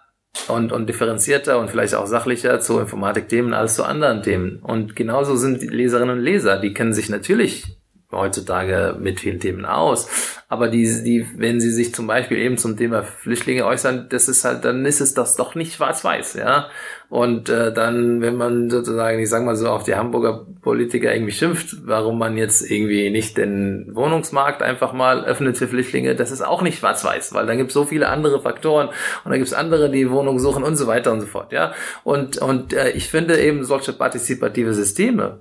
und, 0.48 0.72
und 0.72 0.88
differenzierter 0.88 1.58
und 1.58 1.70
vielleicht 1.70 1.94
auch 1.94 2.06
sachlicher 2.06 2.60
zu 2.60 2.78
Informatikthemen 2.78 3.54
als 3.54 3.74
zu 3.74 3.84
anderen 3.84 4.22
Themen. 4.22 4.58
Und 4.62 4.96
genauso 4.96 5.36
sind 5.36 5.62
die 5.62 5.68
Leserinnen 5.68 6.18
und 6.18 6.24
Leser, 6.24 6.58
die 6.58 6.74
kennen 6.74 6.92
sich 6.92 7.08
natürlich 7.08 7.76
heutzutage 8.12 8.96
mit 8.98 9.20
vielen 9.20 9.40
Themen 9.40 9.64
aus. 9.64 10.08
Aber 10.48 10.68
die, 10.68 10.84
die, 11.02 11.26
wenn 11.36 11.60
sie 11.60 11.70
sich 11.70 11.94
zum 11.94 12.06
Beispiel 12.06 12.38
eben 12.38 12.58
zum 12.58 12.76
Thema 12.76 13.02
Flüchtlinge 13.02 13.64
äußern, 13.66 14.06
das 14.10 14.28
ist 14.28 14.44
halt, 14.44 14.64
dann 14.64 14.84
ist 14.86 15.00
es 15.00 15.14
das 15.14 15.36
doch 15.36 15.54
nicht 15.54 15.74
schwarz-weiß, 15.74 16.34
ja. 16.34 16.68
Und 17.08 17.48
äh, 17.48 17.72
dann, 17.72 18.20
wenn 18.20 18.36
man 18.36 18.70
sozusagen, 18.70 19.18
ich 19.18 19.28
sag 19.28 19.44
mal 19.44 19.56
so, 19.56 19.68
auf 19.68 19.84
die 19.84 19.94
Hamburger 19.94 20.46
Politiker 20.62 21.14
irgendwie 21.14 21.32
schimpft, 21.32 21.76
warum 21.86 22.18
man 22.18 22.36
jetzt 22.36 22.68
irgendwie 22.70 23.10
nicht 23.10 23.36
den 23.36 23.94
Wohnungsmarkt 23.94 24.62
einfach 24.62 24.92
mal 24.92 25.24
öffnet 25.24 25.56
für 25.56 25.68
Flüchtlinge, 25.68 26.14
das 26.14 26.30
ist 26.30 26.42
auch 26.42 26.62
nicht 26.62 26.78
schwarz-weiß, 26.78 27.34
weil 27.34 27.46
dann 27.46 27.58
gibt 27.58 27.70
es 27.70 27.74
so 27.74 27.84
viele 27.84 28.08
andere 28.08 28.40
Faktoren 28.40 28.88
und 28.88 29.30
dann 29.30 29.38
gibt 29.38 29.48
es 29.48 29.54
andere, 29.54 29.90
die 29.90 30.10
Wohnung 30.10 30.38
suchen 30.38 30.62
und 30.62 30.76
so 30.76 30.86
weiter 30.86 31.12
und 31.12 31.20
so 31.20 31.26
fort, 31.26 31.52
ja. 31.52 31.72
Und, 32.04 32.38
und 32.38 32.72
äh, 32.72 32.90
ich 32.90 33.08
finde 33.08 33.40
eben 33.40 33.64
solche 33.64 33.92
partizipative 33.92 34.74
Systeme, 34.74 35.40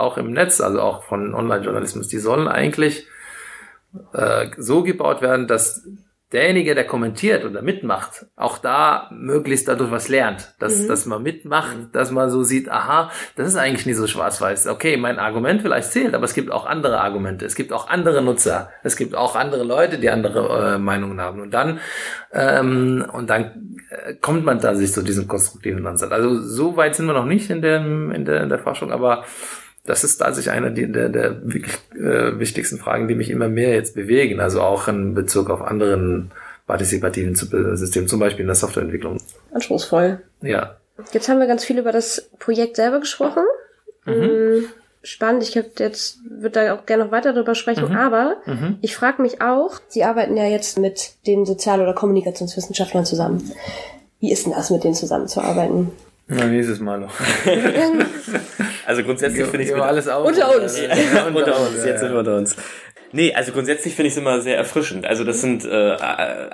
auch 0.00 0.16
im 0.18 0.32
Netz, 0.32 0.60
also 0.60 0.80
auch 0.80 1.04
von 1.04 1.34
Online-Journalismus, 1.34 2.08
die 2.08 2.18
sollen 2.18 2.48
eigentlich 2.48 3.06
äh, 4.12 4.48
so 4.56 4.82
gebaut 4.82 5.22
werden, 5.22 5.46
dass 5.46 5.84
derjenige, 6.32 6.76
der 6.76 6.86
kommentiert 6.86 7.44
oder 7.44 7.60
mitmacht, 7.60 8.26
auch 8.36 8.58
da 8.58 9.10
möglichst 9.12 9.66
dadurch 9.66 9.90
was 9.90 10.08
lernt. 10.08 10.54
Dass, 10.60 10.82
mhm. 10.82 10.88
dass 10.88 11.06
man 11.06 11.22
mitmacht, 11.22 11.76
dass 11.92 12.12
man 12.12 12.30
so 12.30 12.44
sieht, 12.44 12.70
aha, 12.70 13.10
das 13.34 13.48
ist 13.48 13.56
eigentlich 13.56 13.86
nicht 13.86 13.96
so 13.96 14.06
schwarz-weiß. 14.06 14.68
Okay, 14.68 14.96
mein 14.96 15.18
Argument 15.18 15.60
vielleicht 15.62 15.90
zählt, 15.90 16.14
aber 16.14 16.24
es 16.24 16.34
gibt 16.34 16.52
auch 16.52 16.66
andere 16.66 17.00
Argumente. 17.00 17.46
Es 17.46 17.56
gibt 17.56 17.72
auch 17.72 17.88
andere 17.88 18.22
Nutzer. 18.22 18.70
Es 18.84 18.96
gibt 18.96 19.16
auch 19.16 19.34
andere 19.34 19.64
Leute, 19.64 19.98
die 19.98 20.08
andere 20.08 20.74
äh, 20.74 20.78
Meinungen 20.78 21.20
haben. 21.20 21.40
Und 21.40 21.52
dann, 21.52 21.80
ähm, 22.32 23.04
und 23.12 23.28
dann 23.28 23.78
äh, 23.90 24.14
kommt 24.14 24.44
man 24.44 24.60
da 24.60 24.76
sich 24.76 24.92
zu 24.92 25.02
diesem 25.02 25.26
konstruktiven 25.26 25.84
Ansatz. 25.84 26.12
Also 26.12 26.40
so 26.40 26.76
weit 26.76 26.94
sind 26.94 27.06
wir 27.06 27.14
noch 27.14 27.26
nicht 27.26 27.50
in, 27.50 27.60
dem, 27.60 28.12
in, 28.12 28.24
der, 28.24 28.42
in 28.44 28.48
der 28.48 28.60
Forschung, 28.60 28.92
aber 28.92 29.24
das 29.84 30.04
ist 30.04 30.18
tatsächlich 30.18 30.52
eine 30.52 30.72
der, 30.72 31.08
der 31.08 31.42
wirklich 31.42 31.74
äh, 31.94 32.38
wichtigsten 32.38 32.78
Fragen, 32.78 33.08
die 33.08 33.14
mich 33.14 33.30
immer 33.30 33.48
mehr 33.48 33.74
jetzt 33.74 33.94
bewegen. 33.94 34.40
Also 34.40 34.60
auch 34.60 34.88
in 34.88 35.14
Bezug 35.14 35.50
auf 35.50 35.62
anderen 35.62 36.30
partizipativen 36.66 37.34
Systemen, 37.34 38.08
zum 38.08 38.20
Beispiel 38.20 38.42
in 38.42 38.46
der 38.46 38.54
Softwareentwicklung. 38.54 39.18
Anspruchsvoll. 39.52 40.20
Ja. 40.42 40.76
Jetzt 41.12 41.28
haben 41.28 41.40
wir 41.40 41.46
ganz 41.46 41.64
viel 41.64 41.78
über 41.78 41.92
das 41.92 42.30
Projekt 42.38 42.76
selber 42.76 43.00
gesprochen. 43.00 43.42
Mhm. 44.04 44.12
Mm, 44.12 44.64
spannend. 45.02 45.42
Ich 45.42 45.56
habe 45.56 45.68
jetzt 45.78 46.18
würde 46.28 46.66
da 46.66 46.74
auch 46.74 46.86
gerne 46.86 47.04
noch 47.04 47.10
weiter 47.10 47.32
darüber 47.32 47.54
sprechen, 47.54 47.88
mhm. 47.88 47.96
aber 47.96 48.36
mhm. 48.46 48.78
ich 48.82 48.94
frage 48.94 49.22
mich 49.22 49.40
auch. 49.40 49.80
Sie 49.88 50.04
arbeiten 50.04 50.36
ja 50.36 50.44
jetzt 50.44 50.78
mit 50.78 51.14
den 51.26 51.46
Sozial- 51.46 51.80
oder 51.80 51.94
Kommunikationswissenschaftlern 51.94 53.04
zusammen. 53.04 53.50
Wie 54.20 54.30
ist 54.30 54.44
denn 54.44 54.52
das, 54.52 54.70
mit 54.70 54.84
denen 54.84 54.94
zusammenzuarbeiten? 54.94 55.90
Na, 56.32 56.44
nächstes 56.46 56.78
Mal 56.78 57.00
noch. 57.00 57.12
also 58.86 59.02
grundsätzlich 59.02 59.46
finde 59.46 59.64
ich 59.64 59.70
es 59.70 59.80
alles 59.80 60.06
auf. 60.06 60.26
Unter 60.26 60.56
uns. 60.56 60.80
Ja, 60.80 61.26
unter 61.26 61.60
uns. 61.60 61.84
Jetzt 61.84 62.00
sind 62.00 62.12
wir 62.12 62.20
unter 62.20 62.36
uns. 62.36 62.54
Nee, 63.12 63.34
also 63.34 63.52
grundsätzlich 63.52 63.94
finde 63.94 64.08
ich 64.08 64.14
es 64.14 64.18
immer 64.18 64.40
sehr 64.40 64.56
erfrischend. 64.56 65.04
Also 65.04 65.24
das 65.24 65.40
sind 65.40 65.64
äh, 65.64 65.96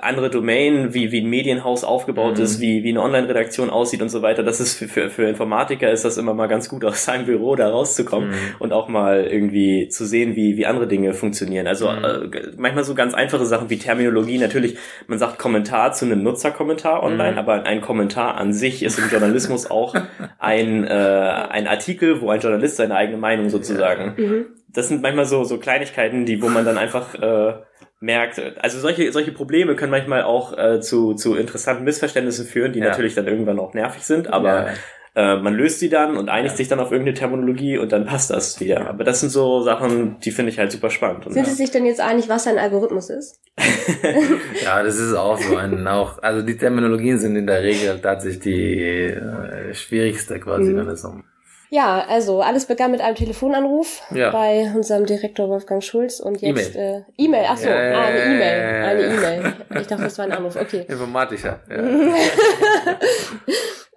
andere 0.01 0.29
Domänen, 0.29 0.93
wie, 0.93 1.11
wie 1.11 1.21
ein 1.21 1.29
Medienhaus 1.29 1.83
aufgebaut 1.83 2.37
mhm. 2.37 2.43
ist, 2.43 2.59
wie, 2.59 2.83
wie 2.83 2.89
eine 2.89 3.01
Online-Redaktion 3.01 3.69
aussieht 3.69 4.01
und 4.01 4.09
so 4.09 4.21
weiter. 4.21 4.43
Das 4.43 4.59
ist 4.59 4.75
für, 4.75 4.87
für, 4.87 5.09
für 5.09 5.23
Informatiker 5.27 5.91
ist 5.91 6.03
das 6.03 6.17
immer 6.17 6.33
mal 6.33 6.47
ganz 6.47 6.67
gut, 6.67 6.83
aus 6.83 7.05
seinem 7.05 7.25
Büro 7.25 7.55
da 7.55 7.69
rauszukommen 7.69 8.29
mhm. 8.29 8.35
und 8.59 8.73
auch 8.73 8.87
mal 8.87 9.25
irgendwie 9.25 9.89
zu 9.89 10.05
sehen, 10.05 10.35
wie, 10.35 10.57
wie 10.57 10.65
andere 10.65 10.87
Dinge 10.87 11.13
funktionieren. 11.13 11.67
Also 11.67 11.91
mhm. 11.91 12.33
äh, 12.33 12.41
manchmal 12.57 12.83
so 12.83 12.95
ganz 12.95 13.13
einfache 13.13 13.45
Sachen 13.45 13.69
wie 13.69 13.77
Terminologie. 13.77 14.39
Natürlich, 14.39 14.77
man 15.07 15.19
sagt 15.19 15.37
Kommentar 15.37 15.93
zu 15.93 16.05
einem 16.05 16.23
Nutzerkommentar 16.23 17.03
online, 17.03 17.33
mhm. 17.33 17.37
aber 17.37 17.63
ein 17.63 17.81
Kommentar 17.81 18.35
an 18.35 18.51
sich 18.53 18.81
ist 18.81 18.97
im 18.97 19.09
Journalismus 19.09 19.69
auch 19.69 19.95
ein, 20.39 20.85
äh, 20.85 20.89
ein 20.89 21.67
Artikel, 21.67 22.21
wo 22.21 22.31
ein 22.31 22.39
Journalist 22.39 22.77
seine 22.77 22.95
eigene 22.95 23.17
Meinung 23.17 23.49
sozusagen 23.49 24.13
mhm 24.17 24.45
das 24.77 24.89
sind 24.89 25.01
manchmal 25.01 25.25
so, 25.25 25.43
so 25.43 25.57
Kleinigkeiten, 25.57 26.27
die, 26.27 26.39
wo 26.39 26.49
man 26.49 26.63
dann 26.63 26.77
einfach 26.77 27.15
äh, 27.15 27.55
merkt, 27.99 28.39
also 28.61 28.77
solche, 28.77 29.11
solche 29.11 29.31
Probleme 29.31 29.75
können 29.75 29.89
manchmal 29.89 30.21
auch 30.21 30.55
äh, 30.55 30.81
zu, 30.81 31.15
zu 31.15 31.33
interessanten 31.33 31.83
Missverständnissen 31.83 32.45
führen, 32.45 32.73
die 32.73 32.79
ja. 32.79 32.89
natürlich 32.89 33.15
dann 33.15 33.25
irgendwann 33.25 33.57
auch 33.59 33.73
nervig 33.73 34.03
sind, 34.03 34.31
aber 34.31 34.67
ja. 35.15 35.33
äh, 35.33 35.41
man 35.41 35.55
löst 35.55 35.79
sie 35.79 35.89
dann 35.89 36.15
und 36.15 36.29
einigt 36.29 36.51
ja. 36.51 36.57
sich 36.57 36.67
dann 36.67 36.79
auf 36.79 36.91
irgendeine 36.91 37.17
Terminologie 37.17 37.79
und 37.79 37.91
dann 37.91 38.05
passt 38.05 38.29
das 38.29 38.59
wieder. 38.59 38.87
Aber 38.87 39.03
das 39.03 39.19
sind 39.19 39.31
so 39.31 39.63
Sachen, 39.63 40.19
die 40.19 40.29
finde 40.29 40.51
ich 40.51 40.59
halt 40.59 40.71
super 40.71 40.91
spannend. 40.91 41.25
Und, 41.25 41.33
sind 41.33 41.47
Sie 41.47 41.55
sich 41.55 41.71
denn 41.71 41.87
jetzt 41.87 41.99
einig, 41.99 42.29
was 42.29 42.45
ein 42.45 42.59
Algorithmus 42.59 43.09
ist? 43.09 43.41
ja, 44.63 44.83
das 44.83 44.99
ist 44.99 45.15
auch 45.15 45.39
so 45.39 45.55
ein, 45.55 45.87
auch, 45.87 46.21
also 46.21 46.43
die 46.43 46.55
Terminologien 46.55 47.17
sind 47.17 47.35
in 47.35 47.47
der 47.47 47.63
Regel 47.63 47.99
tatsächlich 47.99 48.41
die 48.41 48.79
äh, 48.79 49.73
schwierigste 49.73 50.39
quasi, 50.39 50.71
mhm. 50.71 50.77
wenn 50.77 50.89
es 50.89 51.03
um 51.03 51.23
ja, 51.69 52.05
also 52.07 52.41
alles 52.41 52.65
begann 52.65 52.91
mit 52.91 53.01
einem 53.01 53.15
Telefonanruf 53.15 54.01
ja. 54.11 54.31
bei 54.31 54.71
unserem 54.75 55.05
Direktor 55.05 55.49
Wolfgang 55.49 55.83
Schulz 55.83 56.19
und 56.19 56.41
jetzt 56.41 56.75
E-Mail. 56.75 57.05
Äh, 57.17 57.23
E-Mail, 57.23 57.45
ach 57.49 57.57
so, 57.57 57.69
ja, 57.69 57.83
ja, 57.83 58.01
eine 58.01 58.23
E-Mail, 58.23 58.83
eine 58.83 59.01
E-Mail. 59.01 59.53
Ich 59.81 59.87
dachte, 59.87 60.03
das 60.03 60.17
war 60.17 60.25
ein 60.25 60.31
Anruf. 60.31 60.55
Okay. 60.55 60.81
Informatischer. 60.87 61.59
Ja. 61.69 61.77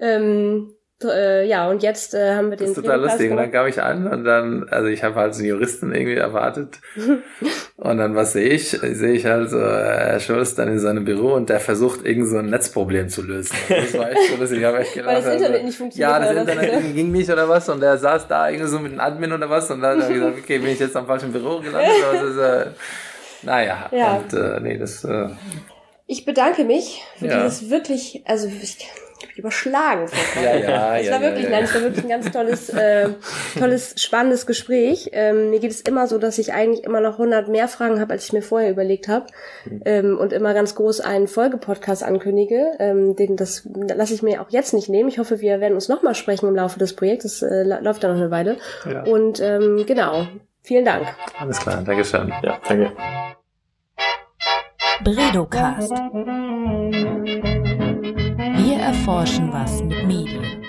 ähm, 0.01 0.70
äh, 1.05 1.47
ja, 1.47 1.69
und 1.69 1.83
jetzt 1.83 2.15
äh, 2.15 2.35
haben 2.35 2.51
wir 2.51 2.57
den. 2.57 2.69
Das 2.69 2.77
ist 2.77 2.83
total 2.83 3.01
lustig. 3.01 3.31
Und 3.31 3.39
dann 3.39 3.51
kam 3.51 3.67
ich 3.67 3.83
an 3.83 4.07
und 4.07 4.25
dann, 4.25 4.69
also 4.69 4.89
ich 4.89 5.03
habe 5.03 5.15
halt 5.15 5.35
einen 5.35 5.45
Juristen 5.45 5.95
irgendwie 5.95 6.17
erwartet. 6.17 6.79
und 7.77 7.99
dann, 7.99 8.15
was 8.15 8.33
sehe 8.33 8.49
ich? 8.49 8.69
Sehe 8.71 9.13
ich 9.13 9.27
halt 9.27 9.51
so, 9.51 9.59
äh, 9.59 9.63
Herr 9.63 10.21
Schulz 10.21 10.55
dann 10.55 10.69
in 10.69 10.79
seinem 10.79 11.05
Büro 11.05 11.33
und 11.35 11.49
der 11.49 11.61
versucht, 11.61 12.05
irgend 12.05 12.29
so 12.29 12.39
ein 12.39 12.47
Netzproblem 12.47 13.09
zu 13.09 13.23
lösen. 13.23 13.57
das 13.69 13.97
war 13.97 14.11
echt 14.11 14.31
so 14.31 14.37
lustig. 14.37 14.59
Ich 14.59 14.65
habe 14.65 14.79
echt 14.79 14.95
gedacht, 14.95 15.09
Weil 15.15 15.23
das 15.23 15.33
Internet 15.33 15.53
also, 15.53 15.67
nicht 15.67 15.79
funktioniert. 15.79 16.11
Ja, 16.11 16.19
das 16.19 16.37
Internet 16.37 16.95
ging 16.95 17.13
nicht 17.13 17.31
oder 17.31 17.49
was 17.49 17.69
und 17.69 17.81
der 17.81 17.97
saß 17.99 18.29
da 18.29 18.49
irgendwie 18.49 18.69
so 18.69 18.79
mit 18.79 18.93
einem 18.93 19.01
Admin 19.01 19.33
oder 19.33 19.49
was 19.49 19.71
und 19.71 19.81
dann 19.81 20.03
habe 20.03 20.13
ich 20.13 20.19
gesagt, 20.19 20.39
okay, 20.39 20.59
bin 20.59 20.71
ich 20.71 20.81
jetzt 20.81 20.97
am 20.97 21.07
falschen 21.07 21.33
Büro 21.33 21.61
gelandet? 21.61 21.93
Das 22.13 22.23
ist, 22.23 22.37
äh, 22.37 22.67
naja, 23.43 23.89
ja. 23.91 24.17
und 24.17 24.33
äh, 24.33 24.61
nee, 24.61 24.77
das. 24.77 25.05
Äh, 25.05 25.29
ich 26.07 26.25
bedanke 26.25 26.65
mich 26.65 27.03
für 27.19 27.27
ja. 27.27 27.45
dieses 27.45 27.71
wirklich, 27.71 28.23
also 28.27 28.49
ich 28.49 28.87
überschlagen. 29.37 30.07
Ja, 30.41 30.57
ja, 30.57 30.97
es 30.97 31.11
war 31.11 31.21
ja, 31.21 31.21
wirklich, 31.21 31.45
ja, 31.45 31.51
nein, 31.51 31.65
es 31.65 31.75
war 31.75 31.83
wirklich 31.83 32.05
ein 32.05 32.09
ganz 32.09 32.31
tolles, 32.31 32.69
äh, 32.71 33.09
tolles, 33.59 33.95
spannendes 33.99 34.47
Gespräch. 34.47 35.11
Ähm, 35.13 35.51
mir 35.51 35.59
geht 35.61 35.71
es 35.71 35.81
immer 35.83 36.07
so, 36.07 36.19
dass 36.19 36.39
ich 36.39 36.53
eigentlich 36.53 36.85
immer 36.85 37.01
noch 37.01 37.15
100 37.15 37.49
mehr 37.49 37.69
Fragen 37.69 38.01
habe, 38.01 38.13
als 38.13 38.25
ich 38.25 38.33
mir 38.33 38.43
vorher 38.43 38.71
überlegt 38.71 39.09
habe, 39.09 39.27
mhm. 39.65 39.83
ähm, 39.85 40.19
und 40.19 40.33
immer 40.33 40.55
ganz 40.55 40.75
groß 40.75 41.01
einen 41.01 41.29
Folgepodcast 41.29 42.03
ankündige. 42.03 42.73
Ähm, 42.79 43.17
den 43.17 43.37
das 43.37 43.69
lasse 43.75 44.15
ich 44.15 44.23
mir 44.23 44.41
auch 44.41 44.51
jetzt 44.51 44.73
nicht 44.73 44.89
nehmen. 44.89 45.09
Ich 45.09 45.19
hoffe, 45.19 45.41
wir 45.41 45.61
werden 45.61 45.75
uns 45.75 45.89
noch 45.89 46.03
mal 46.03 46.15
sprechen 46.15 46.49
im 46.49 46.55
Laufe 46.55 46.79
des 46.79 46.95
Projekts. 46.95 47.25
Das 47.25 47.43
äh, 47.43 47.63
läuft 47.65 48.03
ja 48.03 48.09
noch 48.09 48.17
eine 48.17 48.31
Weile. 48.31 48.57
Ja. 48.91 49.03
Und 49.03 49.41
ähm, 49.41 49.85
genau, 49.87 50.27
vielen 50.63 50.85
Dank. 50.85 51.07
Alles 51.39 51.59
klar, 51.59 51.83
Dankeschön. 51.83 52.33
Ja, 52.43 52.59
danke. 52.67 52.93
Bredocast 55.03 55.93
erforschen 59.11 59.53
was 59.53 59.83
mit 59.83 60.07
Medien. 60.07 60.60